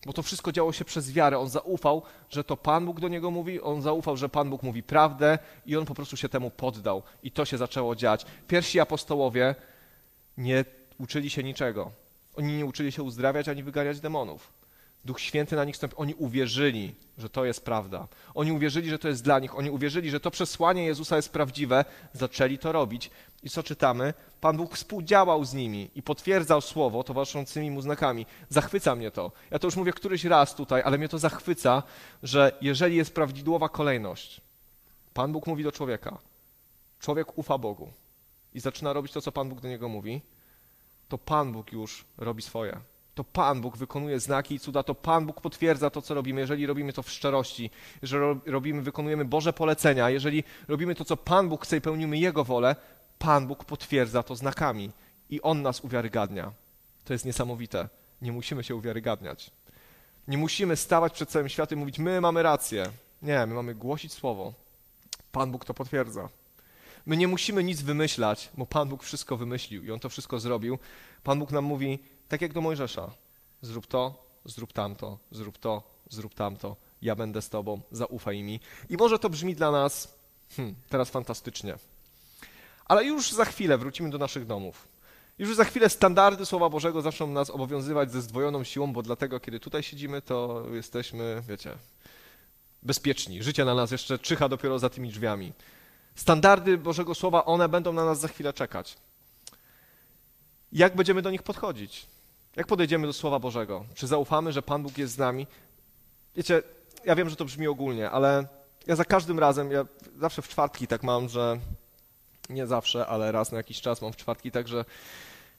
Bo 0.05 0.13
to 0.13 0.23
wszystko 0.23 0.51
działo 0.51 0.73
się 0.73 0.85
przez 0.85 1.11
wiarę. 1.11 1.39
On 1.39 1.49
zaufał, 1.49 2.01
że 2.29 2.43
to 2.43 2.57
Pan 2.57 2.85
Bóg 2.85 2.99
do 2.99 3.07
niego 3.07 3.31
mówi, 3.31 3.61
on 3.61 3.81
zaufał, 3.81 4.17
że 4.17 4.29
Pan 4.29 4.49
Bóg 4.49 4.63
mówi 4.63 4.83
prawdę 4.83 5.39
i 5.65 5.77
on 5.77 5.85
po 5.85 5.95
prostu 5.95 6.17
się 6.17 6.29
temu 6.29 6.51
poddał. 6.51 7.03
I 7.23 7.31
to 7.31 7.45
się 7.45 7.57
zaczęło 7.57 7.95
dziać. 7.95 8.25
Pierwsi 8.47 8.79
apostołowie 8.79 9.55
nie 10.37 10.65
uczyli 10.99 11.29
się 11.29 11.43
niczego. 11.43 11.91
Oni 12.35 12.57
nie 12.57 12.65
uczyli 12.65 12.91
się 12.91 13.03
uzdrawiać 13.03 13.47
ani 13.47 13.63
wyganiać 13.63 13.99
demonów. 13.99 14.60
Duch 15.05 15.19
Święty 15.19 15.55
na 15.55 15.63
nich 15.63 15.75
stąpił. 15.75 15.99
Oni 15.99 16.13
uwierzyli, 16.13 16.95
że 17.17 17.29
to 17.29 17.45
jest 17.45 17.65
prawda. 17.65 18.07
Oni 18.33 18.51
uwierzyli, 18.51 18.89
że 18.89 18.99
to 18.99 19.07
jest 19.07 19.23
dla 19.23 19.39
nich. 19.39 19.57
Oni 19.57 19.69
uwierzyli, 19.69 20.09
że 20.09 20.19
to 20.19 20.31
przesłanie 20.31 20.85
Jezusa 20.85 21.15
jest 21.15 21.29
prawdziwe. 21.29 21.85
Zaczęli 22.13 22.57
to 22.57 22.71
robić. 22.71 23.11
I 23.43 23.49
co 23.49 23.63
czytamy? 23.63 24.13
Pan 24.41 24.57
Bóg 24.57 24.75
współdziałał 24.75 25.45
z 25.45 25.53
nimi 25.53 25.89
i 25.95 26.03
potwierdzał 26.03 26.61
słowo 26.61 27.03
towarzyszącymi 27.03 27.71
mu 27.71 27.81
znakami. 27.81 28.25
Zachwyca 28.49 28.95
mnie 28.95 29.11
to. 29.11 29.31
Ja 29.51 29.59
to 29.59 29.67
już 29.67 29.75
mówię 29.75 29.93
któryś 29.93 30.23
raz 30.25 30.55
tutaj, 30.55 30.81
ale 30.85 30.97
mnie 30.97 31.09
to 31.09 31.19
zachwyca, 31.19 31.83
że 32.23 32.51
jeżeli 32.61 32.95
jest 32.95 33.15
prawidłowa 33.15 33.69
kolejność, 33.69 34.41
Pan 35.13 35.31
Bóg 35.31 35.47
mówi 35.47 35.63
do 35.63 35.71
człowieka, 35.71 36.17
człowiek 36.99 37.37
ufa 37.37 37.57
Bogu 37.57 37.91
i 38.53 38.59
zaczyna 38.59 38.93
robić 38.93 39.11
to, 39.11 39.21
co 39.21 39.31
Pan 39.31 39.49
Bóg 39.49 39.61
do 39.61 39.67
niego 39.67 39.89
mówi, 39.89 40.21
to 41.09 41.17
Pan 41.17 41.51
Bóg 41.51 41.71
już 41.71 42.05
robi 42.17 42.41
swoje 42.41 42.90
to 43.15 43.23
Pan 43.23 43.61
Bóg 43.61 43.77
wykonuje 43.77 44.19
znaki 44.19 44.55
i 44.55 44.59
cuda, 44.59 44.83
to 44.83 44.95
Pan 44.95 45.25
Bóg 45.25 45.41
potwierdza 45.41 45.89
to, 45.89 46.01
co 46.01 46.13
robimy, 46.13 46.41
jeżeli 46.41 46.65
robimy 46.65 46.93
to 46.93 47.03
w 47.03 47.11
szczerości, 47.11 47.69
jeżeli 48.01 48.39
robimy, 48.45 48.81
wykonujemy 48.81 49.25
Boże 49.25 49.53
polecenia, 49.53 50.09
jeżeli 50.09 50.43
robimy 50.67 50.95
to, 50.95 51.05
co 51.05 51.17
Pan 51.17 51.49
Bóg 51.49 51.65
chce 51.65 51.77
i 51.77 51.81
pełnimy 51.81 52.17
Jego 52.17 52.43
wolę, 52.43 52.75
Pan 53.19 53.47
Bóg 53.47 53.65
potwierdza 53.65 54.23
to 54.23 54.35
znakami 54.35 54.91
i 55.29 55.41
On 55.41 55.61
nas 55.61 55.81
uwiarygadnia. 55.81 56.51
To 57.03 57.13
jest 57.13 57.25
niesamowite. 57.25 57.89
Nie 58.21 58.31
musimy 58.31 58.63
się 58.63 58.75
uwiarygadniać. 58.75 59.51
Nie 60.27 60.37
musimy 60.37 60.75
stawać 60.75 61.13
przed 61.13 61.29
całym 61.29 61.49
światem 61.49 61.77
i 61.77 61.79
mówić, 61.79 61.99
my 61.99 62.21
mamy 62.21 62.43
rację. 62.43 62.85
Nie, 63.21 63.45
my 63.45 63.53
mamy 63.53 63.75
głosić 63.75 64.13
Słowo. 64.13 64.53
Pan 65.31 65.51
Bóg 65.51 65.65
to 65.65 65.73
potwierdza. 65.73 66.29
My 67.05 67.17
nie 67.17 67.27
musimy 67.27 67.63
nic 67.63 67.81
wymyślać, 67.81 68.49
bo 68.57 68.65
Pan 68.65 68.89
Bóg 68.89 69.03
wszystko 69.03 69.37
wymyślił 69.37 69.83
i 69.83 69.91
On 69.91 69.99
to 69.99 70.09
wszystko 70.09 70.39
zrobił. 70.39 70.79
Pan 71.23 71.39
Bóg 71.39 71.51
nam 71.51 71.65
mówi, 71.65 71.99
tak 72.27 72.41
jak 72.41 72.53
do 72.53 72.61
Mojżesza. 72.61 73.11
Zrób 73.61 73.87
to, 73.87 74.25
zrób 74.45 74.73
tamto, 74.73 75.17
zrób 75.31 75.57
to, 75.57 75.83
zrób 76.09 76.33
tamto. 76.33 76.75
Ja 77.01 77.15
będę 77.15 77.41
z 77.41 77.49
tobą, 77.49 77.81
zaufaj 77.91 78.43
mi. 78.43 78.59
I 78.89 78.97
może 78.97 79.19
to 79.19 79.29
brzmi 79.29 79.55
dla 79.55 79.71
nas 79.71 80.15
hmm, 80.55 80.75
teraz 80.89 81.09
fantastycznie. 81.09 81.75
Ale 82.85 83.05
już 83.05 83.31
za 83.31 83.45
chwilę 83.45 83.77
wrócimy 83.77 84.09
do 84.09 84.17
naszych 84.17 84.45
domów. 84.45 84.87
Już 85.39 85.55
za 85.55 85.65
chwilę 85.65 85.89
standardy 85.89 86.45
Słowa 86.45 86.69
Bożego 86.69 87.01
zaczną 87.01 87.27
nas 87.27 87.49
obowiązywać 87.49 88.11
ze 88.11 88.21
zdwojoną 88.21 88.63
siłą, 88.63 88.93
bo 88.93 89.01
dlatego, 89.01 89.39
kiedy 89.39 89.59
tutaj 89.59 89.83
siedzimy, 89.83 90.21
to 90.21 90.65
jesteśmy, 90.73 91.43
wiecie, 91.47 91.77
bezpieczni. 92.83 93.43
Życie 93.43 93.65
na 93.65 93.75
nas 93.75 93.91
jeszcze 93.91 94.19
czyha 94.19 94.49
dopiero 94.49 94.79
za 94.79 94.89
tymi 94.89 95.09
drzwiami. 95.09 95.53
Standardy 96.15 96.77
Bożego 96.77 97.15
Słowa, 97.15 97.45
one 97.45 97.69
będą 97.69 97.93
na 97.93 98.05
nas 98.05 98.19
za 98.19 98.27
chwilę 98.27 98.53
czekać. 98.53 98.97
Jak 100.71 100.95
będziemy 100.95 101.21
do 101.21 101.31
nich 101.31 101.43
podchodzić? 101.43 102.07
Jak 102.55 102.67
podejdziemy 102.67 103.07
do 103.07 103.13
Słowa 103.13 103.39
Bożego? 103.39 103.85
Czy 103.95 104.07
zaufamy, 104.07 104.51
że 104.51 104.61
Pan 104.61 104.83
Bóg 104.83 104.97
jest 104.97 105.13
z 105.13 105.17
nami? 105.17 105.47
Wiecie, 106.35 106.63
ja 107.05 107.15
wiem, 107.15 107.29
że 107.29 107.35
to 107.35 107.45
brzmi 107.45 107.67
ogólnie, 107.67 108.09
ale 108.09 108.47
ja 108.87 108.95
za 108.95 109.05
każdym 109.05 109.39
razem, 109.39 109.71
ja 109.71 109.85
zawsze 110.19 110.41
w 110.41 110.47
czwartki 110.47 110.87
tak 110.87 111.03
mam, 111.03 111.29
że 111.29 111.59
nie 112.49 112.67
zawsze, 112.67 113.07
ale 113.07 113.31
raz 113.31 113.51
na 113.51 113.57
jakiś 113.57 113.81
czas 113.81 114.01
mam 114.01 114.13
w 114.13 114.15
czwartki 114.15 114.51
tak, 114.51 114.67
że 114.67 114.85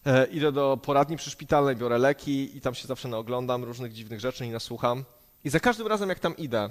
e, 0.06 0.26
idę 0.26 0.52
do 0.52 0.76
poradni 0.82 1.16
przyszpitalnej, 1.16 1.76
biorę 1.76 1.98
leki 1.98 2.56
i 2.56 2.60
tam 2.60 2.74
się 2.74 2.88
zawsze 2.88 3.08
naoglądam 3.08 3.64
różnych 3.64 3.92
dziwnych 3.92 4.20
rzeczy 4.20 4.46
i 4.46 4.50
nasłucham. 4.50 5.04
I 5.44 5.50
za 5.50 5.60
każdym 5.60 5.86
razem, 5.86 6.08
jak 6.08 6.18
tam 6.18 6.36
idę 6.36 6.68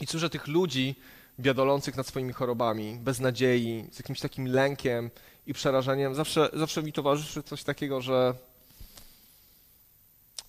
i 0.00 0.06
słyszę 0.06 0.30
tych 0.30 0.46
ludzi 0.46 0.94
biadolących 1.40 1.96
nad 1.96 2.06
swoimi 2.06 2.32
chorobami, 2.32 2.98
bez 3.00 3.20
nadziei, 3.20 3.88
z 3.92 3.98
jakimś 3.98 4.20
takim 4.20 4.46
lękiem 4.46 5.10
i 5.46 5.54
przerażeniem, 5.54 6.14
zawsze, 6.14 6.50
zawsze 6.52 6.82
mi 6.82 6.92
towarzyszy 6.92 7.42
coś 7.42 7.64
takiego, 7.64 8.00
że 8.00 8.34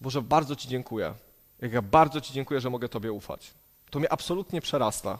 Boże, 0.02 0.22
bardzo 0.22 0.56
Ci 0.56 0.68
dziękuję. 0.68 1.14
Jak 1.62 1.74
ja 1.74 1.82
bardzo 1.82 2.22
Ci 2.22 2.34
dziękuję, 2.34 2.62
że 2.62 2.70
mogę 2.70 2.90
Tobie 2.90 3.12
ufać. 3.12 3.54
To 3.90 4.00
mnie 4.00 4.12
absolutnie 4.12 4.62
przerasta. 4.62 5.20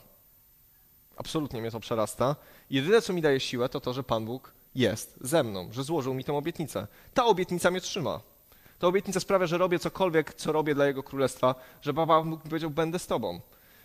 Absolutnie 1.18 1.62
mnie 1.62 1.72
to 1.72 1.80
przerasta. 1.80 2.36
Jedyne, 2.70 3.02
co 3.02 3.14
mi 3.14 3.22
daje 3.22 3.40
siłę, 3.40 3.70
to 3.70 3.82
to, 3.82 3.94
że 3.94 4.04
Pan 4.04 4.26
Bóg 4.26 4.54
jest 4.76 5.18
ze 5.22 5.44
mną, 5.44 5.70
że 5.72 5.84
złożył 5.84 6.14
mi 6.14 6.24
tę 6.24 6.34
obietnicę. 6.34 6.88
Ta 7.14 7.26
obietnica 7.26 7.72
mnie 7.72 7.82
trzyma. 7.82 8.22
Ta 8.80 8.88
obietnica 8.88 9.20
sprawia, 9.20 9.48
że 9.48 9.58
robię 9.58 9.80
cokolwiek, 9.80 10.34
co 10.34 10.52
robię 10.52 10.76
dla 10.76 10.88
Jego 10.88 11.04
Królestwa, 11.04 11.56
że 11.82 11.94
Pan 11.94 12.30
Bóg 12.30 12.42
powiedział, 12.42 12.70
będę 12.70 13.00
z 13.00 13.08
Tobą. 13.08 13.42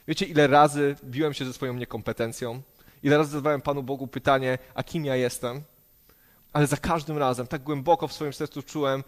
Wiecie, 0.09 0.27
ile 0.27 0.47
razy 0.47 0.97
biłem 1.05 1.35
się 1.35 1.45
ze 1.45 1.53
swoją 1.53 1.75
niekompetencją? 1.75 2.63
Ile 3.03 3.19
razy 3.19 3.31
zadawałem 3.31 3.61
Panu 3.61 3.83
Bogu 3.83 4.07
pytanie, 4.07 4.59
a 4.75 4.83
kim 4.83 5.05
ja 5.05 5.17
jestem? 5.17 5.63
Ale 6.53 6.67
za 6.67 6.77
każdym 6.77 7.19
razem, 7.19 7.47
tak 7.47 7.63
głęboko 7.63 8.09
w 8.09 8.13
swoim 8.13 8.33
sercu 8.33 8.63
czułem, 8.63 9.05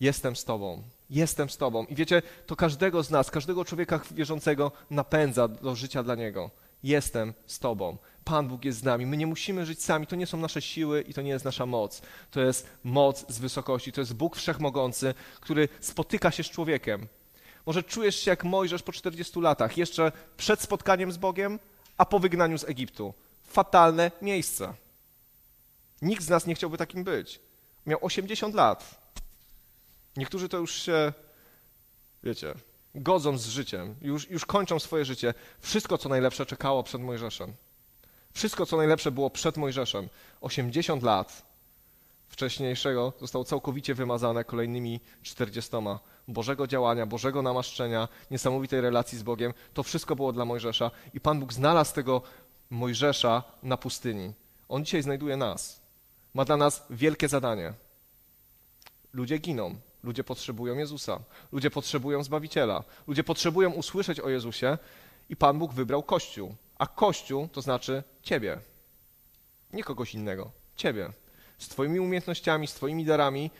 jestem 0.00 0.36
z 0.36 0.44
Tobą, 0.44 0.82
jestem 1.10 1.50
z 1.50 1.56
Tobą. 1.56 1.84
I 1.84 1.94
wiecie, 1.94 2.22
to 2.46 2.56
każdego 2.56 3.02
z 3.02 3.10
nas, 3.10 3.30
każdego 3.30 3.64
człowieka 3.64 4.00
wierzącego 4.10 4.72
napędza 4.90 5.48
do 5.48 5.74
życia 5.74 6.02
dla 6.02 6.14
Niego. 6.14 6.50
Jestem 6.82 7.34
z 7.46 7.58
Tobą. 7.58 7.96
Pan 8.24 8.48
Bóg 8.48 8.64
jest 8.64 8.78
z 8.78 8.82
nami. 8.82 9.06
My 9.06 9.16
nie 9.16 9.26
musimy 9.26 9.66
żyć 9.66 9.82
sami. 9.82 10.06
To 10.06 10.16
nie 10.16 10.26
są 10.26 10.38
nasze 10.38 10.62
siły 10.62 11.02
i 11.02 11.14
to 11.14 11.22
nie 11.22 11.30
jest 11.30 11.44
nasza 11.44 11.66
moc. 11.66 12.02
To 12.30 12.40
jest 12.40 12.68
moc 12.84 13.32
z 13.32 13.38
wysokości. 13.38 13.92
To 13.92 14.00
jest 14.00 14.14
Bóg 14.14 14.36
Wszechmogący, 14.36 15.14
który 15.40 15.68
spotyka 15.80 16.30
się 16.30 16.42
z 16.42 16.50
człowiekiem. 16.50 17.08
Może 17.66 17.82
czujesz 17.82 18.16
się 18.16 18.30
jak 18.30 18.44
Mojżesz 18.44 18.82
po 18.82 18.92
40 18.92 19.40
latach, 19.40 19.76
jeszcze 19.76 20.12
przed 20.36 20.60
spotkaniem 20.60 21.12
z 21.12 21.16
Bogiem, 21.16 21.58
a 21.96 22.06
po 22.06 22.18
wygnaniu 22.18 22.58
z 22.58 22.64
Egiptu. 22.64 23.14
Fatalne 23.44 24.10
miejsce. 24.22 24.74
Nikt 26.02 26.22
z 26.22 26.28
nas 26.28 26.46
nie 26.46 26.54
chciałby 26.54 26.78
takim 26.78 27.04
być. 27.04 27.40
Miał 27.86 27.98
80 28.02 28.54
lat. 28.54 29.02
Niektórzy 30.16 30.48
to 30.48 30.58
już 30.58 30.82
się, 30.82 31.12
wiecie, 32.22 32.54
godzą 32.94 33.38
z 33.38 33.46
życiem, 33.46 33.94
już, 34.02 34.30
już 34.30 34.46
kończą 34.46 34.78
swoje 34.78 35.04
życie. 35.04 35.34
Wszystko, 35.60 35.98
co 35.98 36.08
najlepsze, 36.08 36.46
czekało 36.46 36.82
przed 36.82 37.02
Mojżeszem. 37.02 37.54
Wszystko, 38.32 38.66
co 38.66 38.76
najlepsze 38.76 39.10
było 39.10 39.30
przed 39.30 39.56
Mojżeszem. 39.56 40.08
80 40.40 41.02
lat 41.02 41.42
wcześniejszego 42.28 43.12
zostało 43.20 43.44
całkowicie 43.44 43.94
wymazane 43.94 44.44
kolejnymi 44.44 45.00
40. 45.22 45.70
Bożego 46.28 46.66
działania, 46.66 47.06
Bożego 47.06 47.42
namaszczenia, 47.42 48.08
niesamowitej 48.30 48.80
relacji 48.80 49.18
z 49.18 49.22
Bogiem. 49.22 49.54
To 49.74 49.82
wszystko 49.82 50.16
było 50.16 50.32
dla 50.32 50.44
Mojżesza 50.44 50.90
i 51.14 51.20
Pan 51.20 51.40
Bóg 51.40 51.52
znalazł 51.52 51.94
tego 51.94 52.22
Mojżesza 52.70 53.42
na 53.62 53.76
pustyni. 53.76 54.32
On 54.68 54.84
dzisiaj 54.84 55.02
znajduje 55.02 55.36
nas. 55.36 55.82
Ma 56.34 56.44
dla 56.44 56.56
nas 56.56 56.86
wielkie 56.90 57.28
zadanie. 57.28 57.72
Ludzie 59.12 59.38
giną, 59.38 59.74
ludzie 60.02 60.24
potrzebują 60.24 60.78
Jezusa, 60.78 61.20
ludzie 61.52 61.70
potrzebują 61.70 62.24
Zbawiciela, 62.24 62.84
ludzie 63.06 63.24
potrzebują 63.24 63.70
usłyszeć 63.70 64.20
o 64.20 64.28
Jezusie 64.28 64.78
i 65.28 65.36
Pan 65.36 65.58
Bóg 65.58 65.72
wybrał 65.72 66.02
Kościół. 66.02 66.54
A 66.78 66.86
Kościół 66.86 67.48
to 67.48 67.62
znaczy 67.62 68.02
Ciebie, 68.22 68.58
nie 69.72 69.84
kogoś 69.84 70.14
innego, 70.14 70.50
Ciebie. 70.76 71.10
Z 71.58 71.68
Twoimi 71.68 72.00
umiejętnościami, 72.00 72.66
z 72.66 72.74
Twoimi 72.74 73.04
darami, 73.04 73.50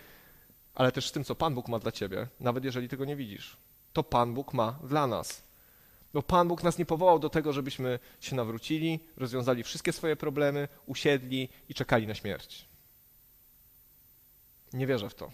ale 0.74 0.92
też 0.92 1.08
z 1.08 1.12
tym, 1.12 1.24
co 1.24 1.34
Pan 1.34 1.54
Bóg 1.54 1.68
ma 1.68 1.78
dla 1.78 1.92
Ciebie, 1.92 2.28
nawet 2.40 2.64
jeżeli 2.64 2.88
tego 2.88 3.04
nie 3.04 3.16
widzisz. 3.16 3.56
To 3.92 4.02
Pan 4.02 4.34
Bóg 4.34 4.54
ma 4.54 4.78
dla 4.84 5.06
nas. 5.06 5.42
Bo 6.14 6.22
Pan 6.22 6.48
Bóg 6.48 6.62
nas 6.62 6.78
nie 6.78 6.86
powołał 6.86 7.18
do 7.18 7.30
tego, 7.30 7.52
żebyśmy 7.52 7.98
się 8.20 8.36
nawrócili, 8.36 9.00
rozwiązali 9.16 9.62
wszystkie 9.62 9.92
swoje 9.92 10.16
problemy, 10.16 10.68
usiedli 10.86 11.48
i 11.68 11.74
czekali 11.74 12.06
na 12.06 12.14
śmierć. 12.14 12.68
Nie 14.72 14.86
wierzę 14.86 15.10
w 15.10 15.14
to. 15.14 15.30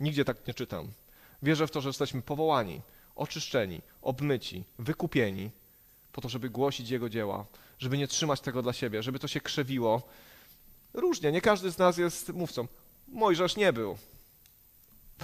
Nigdzie 0.00 0.24
tak 0.24 0.46
nie 0.46 0.54
czytam. 0.54 0.92
Wierzę 1.42 1.66
w 1.66 1.70
to, 1.70 1.80
że 1.80 1.88
jesteśmy 1.88 2.22
powołani, 2.22 2.80
oczyszczeni, 3.14 3.82
obmyci, 4.02 4.64
wykupieni 4.78 5.50
po 6.12 6.20
to, 6.20 6.28
żeby 6.28 6.50
głosić 6.50 6.90
Jego 6.90 7.08
dzieła, 7.08 7.46
żeby 7.78 7.98
nie 7.98 8.08
trzymać 8.08 8.40
tego 8.40 8.62
dla 8.62 8.72
siebie, 8.72 9.02
żeby 9.02 9.18
to 9.18 9.28
się 9.28 9.40
krzewiło. 9.40 10.02
Różnie, 10.94 11.32
nie 11.32 11.40
każdy 11.40 11.70
z 11.70 11.78
nas 11.78 11.98
jest 11.98 12.32
mówcą. 12.32 12.68
Mojżesz 13.08 13.56
nie 13.56 13.72
był. 13.72 13.98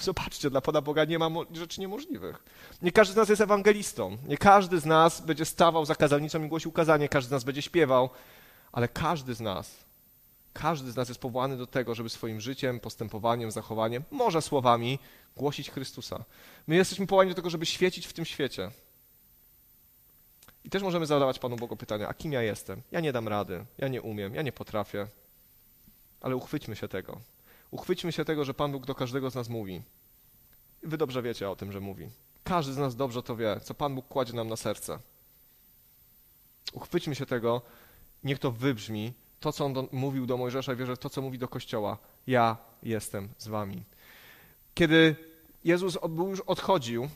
Zobaczcie, 0.00 0.50
dla 0.50 0.60
Pana 0.60 0.80
Boga 0.80 1.04
nie 1.04 1.18
ma 1.18 1.28
rzeczy 1.52 1.80
niemożliwych. 1.80 2.44
Nie 2.82 2.92
każdy 2.92 3.14
z 3.14 3.16
nas 3.16 3.28
jest 3.28 3.40
ewangelistą. 3.40 4.16
Nie 4.26 4.38
każdy 4.38 4.80
z 4.80 4.86
nas 4.86 5.20
będzie 5.20 5.44
stawał 5.44 5.84
za 5.84 5.94
kazalnicą 5.94 6.44
i 6.44 6.48
głosił 6.48 6.72
kazanie. 6.72 7.08
Każdy 7.08 7.28
z 7.28 7.32
nas 7.32 7.44
będzie 7.44 7.62
śpiewał. 7.62 8.10
Ale 8.72 8.88
każdy 8.88 9.34
z 9.34 9.40
nas, 9.40 9.76
każdy 10.52 10.92
z 10.92 10.96
nas 10.96 11.08
jest 11.08 11.20
powołany 11.20 11.56
do 11.56 11.66
tego, 11.66 11.94
żeby 11.94 12.08
swoim 12.08 12.40
życiem, 12.40 12.80
postępowaniem, 12.80 13.50
zachowaniem, 13.50 14.02
może 14.10 14.42
słowami, 14.42 14.98
głosić 15.36 15.70
Chrystusa. 15.70 16.24
My 16.66 16.76
jesteśmy 16.76 17.06
powołani 17.06 17.30
do 17.30 17.34
tego, 17.36 17.50
żeby 17.50 17.66
świecić 17.66 18.06
w 18.06 18.12
tym 18.12 18.24
świecie. 18.24 18.70
I 20.64 20.70
też 20.70 20.82
możemy 20.82 21.06
zadawać 21.06 21.38
Panu 21.38 21.56
Bogu 21.56 21.76
pytania, 21.76 22.08
a 22.08 22.14
kim 22.14 22.32
ja 22.32 22.42
jestem? 22.42 22.82
Ja 22.92 23.00
nie 23.00 23.12
dam 23.12 23.28
rady, 23.28 23.64
ja 23.78 23.88
nie 23.88 24.02
umiem, 24.02 24.34
ja 24.34 24.42
nie 24.42 24.52
potrafię. 24.52 25.06
Ale 26.20 26.36
uchwyćmy 26.36 26.76
się 26.76 26.88
tego. 26.88 27.20
Uchwyćmy 27.70 28.12
się 28.12 28.24
tego, 28.24 28.44
że 28.44 28.54
Pan 28.54 28.72
Bóg 28.72 28.86
do 28.86 28.94
każdego 28.94 29.30
z 29.30 29.34
nas 29.34 29.48
mówi. 29.48 29.82
Wy 30.82 30.96
dobrze 30.96 31.22
wiecie 31.22 31.50
o 31.50 31.56
tym, 31.56 31.72
że 31.72 31.80
mówi. 31.80 32.10
Każdy 32.44 32.72
z 32.72 32.76
nas 32.76 32.96
dobrze 32.96 33.22
to 33.22 33.36
wie, 33.36 33.60
co 33.62 33.74
Pan 33.74 33.94
Bóg 33.94 34.08
kładzie 34.08 34.32
nam 34.32 34.48
na 34.48 34.56
serce. 34.56 34.98
Uchwyćmy 36.72 37.14
się 37.14 37.26
tego, 37.26 37.62
niech 38.24 38.38
to 38.38 38.50
wybrzmi, 38.50 39.12
to, 39.40 39.52
co 39.52 39.64
on 39.64 39.72
do, 39.72 39.88
mówił 39.92 40.26
do 40.26 40.36
Mojżesza, 40.36 40.74
wierzę 40.74 40.96
w 40.96 40.98
to, 40.98 41.10
co 41.10 41.22
mówi 41.22 41.38
do 41.38 41.48
Kościoła. 41.48 41.98
Ja 42.26 42.56
jestem 42.82 43.28
z 43.38 43.48
wami. 43.48 43.84
Kiedy 44.74 45.16
Jezus 45.64 45.98
już 46.18 46.40
odchodził, 46.40 47.08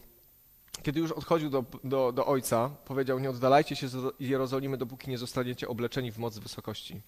kiedy 0.83 1.01
już 1.01 1.13
odchodził 1.13 1.51
do, 1.51 1.65
do, 1.85 2.13
do 2.13 2.27
Ojca, 2.27 2.69
powiedział, 2.69 3.19
nie 3.19 3.31
oddalajcie 3.31 3.77
się 3.77 3.89
z 3.89 4.15
Jerozolimy, 4.21 4.77
dopóki 4.77 5.11
nie 5.11 5.19
zostaniecie 5.19 5.69
obleczeni 5.69 6.13
w 6.13 6.19
moc 6.19 6.39
wysokości. 6.39 7.03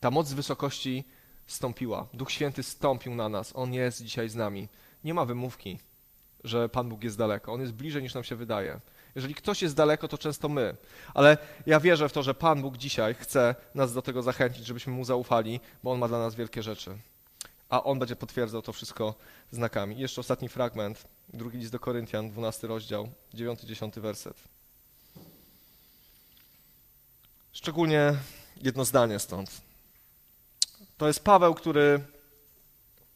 Ta 0.00 0.10
moc 0.10 0.32
wysokości 0.32 1.04
stąpiła. 1.46 2.06
Duch 2.12 2.30
Święty 2.30 2.62
stąpił 2.62 3.14
na 3.14 3.28
nas. 3.28 3.52
On 3.54 3.72
jest 3.72 4.02
dzisiaj 4.02 4.28
z 4.28 4.34
nami. 4.34 4.68
Nie 5.04 5.14
ma 5.14 5.24
wymówki, 5.24 5.78
że 6.44 6.68
Pan 6.68 6.88
Bóg 6.88 7.04
jest 7.04 7.18
daleko. 7.18 7.52
On 7.52 7.60
jest 7.60 7.72
bliżej 7.72 8.02
niż 8.02 8.14
nam 8.14 8.24
się 8.24 8.36
wydaje. 8.36 8.80
Jeżeli 9.14 9.34
ktoś 9.34 9.62
jest 9.62 9.76
daleko, 9.76 10.08
to 10.08 10.18
często 10.18 10.48
my. 10.48 10.76
Ale 11.14 11.38
ja 11.66 11.80
wierzę 11.80 12.08
w 12.08 12.12
to, 12.12 12.22
że 12.22 12.34
Pan 12.34 12.62
Bóg 12.62 12.76
dzisiaj 12.76 13.14
chce 13.14 13.54
nas 13.74 13.92
do 13.92 14.02
tego 14.02 14.22
zachęcić, 14.22 14.66
żebyśmy 14.66 14.92
Mu 14.92 15.04
zaufali, 15.04 15.60
bo 15.82 15.92
On 15.92 15.98
ma 15.98 16.08
dla 16.08 16.18
nas 16.18 16.34
wielkie 16.34 16.62
rzeczy. 16.62 16.98
A 17.68 17.82
On 17.84 17.98
będzie 17.98 18.16
potwierdzał 18.16 18.62
to 18.62 18.72
wszystko 18.72 19.14
znakami. 19.50 19.96
I 19.96 20.00
jeszcze 20.00 20.20
ostatni 20.20 20.48
fragment, 20.48 21.08
drugi 21.28 21.58
list 21.58 21.72
do 21.72 21.78
Koryntian, 21.78 22.30
12 22.30 22.66
rozdział, 22.66 23.08
9-10 23.34 24.00
werset. 24.00 24.36
Szczególnie 27.52 28.14
jedno 28.56 28.84
zdanie 28.84 29.18
stąd. 29.18 29.65
To 30.96 31.06
jest 31.06 31.24
Paweł, 31.24 31.54
który, 31.54 32.00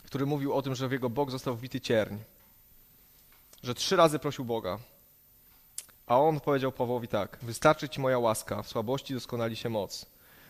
który 0.05 0.27
mówił 0.27 0.53
o 0.53 0.63
tym, 0.63 0.75
że 0.75 0.89
w 0.89 0.93
jego 0.93 1.11
Bóg 1.11 1.31
został 1.31 1.57
wbity 1.57 1.81
cierń. 1.81 2.17
Że 3.63 3.75
trzy 3.75 3.97
razy 3.97 4.19
prosił 4.19 4.45
Boga. 4.45 4.79
A 6.07 6.21
on 6.21 6.41
powiedział 6.41 6.73
Pawłowi 6.73 7.09
tak: 7.09 7.39
Wystarczy 7.43 7.89
ci 7.89 8.01
moja 8.01 8.19
łaska, 8.19 8.63
w 8.63 8.69
słabości 8.69 9.15
doskonali 9.15 9.57
się 9.57 9.69
moc. 9.69 10.07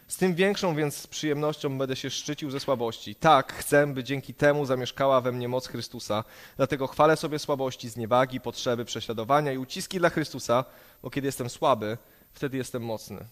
Z 0.09 0.17
tym 0.17 0.35
większą 0.35 0.75
więc 0.75 1.07
przyjemnością 1.07 1.79
będę 1.79 1.97
się 1.97 2.11
szczycił 2.11 2.51
ze 2.51 2.61
słabości. 2.61 3.15
Tak, 3.15 3.53
chcę, 3.53 3.87
by 3.87 4.05
dzięki 4.05 4.35
temu 4.35 4.67
zamieszkała 4.67 5.21
we 5.21 5.33
mnie 5.33 5.49
moc 5.49 5.67
Chrystusa. 5.67 6.25
Dlatego 6.57 6.87
chwalę 6.87 7.17
sobie 7.17 7.39
słabości, 7.39 7.89
zniewagi, 7.89 8.41
potrzeby, 8.41 8.85
prześladowania 8.85 9.53
i 9.53 9.59
uciski 9.59 9.99
dla 9.99 10.11
Chrystusa, 10.11 10.65
bo 11.03 11.11
kiedy 11.11 11.29
jestem 11.29 11.51
słaby, 11.51 11.99
wtedy 12.33 12.57
jestem 12.57 12.83
mocny. 12.85 13.25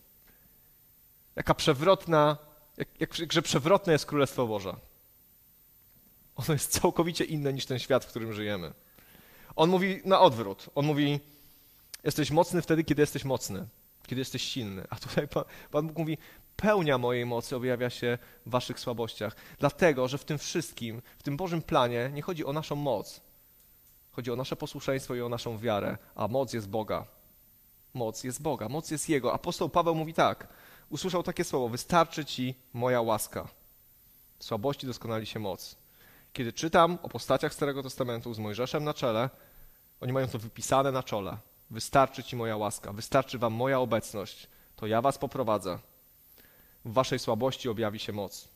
Jaka 1.36 1.54
przewrotna 1.54 2.47
Jak, 2.78 3.18
jak, 3.20 3.32
że 3.32 3.42
przewrotne 3.42 3.92
jest 3.92 4.06
Królestwo 4.06 4.46
Boże. 4.46 4.76
Ono 6.36 6.52
jest 6.52 6.80
całkowicie 6.80 7.24
inne 7.24 7.52
niż 7.52 7.66
ten 7.66 7.78
świat, 7.78 8.04
w 8.04 8.08
którym 8.08 8.32
żyjemy. 8.32 8.72
On 9.56 9.70
mówi 9.70 10.00
na 10.04 10.20
odwrót. 10.20 10.70
On 10.74 10.86
mówi, 10.86 11.20
jesteś 12.04 12.30
mocny 12.30 12.62
wtedy, 12.62 12.84
kiedy 12.84 13.02
jesteś 13.02 13.24
mocny, 13.24 13.66
kiedy 14.06 14.20
jesteś 14.20 14.42
silny. 14.42 14.84
A 14.90 14.96
tutaj 14.96 15.28
Pan, 15.28 15.44
Pan 15.70 15.86
Bóg 15.86 15.98
mówi, 15.98 16.18
pełnia 16.56 16.98
mojej 16.98 17.26
mocy 17.26 17.56
objawia 17.56 17.90
się 17.90 18.18
w 18.46 18.50
waszych 18.50 18.80
słabościach. 18.80 19.36
Dlatego, 19.58 20.08
że 20.08 20.18
w 20.18 20.24
tym 20.24 20.38
wszystkim, 20.38 21.02
w 21.18 21.22
tym 21.22 21.36
Bożym 21.36 21.62
planie 21.62 22.10
nie 22.14 22.22
chodzi 22.22 22.44
o 22.44 22.52
naszą 22.52 22.76
moc. 22.76 23.20
Chodzi 24.10 24.30
o 24.30 24.36
nasze 24.36 24.56
posłuszeństwo 24.56 25.14
i 25.14 25.20
o 25.20 25.28
naszą 25.28 25.58
wiarę, 25.58 25.98
a 26.14 26.28
moc 26.28 26.52
jest 26.52 26.68
Boga. 26.68 27.06
Moc 27.94 28.24
jest 28.24 28.42
Boga, 28.42 28.68
moc 28.68 28.90
jest 28.90 29.08
Jego. 29.08 29.34
Apostoł 29.34 29.68
Paweł 29.68 29.94
mówi 29.94 30.14
tak, 30.14 30.48
usłyszał 30.90 31.22
takie 31.22 31.44
słowo, 31.44 31.68
wystarczy 31.68 32.24
ci 32.24 32.54
moja 32.72 33.00
łaska. 33.00 33.48
W 34.38 34.44
słabości 34.44 34.86
doskonali 34.86 35.26
się 35.26 35.38
moc. 35.38 35.76
Kiedy 36.32 36.52
czytam 36.52 36.98
o 37.02 37.08
postaciach 37.08 37.54
Starego 37.54 37.82
Testamentu 37.82 38.34
z 38.34 38.38
Mojżeszem 38.38 38.84
na 38.84 38.94
czele, 38.94 39.30
oni 40.00 40.12
mają 40.12 40.28
to 40.28 40.38
wypisane 40.38 40.92
na 40.92 41.02
czole. 41.02 41.36
Wystarczy 41.70 42.24
ci 42.24 42.36
moja 42.36 42.56
łaska, 42.56 42.92
wystarczy 42.92 43.38
wam 43.38 43.52
moja 43.52 43.80
obecność, 43.80 44.48
to 44.76 44.86
ja 44.86 45.02
was 45.02 45.18
poprowadzę. 45.18 45.78
W 46.84 46.92
waszej 46.92 47.18
słabości 47.18 47.68
objawi 47.68 47.98
się 47.98 48.12
moc. 48.12 48.48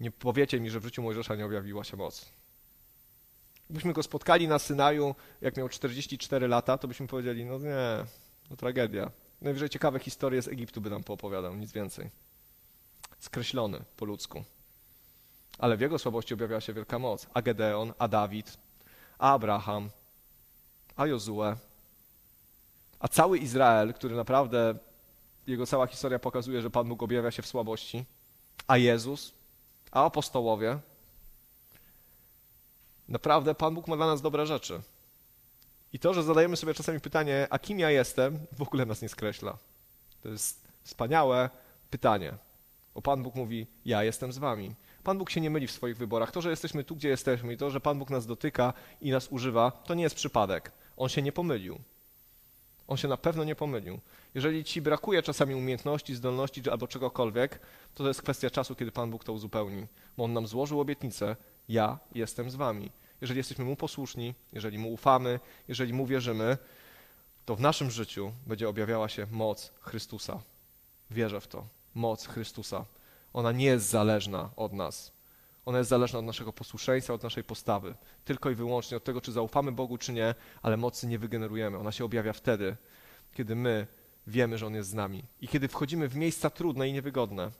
Nie 0.00 0.10
powiecie 0.10 0.60
mi, 0.60 0.70
że 0.70 0.80
w 0.80 0.84
życiu 0.84 1.02
Mojżesza 1.02 1.34
nie 1.34 1.46
objawiła 1.46 1.84
się 1.84 1.96
moc. 1.96 2.26
Gdybyśmy 3.66 3.92
go 3.92 4.02
spotkali 4.02 4.48
na 4.48 4.58
Synaju, 4.58 5.14
jak 5.40 5.56
miał 5.56 5.68
44 5.68 6.48
lata, 6.48 6.78
to 6.78 6.88
byśmy 6.88 7.06
powiedzieli, 7.06 7.44
no 7.44 7.58
nie, 7.58 8.04
to 8.48 8.56
tragedia. 8.56 9.10
Najwyżej 9.46 9.68
ciekawe 9.68 9.98
historie 9.98 10.42
z 10.42 10.48
Egiptu 10.48 10.80
by 10.80 10.90
nam 10.90 11.04
poopowiadał, 11.04 11.54
nic 11.54 11.72
więcej. 11.72 12.10
Skreślony 13.18 13.84
po 13.96 14.04
ludzku. 14.04 14.44
Ale 15.58 15.76
w 15.76 15.80
jego 15.80 15.98
słabości 15.98 16.34
objawiała 16.34 16.60
się 16.60 16.72
wielka 16.72 16.98
moc. 16.98 17.26
A 17.34 17.42
Gedeon, 17.42 17.92
a 17.98 18.08
Dawid, 18.08 18.58
a 19.18 19.32
Abraham, 19.32 19.90
a 20.96 21.06
Jozue, 21.06 21.56
a 22.98 23.08
cały 23.08 23.38
Izrael, 23.38 23.94
który 23.94 24.16
naprawdę, 24.16 24.74
jego 25.46 25.66
cała 25.66 25.86
historia 25.86 26.18
pokazuje, 26.18 26.62
że 26.62 26.70
Pan 26.70 26.88
Bóg 26.88 27.02
objawia 27.02 27.30
się 27.30 27.42
w 27.42 27.46
słabości, 27.46 28.04
a 28.66 28.76
Jezus, 28.76 29.34
a 29.90 30.04
apostołowie. 30.04 30.78
Naprawdę 33.08 33.54
Pan 33.54 33.74
Bóg 33.74 33.88
ma 33.88 33.96
dla 33.96 34.06
nas 34.06 34.22
dobre 34.22 34.46
rzeczy. 34.46 34.80
I 35.92 35.98
to, 35.98 36.14
że 36.14 36.22
zadajemy 36.22 36.56
sobie 36.56 36.74
czasami 36.74 37.00
pytanie, 37.00 37.46
a 37.50 37.58
kim 37.58 37.78
ja 37.78 37.90
jestem, 37.90 38.38
w 38.52 38.62
ogóle 38.62 38.86
nas 38.86 39.02
nie 39.02 39.08
skreśla. 39.08 39.58
To 40.22 40.28
jest 40.28 40.68
wspaniałe 40.82 41.50
pytanie. 41.90 42.32
Bo 42.94 43.02
Pan 43.02 43.22
Bóg 43.22 43.34
mówi, 43.34 43.66
ja 43.84 44.04
jestem 44.04 44.32
z 44.32 44.38
wami. 44.38 44.74
Pan 45.02 45.18
Bóg 45.18 45.30
się 45.30 45.40
nie 45.40 45.50
myli 45.50 45.66
w 45.66 45.72
swoich 45.72 45.96
wyborach. 45.96 46.30
To, 46.30 46.42
że 46.42 46.50
jesteśmy 46.50 46.84
tu, 46.84 46.96
gdzie 46.96 47.08
jesteśmy 47.08 47.52
i 47.52 47.56
to, 47.56 47.70
że 47.70 47.80
Pan 47.80 47.98
Bóg 47.98 48.10
nas 48.10 48.26
dotyka 48.26 48.72
i 49.00 49.10
nas 49.10 49.28
używa, 49.30 49.70
to 49.70 49.94
nie 49.94 50.02
jest 50.02 50.16
przypadek. 50.16 50.72
On 50.96 51.08
się 51.08 51.22
nie 51.22 51.32
pomylił. 51.32 51.78
On 52.88 52.96
się 52.96 53.08
na 53.08 53.16
pewno 53.16 53.44
nie 53.44 53.54
pomylił. 53.54 54.00
Jeżeli 54.34 54.64
ci 54.64 54.82
brakuje 54.82 55.22
czasami 55.22 55.54
umiejętności, 55.54 56.14
zdolności 56.14 56.70
albo 56.70 56.88
czegokolwiek, 56.88 57.58
to 57.94 58.02
to 58.02 58.08
jest 58.08 58.22
kwestia 58.22 58.50
czasu, 58.50 58.74
kiedy 58.74 58.92
Pan 58.92 59.10
Bóg 59.10 59.24
to 59.24 59.32
uzupełni. 59.32 59.86
Bo 60.16 60.24
On 60.24 60.32
nam 60.32 60.46
złożył 60.46 60.80
obietnicę, 60.80 61.36
ja 61.68 61.98
jestem 62.14 62.50
z 62.50 62.54
wami. 62.54 62.90
Jeżeli 63.20 63.38
jesteśmy 63.38 63.64
Mu 63.64 63.76
posłuszni, 63.76 64.34
jeżeli 64.52 64.78
Mu 64.78 64.92
ufamy, 64.92 65.40
jeżeli 65.68 65.92
Mu 65.92 66.06
wierzymy, 66.06 66.58
to 67.44 67.56
w 67.56 67.60
naszym 67.60 67.90
życiu 67.90 68.32
będzie 68.46 68.68
objawiała 68.68 69.08
się 69.08 69.26
moc 69.30 69.72
Chrystusa. 69.80 70.42
Wierzę 71.10 71.40
w 71.40 71.48
to. 71.48 71.66
Moc 71.94 72.26
Chrystusa. 72.26 72.84
Ona 73.32 73.52
nie 73.52 73.64
jest 73.64 73.88
zależna 73.88 74.50
od 74.56 74.72
nas. 74.72 75.12
Ona 75.66 75.78
jest 75.78 75.90
zależna 75.90 76.18
od 76.18 76.24
naszego 76.24 76.52
posłuszeństwa, 76.52 77.14
od 77.14 77.22
naszej 77.22 77.44
postawy. 77.44 77.94
Tylko 78.24 78.50
i 78.50 78.54
wyłącznie 78.54 78.96
od 78.96 79.04
tego, 79.04 79.20
czy 79.20 79.32
zaufamy 79.32 79.72
Bogu, 79.72 79.98
czy 79.98 80.12
nie, 80.12 80.34
ale 80.62 80.76
mocy 80.76 81.06
nie 81.06 81.18
wygenerujemy. 81.18 81.78
Ona 81.78 81.92
się 81.92 82.04
objawia 82.04 82.32
wtedy, 82.32 82.76
kiedy 83.34 83.56
my 83.56 83.86
wiemy, 84.26 84.58
że 84.58 84.66
On 84.66 84.74
jest 84.74 84.90
z 84.90 84.94
nami 84.94 85.24
i 85.40 85.48
kiedy 85.48 85.68
wchodzimy 85.68 86.08
w 86.08 86.16
miejsca 86.16 86.50
trudne 86.50 86.88
i 86.88 86.92
niewygodne. 86.92 87.50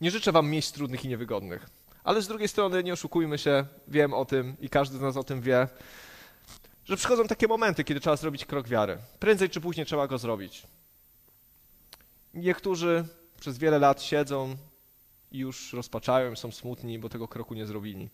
Nie 0.00 0.10
życzę 0.10 0.32
Wam 0.32 0.50
miejsc 0.50 0.72
trudnych 0.72 1.04
i 1.04 1.08
niewygodnych, 1.08 1.70
ale 2.04 2.22
z 2.22 2.28
drugiej 2.28 2.48
strony 2.48 2.84
nie 2.84 2.92
oszukujmy 2.92 3.38
się, 3.38 3.66
wiem 3.88 4.14
o 4.14 4.24
tym 4.24 4.56
i 4.60 4.68
każdy 4.68 4.98
z 4.98 5.00
nas 5.00 5.16
o 5.16 5.24
tym 5.24 5.40
wie, 5.40 5.68
że 6.84 6.96
przychodzą 6.96 7.26
takie 7.26 7.48
momenty, 7.48 7.84
kiedy 7.84 8.00
trzeba 8.00 8.16
zrobić 8.16 8.44
krok 8.44 8.68
wiary. 8.68 8.98
Prędzej 9.18 9.50
czy 9.50 9.60
później 9.60 9.86
trzeba 9.86 10.06
go 10.06 10.18
zrobić. 10.18 10.66
Niektórzy 12.34 13.04
przez 13.40 13.58
wiele 13.58 13.78
lat 13.78 14.02
siedzą 14.02 14.56
i 15.32 15.38
już 15.38 15.72
rozpaczają, 15.72 16.36
są 16.36 16.52
smutni, 16.52 16.98
bo 16.98 17.08
tego 17.08 17.28
kroku 17.28 17.54
nie 17.54 17.66
zrobili. 17.66 18.08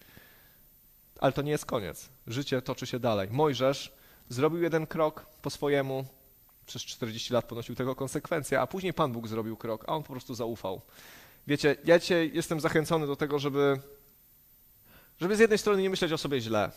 Ale 1.20 1.32
to 1.32 1.42
nie 1.42 1.50
jest 1.50 1.66
koniec. 1.66 2.08
Życie 2.26 2.62
toczy 2.62 2.86
się 2.86 2.98
dalej. 2.98 3.28
Mojżesz 3.30 3.92
zrobił 4.28 4.62
jeden 4.62 4.86
krok 4.86 5.26
po 5.42 5.50
swojemu, 5.50 6.04
przez 6.66 6.82
40 6.82 7.32
lat 7.32 7.44
ponosił 7.44 7.74
tego 7.74 7.94
konsekwencje, 7.94 8.60
a 8.60 8.66
później 8.66 8.92
Pan 8.92 9.12
Bóg 9.12 9.28
zrobił 9.28 9.56
krok, 9.56 9.84
a 9.88 9.92
on 9.92 10.02
po 10.02 10.12
prostu 10.12 10.34
zaufał. 10.34 10.80
Wiecie, 11.46 11.76
ja 11.84 11.98
dzisiaj 11.98 12.30
jestem 12.34 12.60
zachęcony 12.60 13.06
do 13.06 13.16
tego, 13.16 13.38
żeby, 13.38 13.80
żeby 15.20 15.36
z 15.36 15.38
jednej 15.38 15.58
strony 15.58 15.82
nie 15.82 15.90
myśleć 15.90 16.12
o 16.12 16.18
sobie 16.18 16.40
źle. 16.40 16.70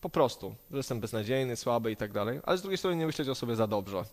Po 0.00 0.10
prostu, 0.10 0.54
że 0.70 0.76
jestem 0.76 1.00
beznadziejny, 1.00 1.56
słaby 1.56 1.92
i 1.92 1.96
tak 1.96 2.12
dalej, 2.12 2.40
ale 2.44 2.58
z 2.58 2.62
drugiej 2.62 2.78
strony 2.78 2.96
nie 2.96 3.06
myśleć 3.06 3.28
o 3.28 3.34
sobie 3.34 3.56
za 3.56 3.66
dobrze. 3.66 4.04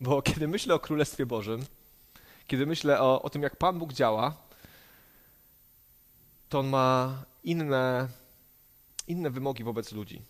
Bo 0.00 0.22
kiedy 0.28 0.48
myślę 0.48 0.74
o 0.74 0.78
Królestwie 0.78 1.26
Bożym, 1.26 1.64
kiedy 2.46 2.66
myślę 2.66 3.00
o, 3.00 3.22
o 3.22 3.30
tym, 3.30 3.42
jak 3.42 3.56
Pan 3.56 3.78
Bóg 3.78 3.92
działa, 3.92 4.36
to 6.48 6.58
on 6.58 6.68
ma 6.68 7.24
inne, 7.44 8.08
inne 9.08 9.30
wymogi 9.30 9.64
wobec 9.64 9.92
ludzi. 9.92 10.22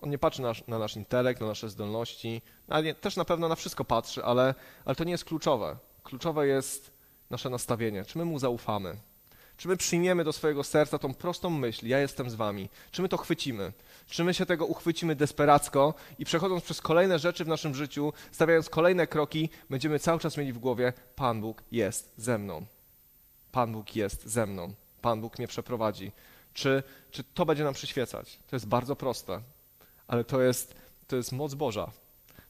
On 0.00 0.10
nie 0.10 0.18
patrzy 0.18 0.42
na, 0.42 0.52
na 0.68 0.78
nasz 0.78 0.96
intelekt, 0.96 1.40
na 1.40 1.46
nasze 1.46 1.68
zdolności, 1.68 2.42
ale 2.68 2.94
też 2.94 3.16
na 3.16 3.24
pewno 3.24 3.48
na 3.48 3.54
wszystko 3.54 3.84
patrzy, 3.84 4.24
ale, 4.24 4.54
ale 4.84 4.96
to 4.96 5.04
nie 5.04 5.12
jest 5.12 5.24
kluczowe. 5.24 5.76
Kluczowe 6.02 6.46
jest 6.46 6.99
nasze 7.30 7.50
nastawienie. 7.50 8.04
Czy 8.04 8.18
my 8.18 8.24
mu 8.24 8.38
zaufamy? 8.38 8.96
Czy 9.56 9.68
my 9.68 9.76
przyjmiemy 9.76 10.24
do 10.24 10.32
swojego 10.32 10.64
serca 10.64 10.98
tą 10.98 11.14
prostą 11.14 11.50
myśl, 11.50 11.86
ja 11.86 11.98
jestem 11.98 12.30
z 12.30 12.34
wami? 12.34 12.68
Czy 12.90 13.02
my 13.02 13.08
to 13.08 13.16
chwycimy? 13.16 13.72
Czy 14.06 14.24
my 14.24 14.34
się 14.34 14.46
tego 14.46 14.66
uchwycimy 14.66 15.16
desperacko 15.16 15.94
i 16.18 16.24
przechodząc 16.24 16.64
przez 16.64 16.80
kolejne 16.80 17.18
rzeczy 17.18 17.44
w 17.44 17.48
naszym 17.48 17.74
życiu, 17.74 18.12
stawiając 18.32 18.70
kolejne 18.70 19.06
kroki, 19.06 19.48
będziemy 19.70 19.98
cały 19.98 20.20
czas 20.20 20.36
mieli 20.36 20.52
w 20.52 20.58
głowie, 20.58 20.92
Pan 21.16 21.40
Bóg 21.40 21.62
jest 21.72 22.12
ze 22.16 22.38
mną. 22.38 22.66
Pan 23.52 23.72
Bóg 23.72 23.96
jest 23.96 24.26
ze 24.26 24.46
mną. 24.46 24.74
Pan 25.02 25.20
Bóg 25.20 25.38
mnie 25.38 25.48
przeprowadzi. 25.48 26.12
Czy, 26.54 26.82
czy 27.10 27.24
to 27.24 27.46
będzie 27.46 27.64
nam 27.64 27.74
przyświecać? 27.74 28.38
To 28.46 28.56
jest 28.56 28.66
bardzo 28.66 28.96
proste, 28.96 29.40
ale 30.06 30.24
to 30.24 30.42
jest, 30.42 30.74
to 31.06 31.16
jest 31.16 31.32
moc 31.32 31.54
Boża. 31.54 31.90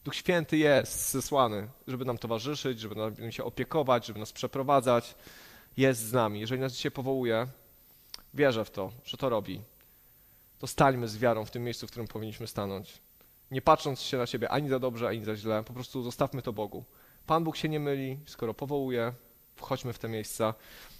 Duch 0.03 0.15
Święty 0.15 0.57
jest 0.57 1.11
zesłany, 1.11 1.67
żeby 1.87 2.05
nam 2.05 2.17
towarzyszyć, 2.17 2.79
żeby 2.79 2.95
nam 2.95 3.31
się 3.31 3.43
opiekować, 3.43 4.05
żeby 4.05 4.19
nas 4.19 4.31
przeprowadzać. 4.31 5.15
Jest 5.77 6.01
z 6.01 6.13
nami. 6.13 6.39
Jeżeli 6.39 6.61
nas 6.61 6.73
dzisiaj 6.73 6.91
powołuje, 6.91 7.47
wierzę 8.33 8.65
w 8.65 8.71
to, 8.71 8.91
że 9.05 9.17
to 9.17 9.29
robi. 9.29 9.61
To 10.59 10.67
stańmy 10.67 11.07
z 11.07 11.17
wiarą 11.17 11.45
w 11.45 11.51
tym 11.51 11.63
miejscu, 11.63 11.87
w 11.87 11.91
którym 11.91 12.07
powinniśmy 12.07 12.47
stanąć. 12.47 13.01
Nie 13.51 13.61
patrząc 13.61 14.01
się 14.01 14.17
na 14.17 14.25
siebie 14.25 14.49
ani 14.49 14.69
za 14.69 14.79
dobrze, 14.79 15.07
ani 15.07 15.23
za 15.23 15.35
źle, 15.35 15.63
po 15.63 15.73
prostu 15.73 16.03
zostawmy 16.03 16.41
to 16.41 16.53
Bogu. 16.53 16.83
Pan 17.27 17.43
Bóg 17.43 17.57
się 17.57 17.69
nie 17.69 17.79
myli, 17.79 18.19
skoro 18.25 18.53
powołuje, 18.53 19.13
wchodźmy 19.55 19.93
w 19.93 19.99
te 19.99 20.09
miejsca. 20.09 20.53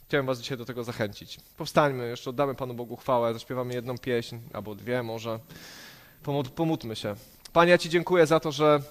Chciałem 0.07 0.25
Was 0.25 0.39
dzisiaj 0.39 0.57
do 0.57 0.65
tego 0.65 0.83
zachęcić. 0.83 1.39
Powstańmy, 1.57 2.07
jeszcze 2.07 2.29
oddamy 2.29 2.55
Panu 2.55 2.73
Bogu 2.73 2.95
chwałę, 2.95 3.33
zaśpiewamy 3.33 3.73
jedną 3.73 3.97
pieśń, 3.97 4.37
albo 4.53 4.75
dwie 4.75 5.03
może. 5.03 5.39
Pomódlmy 6.55 6.95
się. 6.95 7.15
Panie, 7.53 7.71
ja 7.71 7.77
Ci 7.77 7.89
dziękuję 7.89 8.25
za 8.25 8.39
to, 8.39 8.51
że 8.51 8.81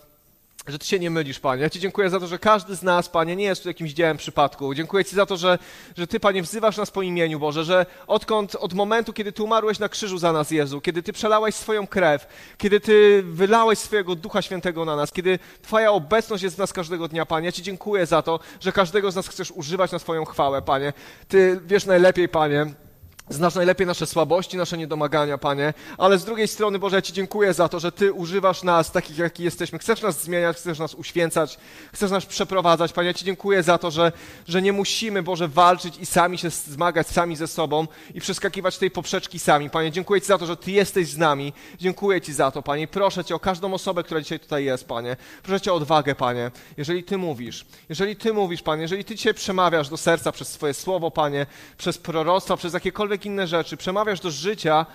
że 0.68 0.78
Ty 0.78 0.86
się 0.86 0.98
nie 0.98 1.10
mylisz, 1.10 1.40
Panie. 1.40 1.62
Ja 1.62 1.70
Ci 1.70 1.80
dziękuję 1.80 2.10
za 2.10 2.20
to, 2.20 2.26
że 2.26 2.38
każdy 2.38 2.76
z 2.76 2.82
nas, 2.82 3.08
Panie, 3.08 3.36
nie 3.36 3.44
jest 3.44 3.62
tu 3.62 3.68
jakimś 3.68 3.92
dziełem 3.92 4.16
przypadku. 4.16 4.74
Dziękuję 4.74 5.04
Ci 5.04 5.16
za 5.16 5.26
to, 5.26 5.36
że, 5.36 5.58
że 5.96 6.06
Ty, 6.06 6.20
Panie, 6.20 6.42
wzywasz 6.42 6.76
nas 6.76 6.90
po 6.90 7.02
imieniu, 7.02 7.38
Boże, 7.38 7.64
że 7.64 7.86
odkąd, 8.06 8.54
od 8.54 8.74
momentu, 8.74 9.12
kiedy 9.12 9.32
Ty 9.32 9.42
umarłeś 9.42 9.78
na 9.78 9.88
krzyżu 9.88 10.18
za 10.18 10.32
nas, 10.32 10.50
Jezu, 10.50 10.80
kiedy 10.80 11.02
Ty 11.02 11.12
przelałeś 11.12 11.54
swoją 11.54 11.86
krew, 11.86 12.26
kiedy 12.58 12.80
Ty 12.80 13.22
wylałeś 13.22 13.78
swojego 13.78 14.14
Ducha 14.14 14.42
Świętego 14.42 14.84
na 14.84 14.96
nas, 14.96 15.12
kiedy 15.12 15.38
Twoja 15.62 15.92
obecność 15.92 16.42
jest 16.42 16.56
w 16.56 16.58
nas 16.58 16.72
każdego 16.72 17.08
dnia, 17.08 17.26
Panie. 17.26 17.46
Ja 17.46 17.52
Ci 17.52 17.62
dziękuję 17.62 18.06
za 18.06 18.22
to, 18.22 18.40
że 18.60 18.72
każdego 18.72 19.10
z 19.10 19.16
nas 19.16 19.28
chcesz 19.28 19.50
używać 19.50 19.92
na 19.92 19.98
swoją 19.98 20.24
chwałę, 20.24 20.62
Panie. 20.62 20.92
Ty 21.28 21.60
wiesz 21.66 21.86
najlepiej, 21.86 22.28
Panie, 22.28 22.66
Znasz 23.30 23.54
najlepiej 23.54 23.86
nasze 23.86 24.06
słabości, 24.06 24.56
nasze 24.56 24.78
niedomagania, 24.78 25.38
Panie, 25.38 25.74
ale 25.98 26.18
z 26.18 26.24
drugiej 26.24 26.48
strony, 26.48 26.78
Boże, 26.78 26.96
ja 26.96 27.02
Ci 27.02 27.12
dziękuję 27.12 27.54
za 27.54 27.68
to, 27.68 27.80
że 27.80 27.92
Ty 27.92 28.12
używasz 28.12 28.62
nas 28.62 28.92
takich, 28.92 29.18
jaki 29.18 29.44
jesteśmy. 29.44 29.78
Chcesz 29.78 30.02
nas 30.02 30.22
zmieniać, 30.22 30.56
chcesz 30.56 30.78
nas 30.78 30.94
uświęcać, 30.94 31.58
chcesz 31.92 32.10
nas 32.10 32.26
przeprowadzać, 32.26 32.92
Panie. 32.92 33.08
Ja 33.08 33.14
Ci 33.14 33.24
dziękuję 33.24 33.62
za 33.62 33.78
to, 33.78 33.90
że, 33.90 34.12
że 34.48 34.62
nie 34.62 34.72
musimy, 34.72 35.22
Boże, 35.22 35.48
walczyć 35.48 35.98
i 35.98 36.06
sami 36.06 36.38
się 36.38 36.50
zmagać 36.50 37.06
sami 37.06 37.36
ze 37.36 37.46
sobą 37.46 37.86
i 38.14 38.20
przeskakiwać 38.20 38.78
tej 38.78 38.90
poprzeczki 38.90 39.38
sami. 39.38 39.70
Panie, 39.70 39.90
dziękuję 39.90 40.20
Ci 40.20 40.26
za 40.26 40.38
to, 40.38 40.46
że 40.46 40.56
Ty 40.56 40.70
jesteś 40.70 41.08
z 41.08 41.16
nami. 41.16 41.52
Dziękuję 41.78 42.20
Ci 42.20 42.32
za 42.32 42.50
to, 42.50 42.62
Panie. 42.62 42.88
Proszę 42.88 43.24
Cię 43.24 43.34
o 43.34 43.40
każdą 43.40 43.74
osobę, 43.74 44.02
która 44.02 44.20
dzisiaj 44.20 44.40
tutaj 44.40 44.64
jest, 44.64 44.88
Panie. 44.88 45.16
Proszę 45.42 45.60
Cię 45.60 45.72
o 45.72 45.76
odwagę, 45.76 46.14
Panie. 46.14 46.50
Jeżeli 46.76 47.04
Ty 47.04 47.18
mówisz, 47.18 47.66
jeżeli 47.88 48.16
Ty 48.16 48.32
mówisz, 48.32 48.62
Panie, 48.62 48.82
jeżeli 48.82 49.04
Ty 49.04 49.14
dzisiaj 49.14 49.34
przemawiasz 49.34 49.88
do 49.88 49.96
serca 49.96 50.32
przez 50.32 50.48
swoje 50.48 50.74
słowo, 50.74 51.10
Panie, 51.10 51.46
przez 51.78 51.98
proroctwa, 51.98 52.56
przez 52.56 52.74
jakiekolwiek 52.74 53.19
inne 53.26 53.46
rzeczy, 53.46 53.76
przemawiasz 53.76 54.20
do 54.20 54.30
życia 54.30 54.86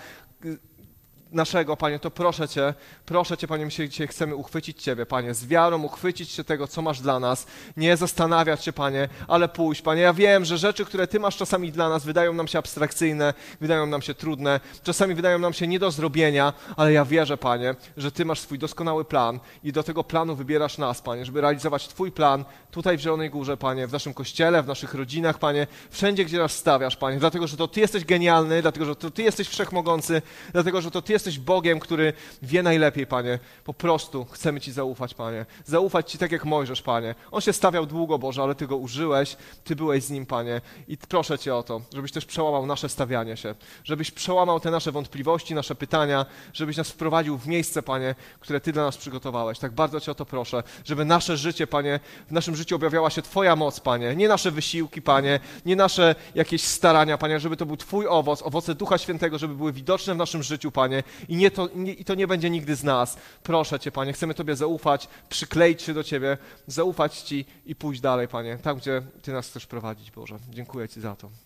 naszego, 1.35 1.77
Panie, 1.77 1.99
to 1.99 2.11
proszę 2.11 2.47
Cię, 2.47 2.73
proszę 3.05 3.37
Cię, 3.37 3.47
Panie, 3.47 3.65
my 3.65 3.71
się 3.71 3.89
dzisiaj 3.89 4.07
chcemy 4.07 4.35
uchwycić 4.35 4.83
Ciebie, 4.83 5.05
Panie, 5.05 5.33
z 5.33 5.45
wiarą 5.45 5.83
uchwycić 5.83 6.29
się 6.29 6.43
tego, 6.43 6.67
co 6.67 6.81
masz 6.81 7.01
dla 7.01 7.19
nas, 7.19 7.47
nie 7.77 7.97
zastanawiać 7.97 8.63
się, 8.63 8.73
Panie, 8.73 9.09
ale 9.27 9.47
pójść, 9.47 9.81
Panie. 9.81 10.01
Ja 10.01 10.13
wiem, 10.13 10.45
że 10.45 10.57
rzeczy, 10.57 10.85
które 10.85 11.07
Ty 11.07 11.19
masz 11.19 11.37
czasami 11.37 11.71
dla 11.71 11.89
nas, 11.89 12.05
wydają 12.05 12.33
nam 12.33 12.47
się 12.47 12.59
abstrakcyjne, 12.59 13.33
wydają 13.61 13.85
nam 13.85 14.01
się 14.01 14.13
trudne, 14.13 14.59
czasami 14.83 15.15
wydają 15.15 15.39
nam 15.39 15.53
się 15.53 15.67
nie 15.67 15.79
do 15.79 15.91
zrobienia, 15.91 16.53
ale 16.77 16.93
ja 16.93 17.05
wierzę, 17.05 17.37
Panie, 17.37 17.75
że 17.97 18.11
Ty 18.11 18.25
masz 18.25 18.39
swój 18.39 18.59
doskonały 18.59 19.05
plan 19.05 19.39
i 19.63 19.71
do 19.71 19.83
tego 19.83 20.03
planu 20.03 20.35
wybierasz 20.35 20.77
nas, 20.77 21.01
Panie, 21.01 21.25
żeby 21.25 21.41
realizować 21.41 21.87
Twój 21.87 22.11
plan 22.11 22.45
tutaj 22.71 22.97
w 22.97 23.01
Zielonej 23.01 23.29
Górze, 23.29 23.57
Panie, 23.57 23.87
w 23.87 23.91
naszym 23.91 24.13
kościele, 24.13 24.63
w 24.63 24.67
naszych 24.67 24.93
rodzinach, 24.93 25.39
Panie, 25.39 25.67
wszędzie, 25.89 26.25
gdzie 26.25 26.37
nas 26.37 26.51
stawiasz, 26.51 26.97
Panie, 26.97 27.19
dlatego, 27.19 27.47
że 27.47 27.57
to 27.57 27.67
Ty 27.67 27.79
jesteś 27.79 28.05
genialny, 28.05 28.61
dlatego, 28.61 28.85
że 28.85 28.95
to 28.95 29.11
Ty 29.11 29.23
jesteś 29.23 29.47
wszechmogący, 29.47 30.21
dlatego, 30.53 30.81
że 30.81 30.91
to 30.91 31.01
Ty 31.01 31.13
jesteś 31.25 31.45
Bogiem, 31.45 31.79
który 31.79 32.13
wie 32.41 32.63
najlepiej, 32.63 33.07
Panie. 33.07 33.39
Po 33.63 33.73
prostu 33.73 34.25
chcemy 34.25 34.61
Ci 34.61 34.71
zaufać, 34.71 35.13
Panie. 35.13 35.45
Zaufać 35.65 36.11
Ci 36.11 36.17
tak 36.17 36.31
jak 36.31 36.45
Mojżesz, 36.45 36.81
Panie. 36.81 37.15
On 37.31 37.41
się 37.41 37.53
stawiał 37.53 37.85
długo, 37.85 38.19
Boże, 38.19 38.43
ale 38.43 38.55
Ty 38.55 38.67
go 38.67 38.77
użyłeś, 38.77 39.37
Ty 39.63 39.75
byłeś 39.75 40.03
z 40.03 40.09
nim, 40.09 40.25
Panie. 40.25 40.61
I 40.87 40.97
proszę 40.97 41.39
Cię 41.39 41.55
o 41.55 41.63
to, 41.63 41.81
żebyś 41.93 42.11
też 42.11 42.25
przełamał 42.25 42.65
nasze 42.65 42.89
stawianie 42.89 43.37
się, 43.37 43.55
żebyś 43.83 44.11
przełamał 44.11 44.59
te 44.59 44.71
nasze 44.71 44.91
wątpliwości, 44.91 45.55
nasze 45.55 45.75
pytania, 45.75 46.25
żebyś 46.53 46.77
nas 46.77 46.89
wprowadził 46.89 47.37
w 47.37 47.47
miejsce, 47.47 47.83
Panie, 47.83 48.15
które 48.39 48.61
Ty 48.61 48.71
dla 48.71 48.83
nas 48.83 48.97
przygotowałeś. 48.97 49.59
Tak 49.59 49.71
bardzo 49.71 49.99
Cię 49.99 50.11
o 50.11 50.15
to 50.15 50.25
proszę, 50.25 50.63
żeby 50.85 51.05
nasze 51.05 51.37
życie, 51.37 51.67
Panie, 51.67 51.99
w 52.27 52.31
naszym 52.31 52.55
życiu 52.55 52.75
objawiała 52.75 53.09
się 53.09 53.21
Twoja 53.21 53.55
moc, 53.55 53.79
Panie. 53.79 54.15
Nie 54.15 54.27
nasze 54.27 54.51
wysiłki, 54.51 55.01
Panie, 55.01 55.39
nie 55.65 55.75
nasze 55.75 56.15
jakieś 56.35 56.63
starania, 56.63 57.17
Panie, 57.17 57.39
żeby 57.39 57.57
to 57.57 57.65
był 57.65 57.77
Twój 57.77 58.07
owoc, 58.07 58.41
owoce 58.41 58.75
Ducha 58.75 58.97
Świętego, 58.97 59.37
żeby 59.37 59.55
były 59.55 59.73
widoczne 59.73 60.13
w 60.13 60.17
naszym 60.17 60.43
życiu, 60.43 60.71
Panie. 60.71 61.03
I, 61.29 61.35
nie 61.35 61.51
to, 61.51 61.69
nie, 61.75 61.93
I 61.93 62.05
to 62.05 62.15
nie 62.15 62.27
będzie 62.27 62.49
nigdy 62.49 62.75
z 62.75 62.83
nas. 62.83 63.17
Proszę 63.43 63.79
Cię, 63.79 63.91
Panie, 63.91 64.13
chcemy 64.13 64.33
Tobie 64.33 64.55
zaufać, 64.55 65.07
przykleić 65.29 65.81
się 65.81 65.93
do 65.93 66.03
Ciebie, 66.03 66.37
zaufać 66.67 67.21
Ci 67.21 67.45
i 67.65 67.75
pójść 67.75 68.01
dalej, 68.01 68.27
Panie, 68.27 68.57
tam, 68.57 68.77
gdzie 68.77 69.01
Ty 69.21 69.31
nas 69.31 69.47
chcesz 69.47 69.65
prowadzić, 69.65 70.11
Boże. 70.11 70.37
Dziękuję 70.49 70.89
Ci 70.89 71.01
za 71.01 71.15
to. 71.15 71.29